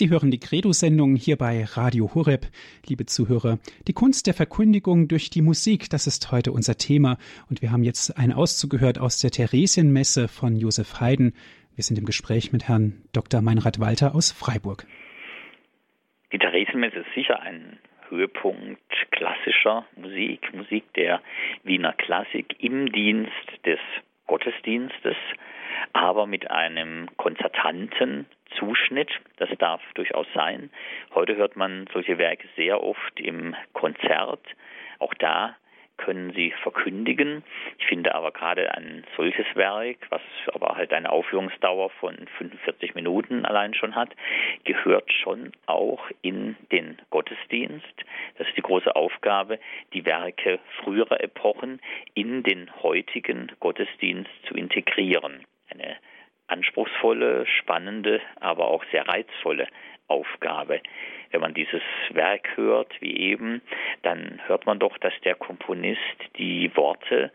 Sie 0.00 0.08
hören 0.08 0.30
die 0.30 0.40
Credo-Sendung 0.40 1.14
hier 1.14 1.36
bei 1.36 1.62
Radio 1.62 2.14
Horeb. 2.14 2.46
Liebe 2.88 3.04
Zuhörer, 3.04 3.58
die 3.86 3.92
Kunst 3.92 4.26
der 4.26 4.32
Verkündigung 4.32 5.08
durch 5.08 5.28
die 5.28 5.42
Musik, 5.42 5.90
das 5.90 6.06
ist 6.06 6.32
heute 6.32 6.52
unser 6.52 6.78
Thema. 6.78 7.18
Und 7.50 7.60
wir 7.60 7.70
haben 7.70 7.84
jetzt 7.84 8.16
einen 8.16 8.32
Auszug 8.32 8.70
gehört 8.70 8.98
aus 8.98 9.20
der 9.20 9.30
Theresienmesse 9.30 10.26
von 10.28 10.56
Josef 10.56 11.02
Haydn. 11.02 11.34
Wir 11.74 11.84
sind 11.84 11.98
im 11.98 12.06
Gespräch 12.06 12.50
mit 12.50 12.66
Herrn 12.66 13.02
Dr. 13.12 13.42
Meinrad 13.42 13.78
Walter 13.78 14.14
aus 14.14 14.32
Freiburg. 14.32 14.86
Die 16.32 16.38
Theresienmesse 16.38 17.00
ist 17.00 17.14
sicher 17.14 17.38
ein 17.42 17.78
Höhepunkt 18.08 18.80
klassischer 19.10 19.84
Musik, 19.96 20.50
Musik 20.54 20.84
der 20.94 21.20
Wiener 21.62 21.92
Klassik 21.92 22.56
im 22.58 22.90
Dienst 22.90 23.66
des 23.66 23.80
Gottesdienstes, 24.26 25.16
aber 25.92 26.26
mit 26.26 26.50
einem 26.50 27.10
konzertanten 27.18 28.24
Zuschnitt. 28.60 29.10
Das 29.38 29.48
darf 29.58 29.82
durchaus 29.94 30.26
sein. 30.34 30.70
Heute 31.14 31.34
hört 31.34 31.56
man 31.56 31.88
solche 31.92 32.18
Werke 32.18 32.46
sehr 32.56 32.80
oft 32.82 33.18
im 33.18 33.56
Konzert. 33.72 34.46
Auch 35.00 35.14
da 35.14 35.56
können 36.00 36.32
sie 36.32 36.52
verkündigen. 36.62 37.44
Ich 37.78 37.86
finde 37.86 38.14
aber 38.14 38.32
gerade 38.32 38.74
ein 38.74 39.04
solches 39.16 39.44
Werk, 39.54 39.98
was 40.08 40.22
aber 40.54 40.76
halt 40.76 40.92
eine 40.94 41.10
Aufführungsdauer 41.10 41.90
von 41.90 42.16
45 42.38 42.94
Minuten 42.94 43.44
allein 43.44 43.74
schon 43.74 43.94
hat, 43.94 44.10
gehört 44.64 45.12
schon 45.12 45.52
auch 45.66 46.02
in 46.22 46.56
den 46.72 46.98
Gottesdienst. 47.10 48.04
Das 48.38 48.48
ist 48.48 48.56
die 48.56 48.62
große 48.62 48.96
Aufgabe, 48.96 49.58
die 49.92 50.06
Werke 50.06 50.58
früherer 50.82 51.22
Epochen 51.22 51.80
in 52.14 52.42
den 52.42 52.70
heutigen 52.82 53.52
Gottesdienst 53.60 54.30
zu 54.48 54.54
integrieren. 54.54 55.44
Eine 55.70 55.96
anspruchsvolle, 56.50 57.46
spannende, 57.46 58.20
aber 58.40 58.68
auch 58.68 58.84
sehr 58.90 59.06
reizvolle 59.06 59.66
Aufgabe. 60.08 60.80
Wenn 61.30 61.40
man 61.40 61.54
dieses 61.54 61.82
Werk 62.10 62.56
hört, 62.56 62.92
wie 63.00 63.16
eben, 63.16 63.62
dann 64.02 64.40
hört 64.46 64.66
man 64.66 64.78
doch, 64.78 64.98
dass 64.98 65.14
der 65.24 65.36
Komponist 65.36 66.00
die 66.36 66.74
Worte 66.76 67.30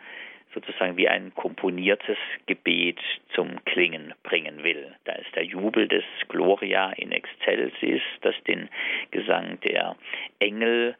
sozusagen 0.53 0.97
wie 0.97 1.07
ein 1.07 1.33
komponiertes 1.35 2.17
Gebet 2.45 2.99
zum 3.33 3.63
Klingen 3.65 4.13
bringen 4.23 4.63
will. 4.63 4.95
Da 5.03 5.13
ist 5.13 5.35
der 5.35 5.43
Jubel 5.43 5.87
des 5.87 6.05
Gloria 6.29 6.91
in 6.93 7.11
Excelsis, 7.11 8.01
das 8.21 8.35
den 8.47 8.69
Gesang 9.11 9.59
der 9.61 9.95
Engel 10.39 10.95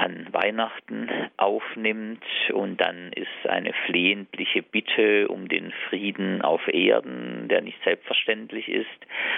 an 0.00 0.28
Weihnachten 0.32 1.10
aufnimmt 1.36 2.24
und 2.54 2.80
dann 2.80 3.12
ist 3.12 3.46
eine 3.46 3.74
flehentliche 3.84 4.62
Bitte 4.62 5.28
um 5.28 5.46
den 5.46 5.72
Frieden 5.88 6.40
auf 6.40 6.66
Erden, 6.68 7.48
der 7.48 7.60
nicht 7.60 7.76
selbstverständlich 7.84 8.68
ist 8.68 8.88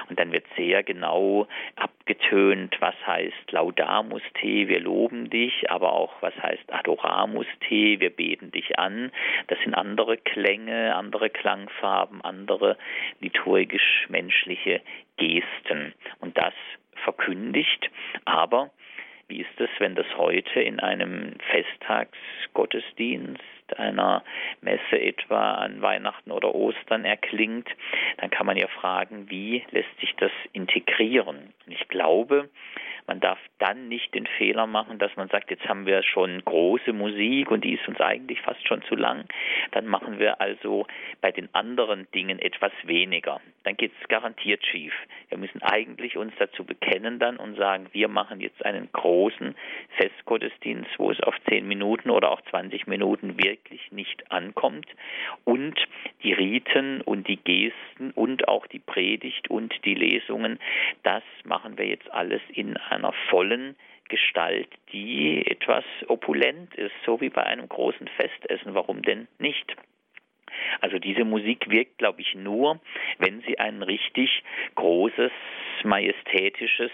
und 0.09 0.21
dann 0.21 0.31
wird 0.31 0.45
sehr 0.57 0.85
genau 0.85 1.49
abgetönt, 1.75 2.77
was 2.79 2.95
heißt 3.05 3.51
Laudamus 3.51 4.23
te, 4.41 4.69
wir 4.69 4.79
loben 4.79 5.31
dich, 5.31 5.69
aber 5.69 5.93
auch 5.95 6.13
was 6.21 6.35
heißt 6.41 6.73
Adoramus 6.73 7.47
te, 7.69 7.99
wir 7.99 8.11
beten 8.11 8.53
dich 8.53 8.79
an. 8.79 9.11
Das 9.49 9.59
sind 9.65 9.75
andere 9.75 10.17
Klänge, 10.17 10.95
andere 10.95 11.29
Klangfarben, 11.29 12.23
andere 12.23 12.79
liturgisch-menschliche 13.21 14.81
Gesten 15.17 15.93
und 16.21 16.39
das 16.39 16.55
verkündigt, 17.03 17.91
aber 18.25 18.71
wie 19.33 19.41
ist 19.41 19.59
es, 19.61 19.71
wenn 19.79 19.95
das 19.95 20.05
heute 20.19 20.61
in 20.61 20.79
einem 20.79 21.37
Festtagsgottesdienst, 21.51 23.41
einer 23.79 24.23
Messe 24.61 25.01
etwa 25.01 25.53
an 25.55 25.81
Weihnachten 25.81 26.31
oder 26.31 26.55
Ostern 26.55 27.07
erklingt? 27.07 27.67
Dann 28.19 28.29
kann 28.29 28.45
man 28.45 28.59
ja 28.59 28.69
fragen, 28.69 29.31
wie 29.31 29.65
lässt 29.71 29.99
sich 30.01 30.15
das 30.19 30.33
integrieren? 30.53 31.55
Ich 31.67 31.89
glaube, 31.89 32.51
man 33.07 33.21
darf 33.21 33.39
dann 33.59 33.89
nicht 33.89 34.15
den 34.15 34.27
Fehler 34.27 34.67
machen, 34.67 34.99
dass 34.99 35.17
man 35.17 35.29
sagt, 35.29 35.51
jetzt 35.51 35.67
haben 35.67 35.87
wir 35.87 36.03
schon 36.03 36.45
große 36.45 36.93
Musik 36.93 37.51
und 37.51 37.65
die 37.65 37.73
ist 37.75 37.89
uns 37.89 38.03
eigentlich 38.03 38.43
fast 38.43 38.69
schon 38.69 38.83
zu 38.83 38.97
lang. 38.97 39.25
Dann 39.71 39.87
machen 39.87 40.19
wir 40.19 40.43
also 40.43 40.87
bei 41.23 41.33
den 41.33 41.49
anderen 41.55 42.07
Dingen 42.13 42.39
etwas 42.39 42.73
weniger. 42.85 43.41
Dann 43.65 43.77
geht 43.77 43.93
es 44.01 44.09
garantiert 44.09 44.65
schief. 44.65 44.93
Wir 45.29 45.39
müssen 45.39 45.63
eigentlich 45.63 46.17
uns 46.17 46.33
dazu 46.39 46.65
bekennen 46.65 47.19
dann 47.19 47.37
und 47.37 47.57
sagen, 47.57 47.87
wir 47.93 48.09
machen 48.09 48.41
jetzt 48.41 48.65
einen 48.65 48.91
großen 48.93 49.55
Festgottesdienst, 49.97 50.91
wo 50.99 51.11
es 51.11 51.21
auf 51.21 51.35
zehn 51.49 51.67
Minuten 51.67 52.11
oder 52.11 52.31
auch 52.31 52.41
20 52.51 52.87
Minuten 52.87 53.39
wirklich 53.43 53.93
nicht 53.93 54.31
ankommt. 54.31 54.87
Und 55.45 55.79
die 56.23 56.33
Riten 56.33 57.01
und 57.03 57.29
die 57.29 57.37
Gesten 57.37 58.11
und 58.15 58.49
auch 58.49 58.67
die 58.67 58.79
Predigt 58.79 59.51
und 59.51 59.73
die 59.85 59.95
Lesungen, 59.95 60.59
das 61.03 61.23
machen 61.45 61.79
wir 61.79 61.87
jetzt 61.87 62.11
alles 62.13 62.43
in 62.53 62.77
einer 62.77 63.13
vollen 63.31 63.77
Gestalt, 64.09 64.69
die 64.93 65.47
etwas 65.47 65.85
opulent 66.07 66.75
ist, 66.75 66.93
so 67.07 67.21
wie 67.21 67.31
bei 67.31 67.45
einem 67.45 67.69
großen 67.69 68.09
Festessen. 68.09 68.75
Warum 68.75 69.03
denn 69.03 69.27
nicht? 69.39 69.75
Also 70.81 70.99
diese 70.99 71.25
Musik 71.25 71.71
wirkt, 71.71 71.99
glaube 71.99 72.21
ich, 72.21 72.35
nur, 72.35 72.81
wenn 73.19 73.43
sie 73.43 73.59
ein 73.59 73.83
richtig 73.83 74.43
großes, 74.75 75.33
majestätisches, 75.85 76.91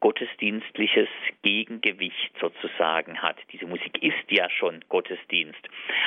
gottesdienstliches 0.00 1.08
Gegengewicht 1.42 2.32
sozusagen 2.40 3.20
hat. 3.20 3.36
Diese 3.52 3.66
Musik 3.66 4.02
ist 4.02 4.30
ja 4.30 4.48
schon 4.48 4.84
Gottesdienst, 4.88 5.60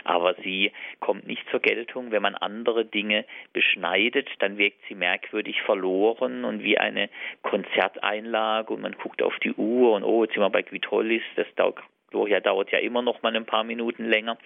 aber 0.05 0.35
sie 0.35 0.71
kommt 0.99 1.27
nicht 1.27 1.43
zur 1.49 1.59
Geltung, 1.59 2.11
wenn 2.11 2.21
man 2.21 2.35
andere 2.35 2.85
Dinge 2.85 3.25
beschneidet, 3.51 4.29
dann 4.39 4.57
wirkt 4.57 4.79
sie 4.87 4.95
merkwürdig 4.95 5.61
verloren 5.63 6.45
und 6.45 6.63
wie 6.63 6.77
eine 6.77 7.09
Konzerteinlage 7.41 8.73
und 8.73 8.81
man 8.81 8.93
guckt 8.93 9.21
auf 9.21 9.37
die 9.39 9.53
Uhr 9.53 9.93
und 9.93 10.03
oh, 10.03 10.23
jetzt 10.23 10.33
sind 10.35 10.43
wir 10.43 10.49
bei 10.49 10.61
Guitollis, 10.61 11.23
das 11.35 11.47
Gloria 12.11 12.41
dauert 12.41 12.71
ja 12.71 12.79
immer 12.79 13.01
noch 13.01 13.21
mal 13.23 13.35
ein 13.35 13.45
paar 13.45 13.63
Minuten 13.63 14.05
länger. 14.05 14.37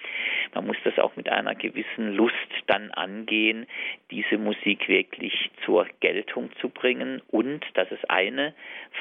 Man 0.53 0.68
muss 0.68 0.78
das 0.84 0.97
auch 0.99 1.16
mit 1.16 1.28
einer 1.30 1.55
gewissen 1.55 2.16
Lust 2.16 2.36
dann 2.68 2.91
angehen, 2.91 3.66
diese 4.11 4.38
Musik 4.38 4.88
wirklich 4.88 5.51
zur 5.66 5.88
Geltung 5.99 6.51
zu 6.61 6.70
bringen. 6.70 7.22
Und 7.30 7.66
das 7.74 7.91
ist 7.91 8.09
eine 8.09 8.53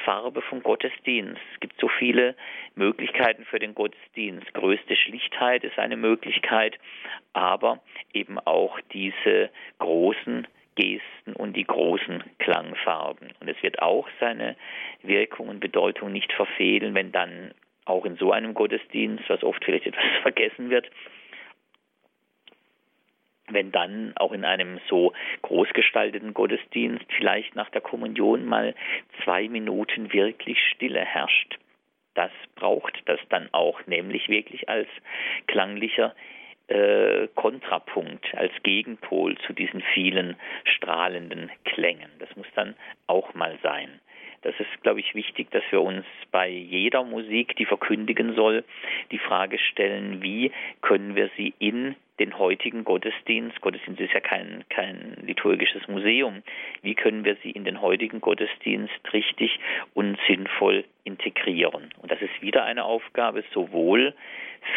Farbe 0.03 0.41
vom 0.41 0.63
Gottesdienst. 0.63 1.39
Es 1.53 1.59
gibt 1.59 1.79
so 1.79 1.87
viele 1.87 2.35
Möglichkeiten 2.75 3.45
für 3.45 3.59
den 3.59 3.75
Gottesdienst. 3.75 4.53
Größte 4.53 4.95
Schlichtheit 4.95 5.63
ist 5.63 5.77
eine 5.77 5.95
Möglichkeit, 5.95 6.77
aber 7.33 7.79
eben 8.13 8.39
auch 8.39 8.79
diese 8.91 9.51
großen 9.77 10.47
Gesten 10.75 11.33
und 11.33 11.55
die 11.55 11.63
großen 11.63 12.23
Klangfarben. 12.39 13.29
Und 13.39 13.47
es 13.47 13.61
wird 13.63 13.81
auch 13.81 14.07
seine 14.19 14.55
Wirkung 15.03 15.49
und 15.49 15.59
Bedeutung 15.59 16.11
nicht 16.11 16.33
verfehlen, 16.33 16.93
wenn 16.93 17.11
dann 17.11 17.53
auch 17.85 18.05
in 18.05 18.17
so 18.17 18.31
einem 18.31 18.53
Gottesdienst, 18.53 19.23
was 19.29 19.43
oft 19.43 19.63
vielleicht 19.63 19.87
etwas 19.87 20.03
vergessen 20.21 20.69
wird, 20.69 20.89
wenn 23.47 23.71
dann 23.71 24.13
auch 24.17 24.31
in 24.31 24.43
einem 24.43 24.79
so 24.89 25.13
großgestalteten 25.43 26.33
Gottesdienst 26.33 27.05
vielleicht 27.15 27.55
nach 27.55 27.69
der 27.69 27.81
Kommunion 27.81 28.45
mal 28.45 28.73
zwei 29.23 29.47
Minuten 29.47 30.11
wirklich 30.11 30.57
Stille 30.71 31.01
herrscht. 31.05 31.59
Das 32.15 32.31
braucht 32.55 33.01
das 33.05 33.19
dann 33.29 33.49
auch, 33.51 33.85
nämlich 33.87 34.29
wirklich 34.29 34.67
als 34.69 34.87
klanglicher 35.47 36.15
äh, 36.67 37.27
Kontrapunkt, 37.35 38.25
als 38.35 38.51
Gegenpol 38.63 39.37
zu 39.39 39.53
diesen 39.53 39.81
vielen 39.93 40.35
strahlenden 40.63 41.51
Klängen. 41.65 42.09
Das 42.19 42.33
muss 42.35 42.47
dann 42.55 42.75
auch 43.05 43.33
mal 43.35 43.59
sein. 43.61 43.99
Das 44.45 44.53
ist, 44.59 44.83
glaube 44.83 44.99
ich, 44.99 45.15
wichtig, 45.15 45.49
dass 45.49 45.63
wir 45.71 45.81
uns 45.81 46.05
bei 46.31 46.47
jeder 46.47 47.03
Musik, 47.03 47.55
die 47.55 47.65
verkündigen 47.65 48.35
soll, 48.35 48.63
die 49.09 49.17
Frage 49.17 49.57
stellen, 49.57 50.21
wie 50.21 50.51
können 50.81 51.15
wir 51.15 51.31
sie 51.35 51.55
in 51.57 51.95
den 52.19 52.37
heutigen 52.37 52.83
Gottesdienst, 52.83 53.59
Gottesdienst 53.61 53.99
ist 53.99 54.13
ja 54.13 54.19
kein, 54.19 54.63
kein 54.69 55.17
liturgisches 55.25 55.87
Museum, 55.87 56.43
wie 56.83 56.93
können 56.93 57.25
wir 57.25 57.37
sie 57.41 57.49
in 57.49 57.65
den 57.65 57.81
heutigen 57.81 58.21
Gottesdienst 58.21 58.93
richtig 59.13 59.59
und 59.95 60.15
sinnvoll 60.27 60.85
integrieren? 61.05 61.89
Und 62.03 62.11
das 62.11 62.21
ist 62.21 62.39
wieder 62.43 62.65
eine 62.65 62.85
Aufgabe 62.85 63.43
sowohl 63.51 64.13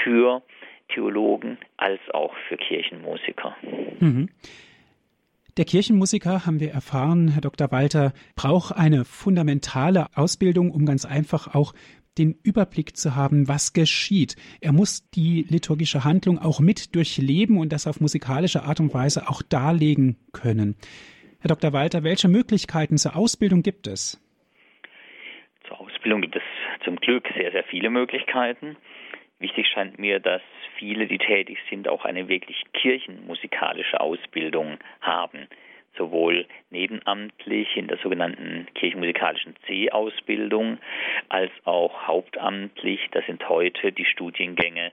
für 0.02 0.42
Theologen 0.88 1.58
als 1.76 2.00
auch 2.14 2.34
für 2.48 2.56
Kirchenmusiker. 2.56 3.54
Mhm. 4.00 4.30
Der 5.58 5.64
Kirchenmusiker, 5.64 6.46
haben 6.46 6.60
wir 6.60 6.70
erfahren, 6.70 7.26
Herr 7.32 7.40
Dr. 7.40 7.72
Walter, 7.72 8.12
braucht 8.36 8.76
eine 8.76 9.04
fundamentale 9.04 10.06
Ausbildung, 10.14 10.70
um 10.70 10.86
ganz 10.86 11.04
einfach 11.04 11.52
auch 11.52 11.74
den 12.16 12.38
Überblick 12.44 12.96
zu 12.96 13.16
haben, 13.16 13.48
was 13.48 13.72
geschieht. 13.72 14.36
Er 14.60 14.72
muss 14.72 15.10
die 15.10 15.44
liturgische 15.48 16.04
Handlung 16.04 16.38
auch 16.38 16.60
mit 16.60 16.94
durchleben 16.94 17.58
und 17.58 17.72
das 17.72 17.88
auf 17.88 18.00
musikalische 18.00 18.62
Art 18.62 18.78
und 18.78 18.94
Weise 18.94 19.28
auch 19.28 19.42
darlegen 19.42 20.16
können. 20.32 20.76
Herr 21.40 21.48
Dr. 21.48 21.72
Walter, 21.72 22.04
welche 22.04 22.28
Möglichkeiten 22.28 22.96
zur 22.96 23.16
Ausbildung 23.16 23.62
gibt 23.62 23.88
es? 23.88 24.24
Zur 25.66 25.80
Ausbildung 25.80 26.20
gibt 26.20 26.36
es 26.36 26.42
zum 26.84 26.94
Glück 27.00 27.26
sehr, 27.36 27.50
sehr 27.50 27.64
viele 27.64 27.90
Möglichkeiten. 27.90 28.76
Wichtig 29.40 29.68
scheint 29.68 29.98
mir, 29.98 30.18
dass 30.18 30.42
viele, 30.78 31.06
die 31.06 31.18
tätig 31.18 31.58
sind, 31.70 31.88
auch 31.88 32.04
eine 32.04 32.28
wirklich 32.28 32.62
kirchenmusikalische 32.72 34.00
Ausbildung 34.00 34.78
haben. 35.00 35.46
Sowohl 35.96 36.46
nebenamtlich 36.70 37.76
in 37.76 37.88
der 37.88 37.98
sogenannten 37.98 38.66
kirchenmusikalischen 38.74 39.54
C-Ausbildung 39.66 40.78
als 41.28 41.50
auch 41.64 42.06
hauptamtlich. 42.06 43.00
Das 43.12 43.26
sind 43.26 43.48
heute 43.48 43.92
die 43.92 44.04
Studiengänge 44.04 44.92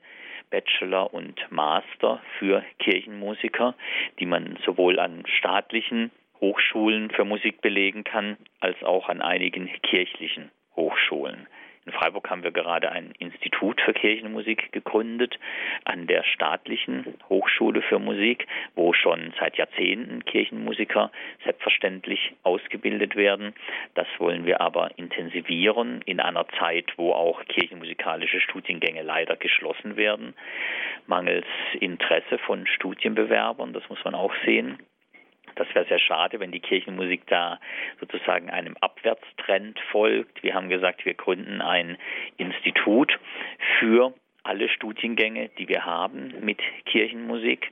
Bachelor 0.52 1.14
und 1.14 1.40
Master 1.52 2.22
für 2.38 2.64
Kirchenmusiker, 2.80 3.76
die 4.20 4.26
man 4.26 4.58
sowohl 4.64 5.00
an 5.00 5.24
staatlichen 5.26 6.12
Hochschulen 6.40 7.10
für 7.12 7.26
Musik 7.26 7.62
belegen 7.62 8.04
kann, 8.04 8.38
als 8.60 8.82
auch 8.84 9.10
an 9.10 9.22
einigen 9.22 9.70
kirchlichen 9.82 10.52
Hochschulen. 10.76 11.48
In 11.86 11.92
Freiburg 11.92 12.28
haben 12.32 12.42
wir 12.42 12.52
gerade 12.52 12.92
ein 12.92 13.12
Institut 13.20 13.80
für 13.80 13.94
Kirchenmusik 13.94 14.72
gegründet 14.72 15.38
an 15.84 16.08
der 16.08 16.24
staatlichen 16.24 17.14
Hochschule 17.30 17.84
für 17.84 18.00
Musik, 18.00 18.48
wo 18.74 18.94
schon 18.94 19.34
seit 19.40 19.56
Jahrzehnten 19.58 20.26
Kirchenmusiker 20.26 21.12
selbstverständlich 21.44 22.34
ausgebildet 22.42 23.16
werden. 23.16 23.54
Das 23.94 24.08
wollen 24.18 24.48
wir 24.48 24.62
aber 24.62 24.98
intensivieren 24.98 26.02
in 26.06 26.20
einer 26.20 26.48
Zeit, 26.60 26.92
wo 26.98 27.12
auch 27.12 27.46
kirchenmusikalische 27.46 28.42
Studiengänge 28.42 29.04
leider 29.04 29.36
geschlossen 29.36 29.96
werden, 29.96 30.34
mangels 31.06 31.46
Interesse 31.80 32.40
von 32.40 32.66
Studienbewerbern, 32.66 33.74
das 33.74 33.88
muss 33.90 34.04
man 34.04 34.16
auch 34.16 34.34
sehen. 34.44 34.80
Das 35.56 35.68
wäre 35.74 35.86
sehr 35.86 36.00
schade, 36.00 36.40
wenn 36.40 36.52
die 36.52 36.60
Kirchenmusik 36.60 37.28
da 37.28 37.60
sozusagen 38.00 38.50
einem 38.50 38.76
Abwärtstrend 38.82 39.80
folgt. 39.92 40.44
Wir 40.44 40.54
haben 40.54 40.70
gesagt, 40.70 41.06
wir 41.06 41.14
gründen 41.14 41.62
ein 41.62 41.98
Institut 42.38 43.18
für 43.80 44.14
alle 44.46 44.70
Studiengänge, 44.70 45.50
die 45.58 45.68
wir 45.68 45.86
haben 45.86 46.34
mit 46.42 46.60
Kirchenmusik. 46.86 47.72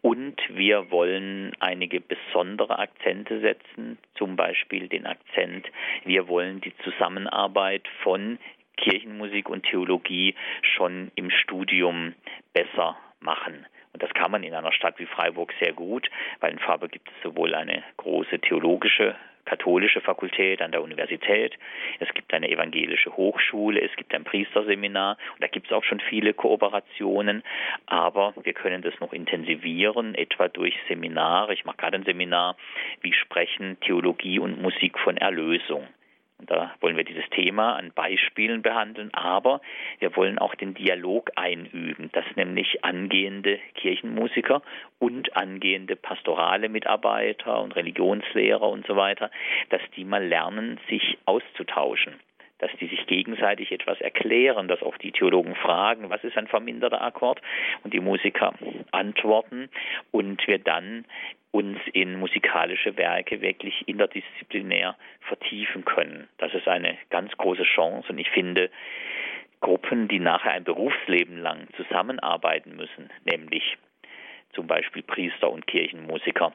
Und 0.00 0.40
wir 0.48 0.90
wollen 0.90 1.52
einige 1.60 2.00
besondere 2.00 2.78
Akzente 2.78 3.40
setzen, 3.40 3.98
zum 4.14 4.36
Beispiel 4.36 4.88
den 4.88 5.06
Akzent, 5.06 5.66
wir 6.04 6.26
wollen 6.28 6.60
die 6.62 6.74
Zusammenarbeit 6.78 7.86
von 8.02 8.38
Kirchenmusik 8.76 9.48
und 9.48 9.64
Theologie 9.64 10.34
schon 10.62 11.10
im 11.14 11.30
Studium 11.30 12.14
besser 12.52 12.96
machen. 13.20 13.66
Und 13.96 14.02
das 14.02 14.12
kann 14.12 14.30
man 14.30 14.42
in 14.42 14.52
einer 14.52 14.72
Stadt 14.72 14.98
wie 14.98 15.06
Freiburg 15.06 15.54
sehr 15.58 15.72
gut, 15.72 16.10
weil 16.40 16.52
in 16.52 16.58
Freiburg 16.58 16.92
gibt 16.92 17.08
es 17.08 17.14
sowohl 17.22 17.54
eine 17.54 17.82
große 17.96 18.40
theologische 18.40 19.16
katholische 19.46 20.02
Fakultät 20.02 20.60
an 20.60 20.72
der 20.72 20.82
Universität, 20.82 21.56
es 22.00 22.12
gibt 22.12 22.34
eine 22.34 22.50
evangelische 22.50 23.16
Hochschule, 23.16 23.80
es 23.80 23.94
gibt 23.96 24.12
ein 24.12 24.24
Priesterseminar 24.24 25.16
und 25.34 25.42
da 25.42 25.46
gibt 25.46 25.68
es 25.68 25.72
auch 25.72 25.84
schon 25.84 26.00
viele 26.00 26.34
Kooperationen, 26.34 27.42
aber 27.86 28.34
wir 28.42 28.52
können 28.52 28.82
das 28.82 28.98
noch 29.00 29.14
intensivieren, 29.14 30.14
etwa 30.14 30.48
durch 30.48 30.74
Seminare. 30.88 31.54
Ich 31.54 31.64
mache 31.64 31.76
gerade 31.76 31.96
ein 31.96 32.04
Seminar, 32.04 32.56
wie 33.00 33.14
sprechen 33.14 33.78
Theologie 33.80 34.40
und 34.40 34.60
Musik 34.60 34.98
von 34.98 35.16
Erlösung. 35.16 35.86
Und 36.38 36.50
da 36.50 36.74
wollen 36.80 36.96
wir 36.96 37.04
dieses 37.04 37.28
Thema 37.30 37.76
an 37.76 37.92
Beispielen 37.92 38.62
behandeln, 38.62 39.12
aber 39.14 39.60
wir 39.98 40.14
wollen 40.16 40.38
auch 40.38 40.54
den 40.54 40.74
Dialog 40.74 41.30
einüben, 41.36 42.10
dass 42.12 42.24
nämlich 42.34 42.84
angehende 42.84 43.58
Kirchenmusiker 43.74 44.62
und 44.98 45.34
angehende 45.36 45.96
pastorale 45.96 46.68
Mitarbeiter 46.68 47.62
und 47.62 47.74
Religionslehrer 47.74 48.68
und 48.68 48.86
so 48.86 48.96
weiter, 48.96 49.30
dass 49.70 49.80
die 49.96 50.04
mal 50.04 50.24
lernen, 50.24 50.78
sich 50.88 51.16
auszutauschen 51.24 52.16
dass 52.58 52.70
die 52.80 52.86
sich 52.86 53.06
gegenseitig 53.06 53.72
etwas 53.72 54.00
erklären, 54.00 54.68
dass 54.68 54.82
auch 54.82 54.96
die 54.98 55.12
Theologen 55.12 55.54
fragen, 55.54 56.10
was 56.10 56.24
ist 56.24 56.36
ein 56.36 56.46
verminderter 56.46 57.02
Akkord 57.02 57.40
und 57.84 57.92
die 57.92 58.00
Musiker 58.00 58.54
antworten 58.92 59.68
und 60.10 60.46
wir 60.46 60.58
dann 60.58 61.04
uns 61.50 61.78
in 61.92 62.18
musikalische 62.18 62.96
Werke 62.96 63.40
wirklich 63.40 63.86
interdisziplinär 63.86 64.96
vertiefen 65.20 65.84
können. 65.84 66.28
Das 66.38 66.52
ist 66.54 66.68
eine 66.68 66.96
ganz 67.10 67.32
große 67.36 67.64
Chance 67.64 68.08
und 68.10 68.18
ich 68.18 68.30
finde, 68.30 68.70
Gruppen, 69.60 70.06
die 70.08 70.20
nachher 70.20 70.52
ein 70.52 70.64
Berufsleben 70.64 71.38
lang 71.38 71.66
zusammenarbeiten 71.76 72.76
müssen, 72.76 73.10
nämlich 73.24 73.78
zum 74.52 74.66
Beispiel 74.66 75.02
Priester 75.02 75.50
und 75.50 75.66
Kirchenmusiker, 75.66 76.52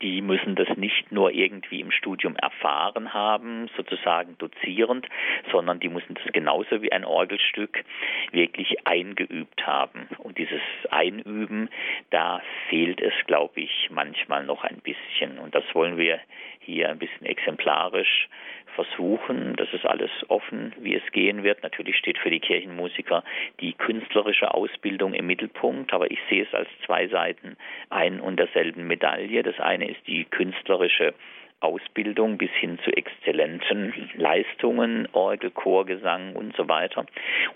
die 0.00 0.22
müssen 0.22 0.54
das 0.54 0.68
nicht 0.76 1.12
nur 1.12 1.30
irgendwie 1.30 1.80
im 1.80 1.90
Studium 1.90 2.36
erfahren 2.36 3.12
haben, 3.12 3.68
sozusagen 3.76 4.36
dozierend, 4.38 5.06
sondern 5.52 5.80
die 5.80 5.88
müssen 5.88 6.14
das 6.14 6.32
genauso 6.32 6.82
wie 6.82 6.92
ein 6.92 7.04
Orgelstück 7.04 7.84
wirklich 8.32 8.86
eingeübt 8.86 9.66
haben. 9.66 10.08
Und 10.18 10.38
dieses 10.38 10.62
Einüben, 10.90 11.68
da 12.10 12.40
fehlt 12.68 13.00
es, 13.00 13.12
glaube 13.26 13.60
ich, 13.60 13.90
manchmal 13.90 14.44
noch 14.44 14.64
ein 14.64 14.80
bisschen. 14.82 15.38
Und 15.38 15.54
das 15.54 15.64
wollen 15.74 15.98
wir 15.98 16.20
hier 16.64 16.88
ein 16.90 16.98
bisschen 16.98 17.26
exemplarisch 17.26 18.28
versuchen. 18.74 19.54
Das 19.56 19.72
ist 19.72 19.86
alles 19.86 20.10
offen, 20.28 20.72
wie 20.80 20.94
es 20.94 21.12
gehen 21.12 21.42
wird. 21.42 21.62
Natürlich 21.62 21.96
steht 21.96 22.18
für 22.18 22.30
die 22.30 22.40
Kirchenmusiker 22.40 23.22
die 23.60 23.72
künstlerische 23.72 24.52
Ausbildung 24.52 25.14
im 25.14 25.26
Mittelpunkt, 25.26 25.92
aber 25.92 26.10
ich 26.10 26.18
sehe 26.28 26.44
es 26.44 26.54
als 26.54 26.68
zwei 26.84 27.06
Seiten 27.08 27.56
ein 27.90 28.20
und 28.20 28.38
derselben 28.38 28.86
Medaille. 28.86 29.42
Das 29.42 29.58
eine 29.60 29.88
ist 29.88 30.06
die 30.06 30.24
künstlerische 30.24 31.14
Ausbildung 31.60 32.36
bis 32.36 32.50
hin 32.50 32.78
zu 32.84 32.90
exzellenten 32.90 34.10
Leistungen, 34.14 35.08
Orgel, 35.12 35.50
Chorgesang 35.50 36.36
und 36.36 36.54
so 36.56 36.68
weiter. 36.68 37.06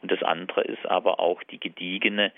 Und 0.00 0.10
das 0.10 0.22
andere 0.22 0.62
ist 0.62 0.86
aber 0.86 1.20
auch 1.20 1.42
die 1.42 1.60
gediegene 1.60 2.32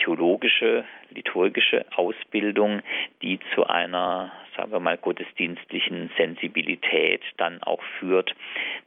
theologische, 0.00 0.84
liturgische 1.10 1.84
Ausbildung, 1.94 2.82
die 3.22 3.38
zu 3.54 3.66
einer, 3.66 4.32
sagen 4.56 4.72
wir 4.72 4.80
mal, 4.80 4.96
gottesdienstlichen 4.96 6.10
Sensibilität 6.16 7.22
dann 7.36 7.62
auch 7.62 7.82
führt, 7.98 8.34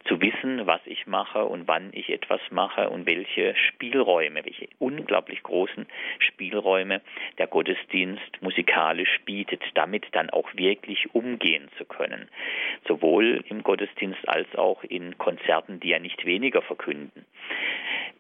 zu 0.05 0.19
wissen, 0.21 0.65
was 0.65 0.81
ich 0.85 1.07
mache 1.07 1.45
und 1.45 1.67
wann 1.67 1.89
ich 1.93 2.09
etwas 2.09 2.41
mache 2.49 2.89
und 2.89 3.05
welche 3.05 3.55
Spielräume, 3.55 4.43
welche 4.43 4.67
unglaublich 4.79 5.43
großen 5.43 5.85
Spielräume 6.19 7.01
der 7.37 7.47
Gottesdienst 7.47 8.41
musikalisch 8.41 9.19
bietet, 9.25 9.61
damit 9.75 10.05
dann 10.11 10.29
auch 10.29 10.49
wirklich 10.55 11.13
umgehen 11.13 11.69
zu 11.77 11.85
können. 11.85 12.27
Sowohl 12.87 13.43
im 13.49 13.63
Gottesdienst 13.63 14.27
als 14.27 14.53
auch 14.55 14.83
in 14.83 15.17
Konzerten, 15.17 15.79
die 15.79 15.89
ja 15.89 15.99
nicht 15.99 16.25
weniger 16.25 16.61
verkünden. 16.61 17.25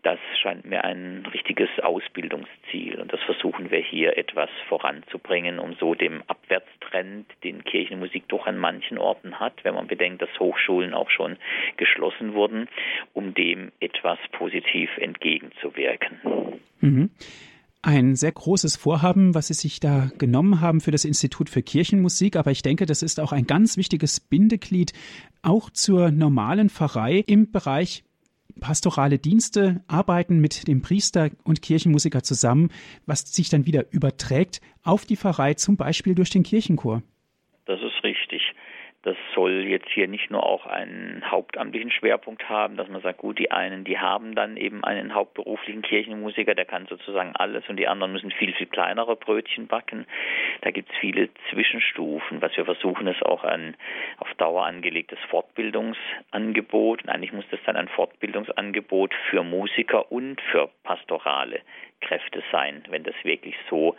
Das 0.03 0.19
scheint 0.41 0.65
mir 0.65 0.83
ein 0.83 1.25
richtiges 1.33 1.69
Ausbildungsziel 1.81 2.82
und 2.91 3.11
das 3.13 3.21
versuchen 3.21 3.71
wir 3.71 3.79
hier 3.79 4.17
etwas 4.17 4.49
voranzubringen, 4.67 5.59
um 5.59 5.75
so 5.79 5.95
dem 5.95 6.21
Abwärtstrend, 6.27 7.27
den 7.43 7.63
Kirchenmusik 7.63 8.27
doch 8.27 8.45
an 8.45 8.57
manchen 8.57 8.97
Orten 8.97 9.39
hat, 9.39 9.63
wenn 9.63 9.75
man 9.75 9.87
bedenkt, 9.87 10.21
dass 10.21 10.39
Hochschulen 10.39 10.93
auch 10.93 11.09
schon 11.09 11.37
geschlossen 11.77 12.33
wurden, 12.33 12.67
um 13.13 13.33
dem 13.33 13.71
etwas 13.79 14.19
positiv 14.31 14.89
entgegenzuwirken. 14.97 16.19
Mhm. 16.81 17.09
Ein 17.85 18.15
sehr 18.15 18.31
großes 18.31 18.77
Vorhaben, 18.77 19.35
was 19.35 19.47
Sie 19.47 19.53
sich 19.53 19.81
da 19.81 20.09
genommen 20.17 20.61
haben 20.61 20.79
für 20.79 20.91
das 20.91 21.03
Institut 21.03 21.49
für 21.49 21.61
Kirchenmusik, 21.61 22.37
aber 22.37 22.51
ich 22.51 22.61
denke, 22.61 22.85
das 22.85 23.03
ist 23.03 23.19
auch 23.19 23.33
ein 23.33 23.45
ganz 23.45 23.75
wichtiges 23.75 24.21
Bindeglied 24.21 24.93
auch 25.41 25.69
zur 25.69 26.11
normalen 26.11 26.69
Pfarrei 26.69 27.23
im 27.27 27.51
Bereich 27.51 28.03
pastorale 28.59 29.19
Dienste 29.19 29.83
arbeiten 29.87 30.39
mit 30.39 30.67
dem 30.67 30.81
Priester 30.81 31.29
und 31.43 31.61
Kirchenmusiker 31.61 32.23
zusammen, 32.23 32.69
was 33.05 33.21
sich 33.33 33.49
dann 33.49 33.65
wieder 33.65 33.91
überträgt 33.91 34.61
auf 34.83 35.05
die 35.05 35.17
Pfarrei, 35.17 35.53
zum 35.53 35.77
Beispiel 35.77 36.15
durch 36.15 36.29
den 36.29 36.43
Kirchenchor. 36.43 37.03
Das 39.03 39.17
soll 39.35 39.65
jetzt 39.65 39.89
hier 39.89 40.07
nicht 40.07 40.31
nur 40.31 40.45
auch 40.45 40.65
einen 40.65 41.29
hauptamtlichen 41.29 41.91
Schwerpunkt 41.91 42.47
haben, 42.47 42.77
dass 42.77 42.87
man 42.87 43.01
sagt, 43.01 43.17
gut, 43.17 43.37
die 43.37 43.51
einen, 43.51 43.83
die 43.83 43.99
haben 43.99 44.33
dann 44.33 44.55
eben 44.55 44.81
einen 44.85 45.13
hauptberuflichen 45.13 45.81
Kirchenmusiker, 45.81 46.55
der 46.55 46.63
kann 46.63 46.87
sozusagen 46.87 47.35
alles 47.35 47.67
und 47.67 47.75
die 47.75 47.89
anderen 47.89 48.13
müssen 48.13 48.31
viel, 48.31 48.53
viel 48.53 48.67
kleinere 48.67 49.17
Brötchen 49.17 49.67
backen. 49.67 50.07
Da 50.61 50.71
gibt 50.71 50.89
es 50.89 50.97
viele 50.99 51.29
Zwischenstufen. 51.49 52.41
Was 52.41 52.55
wir 52.55 52.63
versuchen, 52.63 53.07
ist 53.07 53.25
auch 53.25 53.43
ein 53.43 53.75
auf 54.19 54.33
Dauer 54.35 54.65
angelegtes 54.65 55.19
Fortbildungsangebot. 55.29 57.03
Und 57.03 57.09
eigentlich 57.09 57.33
muss 57.33 57.45
das 57.51 57.59
dann 57.65 57.75
ein 57.75 57.89
Fortbildungsangebot 57.89 59.13
für 59.29 59.43
Musiker 59.43 60.13
und 60.13 60.39
für 60.49 60.69
pastorale 60.83 61.59
Kräfte 61.99 62.41
sein, 62.53 62.83
wenn 62.89 63.03
das 63.03 63.15
wirklich 63.23 63.55
so 63.69 63.97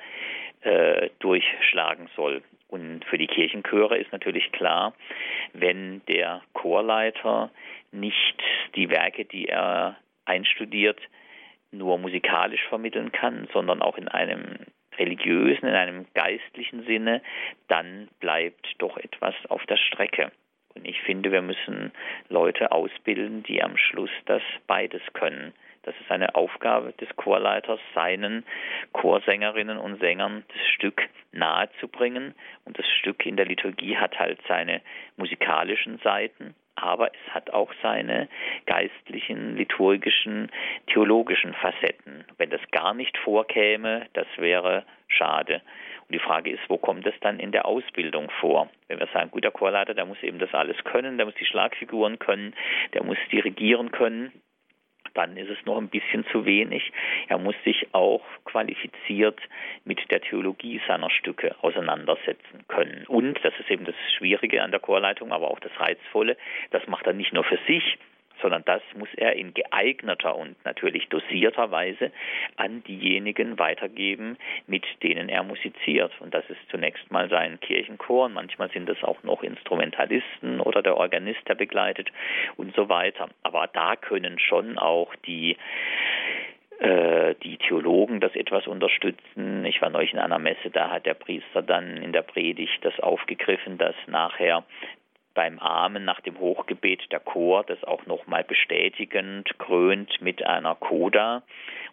äh, 0.63 1.11
durchschlagen 1.19 2.09
soll. 2.17 2.43
Und 2.75 3.05
für 3.05 3.18
die 3.18 3.29
Kirchenchöre 3.29 3.97
ist 3.99 4.11
natürlich 4.11 4.51
klar, 4.51 4.95
wenn 5.53 6.05
der 6.07 6.43
Chorleiter 6.55 7.53
nicht 7.93 8.43
die 8.75 8.91
Werke, 8.91 9.25
die 9.25 9.47
er 9.47 9.97
einstudiert, 10.25 11.01
nur 11.70 11.99
musikalisch 11.99 12.64
vermitteln 12.68 13.12
kann, 13.12 13.47
sondern 13.53 13.81
auch 13.81 13.97
in 13.97 14.09
einem 14.09 14.59
religiösen, 14.99 15.68
in 15.68 15.75
einem 15.77 16.07
geistlichen 16.14 16.85
Sinne, 16.85 17.22
dann 17.68 18.09
bleibt 18.18 18.66
doch 18.79 18.97
etwas 18.97 19.37
auf 19.51 19.64
der 19.66 19.77
Strecke. 19.77 20.33
Und 20.75 20.85
ich 20.85 21.01
finde, 21.03 21.31
wir 21.31 21.43
müssen 21.43 21.93
Leute 22.29 22.72
ausbilden, 22.72 23.45
die 23.45 23.62
am 23.62 23.77
Schluss 23.77 24.11
das 24.27 24.43
beides 24.66 25.03
können. 25.12 25.53
Das 25.85 25.95
ist 26.01 26.11
eine 26.11 26.35
Aufgabe 26.35 26.93
des 26.95 27.09
Chorleiters, 27.16 27.80
seinen 27.95 28.45
Chorsängerinnen 28.93 29.78
und 29.78 30.01
Sängern 30.01 30.45
das 30.49 30.66
Stück 30.74 31.03
nahezubringen. 31.32 32.35
Und 32.64 32.78
das 32.78 32.87
Stück 32.99 33.24
in 33.26 33.37
der 33.37 33.47
Liturgie 33.47 33.97
hat 33.97 34.18
halt 34.18 34.41
seine 34.49 34.80
musikalischen 35.16 35.99
Seiten, 35.99 36.55
aber 36.74 37.09
es 37.09 37.35
hat 37.35 37.51
auch 37.51 37.72
seine 37.82 38.28
geistlichen, 38.66 39.57
liturgischen, 39.57 40.51
theologischen 40.87 41.55
Facetten. 41.55 42.24
Wenn 42.39 42.51
das 42.51 42.61
gar 42.72 42.95
nicht 42.95 43.16
vorkäme, 43.18 44.07
das 44.14 44.26
wäre 44.37 44.85
schade. 45.07 45.61
Und 46.09 46.12
die 46.12 46.18
Frage 46.18 46.51
ist, 46.51 46.62
wo 46.68 46.76
kommt 46.78 47.07
es 47.07 47.14
dann 47.20 47.39
in 47.39 47.53
der 47.53 47.66
Ausbildung 47.66 48.30
vor? 48.41 48.68
Wenn 48.89 49.01
wir 49.01 49.07
sagen, 49.09 49.30
gut, 49.30 49.45
der 49.45 49.51
Chorleiter, 49.51 49.95
der 49.95 50.05
muss 50.05 50.22
eben 50.22 50.39
das 50.39 50.53
alles 50.53 50.76
können, 50.85 51.16
der 51.16 51.26
muss 51.26 51.35
die 51.37 51.47
Schlagfiguren 51.47 52.18
können, 52.18 52.55
der 52.93 53.05
muss 53.05 53.18
dirigieren 53.30 53.91
können, 53.91 54.32
dann 55.15 55.37
ist 55.37 55.51
es 55.51 55.65
noch 55.65 55.79
ein 55.79 55.89
bisschen 55.89 56.25
zu 56.31 56.45
wenig. 56.45 56.93
Er 57.29 57.39
muss 57.39 57.55
sich 57.65 57.87
auch 57.93 58.23
qualifiziert 58.45 59.41
mit 59.85 60.11
der 60.11 60.21
Theologie 60.21 60.81
seiner 60.87 61.11
Stücke 61.11 61.55
auseinandersetzen 61.62 62.65
können. 62.69 63.05
Und, 63.07 63.39
das 63.45 63.55
ist 63.59 63.71
eben 63.71 63.85
das 63.85 63.95
Schwierige 64.19 64.62
an 64.62 64.71
der 64.71 64.81
Chorleitung, 64.81 65.33
aber 65.33 65.51
auch 65.51 65.61
das 65.61 65.73
Reizvolle, 65.79 66.37
das 66.71 66.87
macht 66.87 67.07
er 67.07 67.12
nicht 67.12 67.33
nur 67.33 67.45
für 67.45 67.59
sich, 67.67 67.99
sondern 68.45 68.63
das 68.67 68.83
muss 68.95 69.09
er 69.17 69.37
in 69.37 69.55
geeigneter 69.55 70.37
und 70.37 70.63
natürlich 70.67 71.09
dosierter 71.09 71.71
Weise 71.71 72.13
an 72.57 72.85
diejenigen 72.85 73.59
weitergeben, 73.59 74.37
mit 74.67 74.85
denen 75.03 75.31
er 75.31 75.43
musiziert. 75.43 76.13
Und 76.21 76.35
das 76.35 76.45
ist 76.51 76.61
zunächst 76.71 77.11
mal 77.11 77.31
sein 77.31 77.59
Kirchenchor, 77.61 78.27
und 78.27 78.35
manchmal 78.35 78.71
sind 78.71 78.87
es 78.91 79.03
auch 79.03 79.23
noch 79.23 79.43
Instrumentalisten 79.43 80.61
oder 80.61 80.83
der 80.83 80.99
Organist, 80.99 81.41
der 81.49 81.55
begleitet 81.55 82.13
und 82.59 82.77
so 82.77 82.91
weiter. 82.91 83.31
Aber 83.43 83.67
da 83.73 83.97
können 83.97 84.39
schon 84.39 84.77
auch 84.77 85.15
die 85.27 85.57
äh, 86.81 87.37
die 87.43 87.57
Theologen 87.57 88.21
das 88.21 88.35
etwas 88.35 88.67
unterstützen. 88.67 89.65
Ich 89.65 89.81
war 89.81 89.91
neulich 89.91 90.13
in 90.13 90.19
einer 90.19 90.41
Messe, 90.41 90.71
da 90.73 90.91
hat 90.91 91.07
der 91.07 91.15
Priester 91.15 91.63
dann 91.63 91.97
in 91.99 92.13
der 92.13 92.23
Predigt 92.23 92.85
das 92.85 92.99
aufgegriffen, 92.99 93.79
dass 93.79 93.95
nachher 94.07 94.65
beim 95.35 95.59
Amen 95.59 96.05
nach 96.05 96.20
dem 96.20 96.39
Hochgebet 96.39 97.11
der 97.12 97.20
Chor 97.20 97.64
das 97.64 97.82
auch 97.85 98.07
nochmal 98.07 98.45
bestätigend 98.45 99.59
krönt 99.59 100.20
mit 100.20 100.45
einer 100.45 100.74
Coda. 100.76 101.43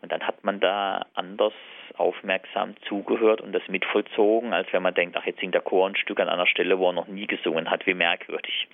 Und 0.01 0.11
dann 0.11 0.25
hat 0.25 0.43
man 0.43 0.59
da 0.59 1.05
anders 1.13 1.53
aufmerksam 1.97 2.75
zugehört 2.87 3.41
und 3.41 3.53
das 3.53 3.67
mitvollzogen, 3.67 4.53
als 4.53 4.71
wenn 4.71 4.83
man 4.83 4.93
denkt, 4.93 5.15
ach, 5.17 5.25
jetzt 5.25 5.39
singt 5.39 5.53
der 5.53 5.61
Chor 5.61 5.87
ein 5.87 5.95
Stück 5.95 6.19
an 6.19 6.29
einer 6.29 6.47
Stelle, 6.47 6.79
wo 6.79 6.89
er 6.89 6.93
noch 6.93 7.07
nie 7.07 7.27
gesungen 7.27 7.69
hat, 7.69 7.85
wie 7.85 7.93
merkwürdig. 7.93 8.67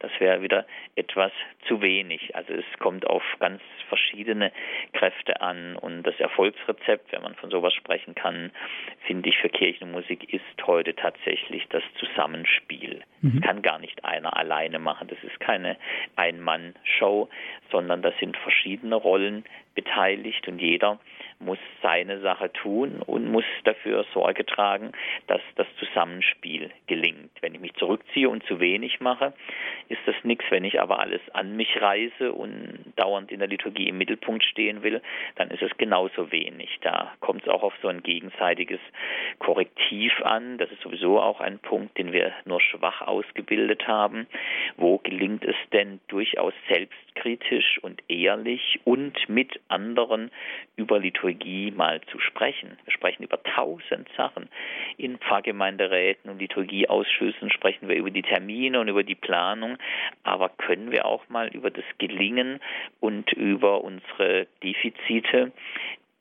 Das 0.00 0.10
wäre 0.18 0.42
wieder 0.42 0.66
etwas 0.96 1.32
zu 1.66 1.82
wenig. 1.82 2.34
Also 2.34 2.54
es 2.54 2.64
kommt 2.78 3.06
auf 3.06 3.22
ganz 3.38 3.60
verschiedene 3.88 4.52
Kräfte 4.92 5.40
an 5.40 5.76
und 5.76 6.02
das 6.04 6.18
Erfolgsrezept, 6.18 7.12
wenn 7.12 7.22
man 7.22 7.34
von 7.34 7.50
sowas 7.50 7.74
sprechen 7.74 8.14
kann, 8.14 8.50
finde 9.06 9.28
ich 9.28 9.38
für 9.38 9.48
Kirchenmusik 9.48 10.32
ist 10.32 10.66
heute 10.66 10.94
tatsächlich 10.94 11.66
das 11.68 11.82
Zusammenspiel. 11.98 13.02
Mhm. 13.20 13.40
Das 13.40 13.42
kann 13.42 13.62
gar 13.62 13.78
nicht 13.78 14.04
einer 14.04 14.36
alleine 14.36 14.78
machen. 14.78 15.08
Das 15.08 15.18
ist 15.22 15.40
keine 15.40 15.76
Ein-Mann-Show, 16.16 17.28
sondern 17.70 18.02
das 18.02 18.14
sind 18.18 18.36
verschiedene 18.36 18.94
Rollen 18.96 19.44
beteiligt 19.74 20.46
und 20.48 20.60
jeder 20.60 20.98
muss 21.40 21.58
seine 21.82 22.20
Sache 22.20 22.52
tun 22.52 23.02
und 23.06 23.30
muss 23.30 23.44
dafür 23.64 24.04
Sorge 24.12 24.44
tragen, 24.44 24.92
dass 25.26 25.40
das 25.56 25.66
Zusammenspiel 25.78 26.70
gelingt. 26.86 27.30
Wenn 27.40 27.54
ich 27.54 27.60
mich 27.60 27.74
zurückziehe 27.74 28.28
und 28.28 28.44
zu 28.44 28.60
wenig 28.60 29.00
mache, 29.00 29.32
ist 29.88 30.00
das 30.04 30.14
nichts. 30.22 30.44
Wenn 30.50 30.64
ich 30.64 30.80
aber 30.80 31.00
alles 31.00 31.22
an 31.32 31.56
mich 31.56 31.80
reise 31.80 32.32
und 32.32 32.92
dauernd 32.96 33.32
in 33.32 33.38
der 33.38 33.48
Liturgie 33.48 33.88
im 33.88 33.96
Mittelpunkt 33.96 34.44
stehen 34.44 34.82
will, 34.82 35.00
dann 35.36 35.50
ist 35.50 35.62
es 35.62 35.76
genauso 35.78 36.30
wenig. 36.30 36.78
Da 36.82 37.12
kommt 37.20 37.42
es 37.42 37.48
auch 37.48 37.62
auf 37.62 37.74
so 37.80 37.88
ein 37.88 38.02
gegenseitiges 38.02 38.80
Korrektiv 39.38 40.12
an. 40.22 40.58
Das 40.58 40.70
ist 40.70 40.82
sowieso 40.82 41.20
auch 41.20 41.40
ein 41.40 41.58
Punkt, 41.58 41.96
den 41.96 42.12
wir 42.12 42.32
nur 42.44 42.60
schwach 42.60 43.00
ausgebildet 43.00 43.88
haben. 43.88 44.26
Wo 44.76 44.98
gelingt 44.98 45.44
es 45.44 45.56
denn 45.72 46.00
durchaus 46.08 46.52
selbstkritisch 46.68 47.78
und 47.82 48.02
ehrlich 48.08 48.80
und 48.84 49.16
mit 49.28 49.58
anderen 49.68 50.30
über 50.76 50.98
Liturgie 50.98 51.29
mal 51.74 52.00
zu 52.10 52.18
sprechen. 52.20 52.78
Wir 52.84 52.92
sprechen 52.92 53.22
über 53.22 53.42
tausend 53.42 54.08
Sachen. 54.16 54.48
In 54.96 55.18
Pfarrgemeinderäten 55.18 56.30
und 56.30 56.38
Liturgieausschüssen 56.38 57.50
sprechen 57.50 57.88
wir 57.88 57.96
über 57.96 58.10
die 58.10 58.22
Termine 58.22 58.80
und 58.80 58.88
über 58.88 59.02
die 59.02 59.14
Planung. 59.14 59.78
Aber 60.22 60.48
können 60.48 60.90
wir 60.90 61.06
auch 61.06 61.28
mal 61.28 61.48
über 61.48 61.70
das 61.70 61.84
Gelingen 61.98 62.60
und 63.00 63.32
über 63.32 63.82
unsere 63.82 64.46
Defizite 64.62 65.52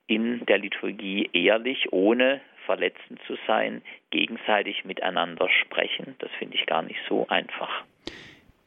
in 0.07 0.45
der 0.45 0.57
Liturgie 0.57 1.29
ehrlich, 1.33 1.91
ohne 1.91 2.41
verletzend 2.65 3.19
zu 3.25 3.37
sein, 3.47 3.81
gegenseitig 4.11 4.85
miteinander 4.85 5.49
sprechen? 5.49 6.15
Das 6.19 6.31
finde 6.37 6.55
ich 6.55 6.65
gar 6.65 6.81
nicht 6.81 6.99
so 7.07 7.27
einfach. 7.29 7.83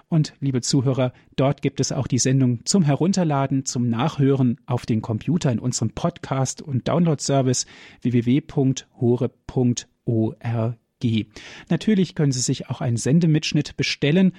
Und 0.08 0.34
liebe 0.40 0.60
Zuhörer, 0.62 1.12
dort 1.36 1.62
gibt 1.62 1.78
es 1.78 1.92
auch 1.92 2.06
die 2.06 2.18
Sendung 2.18 2.64
zum 2.64 2.82
Herunterladen, 2.82 3.64
zum 3.64 3.88
Nachhören 3.88 4.58
auf 4.66 4.86
den 4.86 5.02
Computer 5.02 5.52
in 5.52 5.58
unserem 5.58 5.90
Podcast 5.90 6.62
und 6.62 6.88
Download-Service 6.88 7.66
www.horeb.org 8.02 9.86
org. 10.04 11.26
Natürlich 11.68 12.14
können 12.14 12.32
Sie 12.32 12.40
sich 12.40 12.68
auch 12.68 12.80
einen 12.80 12.96
Sendemitschnitt 12.96 13.76
bestellen. 13.76 14.32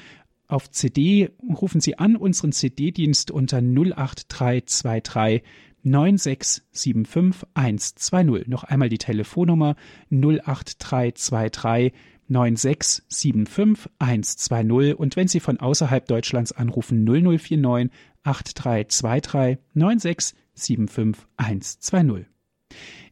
Auf 0.53 0.69
CD 0.69 1.31
rufen 1.49 1.81
Sie 1.81 1.97
an 1.97 2.15
unseren 2.15 2.51
CD-Dienst 2.51 3.31
unter 3.31 3.57
08323 3.57 5.41
9675 5.81 7.47
120. 7.55 8.47
Noch 8.47 8.63
einmal 8.63 8.87
die 8.87 8.99
Telefonnummer 8.99 9.75
08323 10.11 11.91
9675 12.27 13.89
120 13.97 14.99
und 14.99 15.15
wenn 15.15 15.27
Sie 15.27 15.39
von 15.39 15.59
außerhalb 15.59 16.05
Deutschlands 16.05 16.51
anrufen 16.51 17.03
0049 17.03 17.89
8323 18.21 19.57
9675 19.73 21.25
120. 21.35 22.32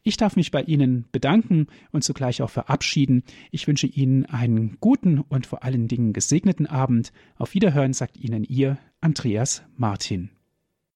Ich 0.02 0.16
darf 0.16 0.36
mich 0.36 0.50
bei 0.50 0.62
Ihnen 0.62 1.06
bedanken 1.12 1.66
und 1.90 2.02
zugleich 2.02 2.42
auch 2.42 2.50
verabschieden. 2.50 3.22
Ich 3.50 3.66
wünsche 3.68 3.86
Ihnen 3.86 4.26
einen 4.26 4.78
guten 4.80 5.20
und 5.20 5.46
vor 5.46 5.62
allen 5.62 5.88
Dingen 5.88 6.12
gesegneten 6.12 6.66
Abend. 6.66 7.12
Auf 7.36 7.54
Wiederhören 7.54 7.92
sagt 7.92 8.16
Ihnen 8.16 8.44
Ihr 8.44 8.78
Andreas 9.00 9.62
Martin. 9.76 10.30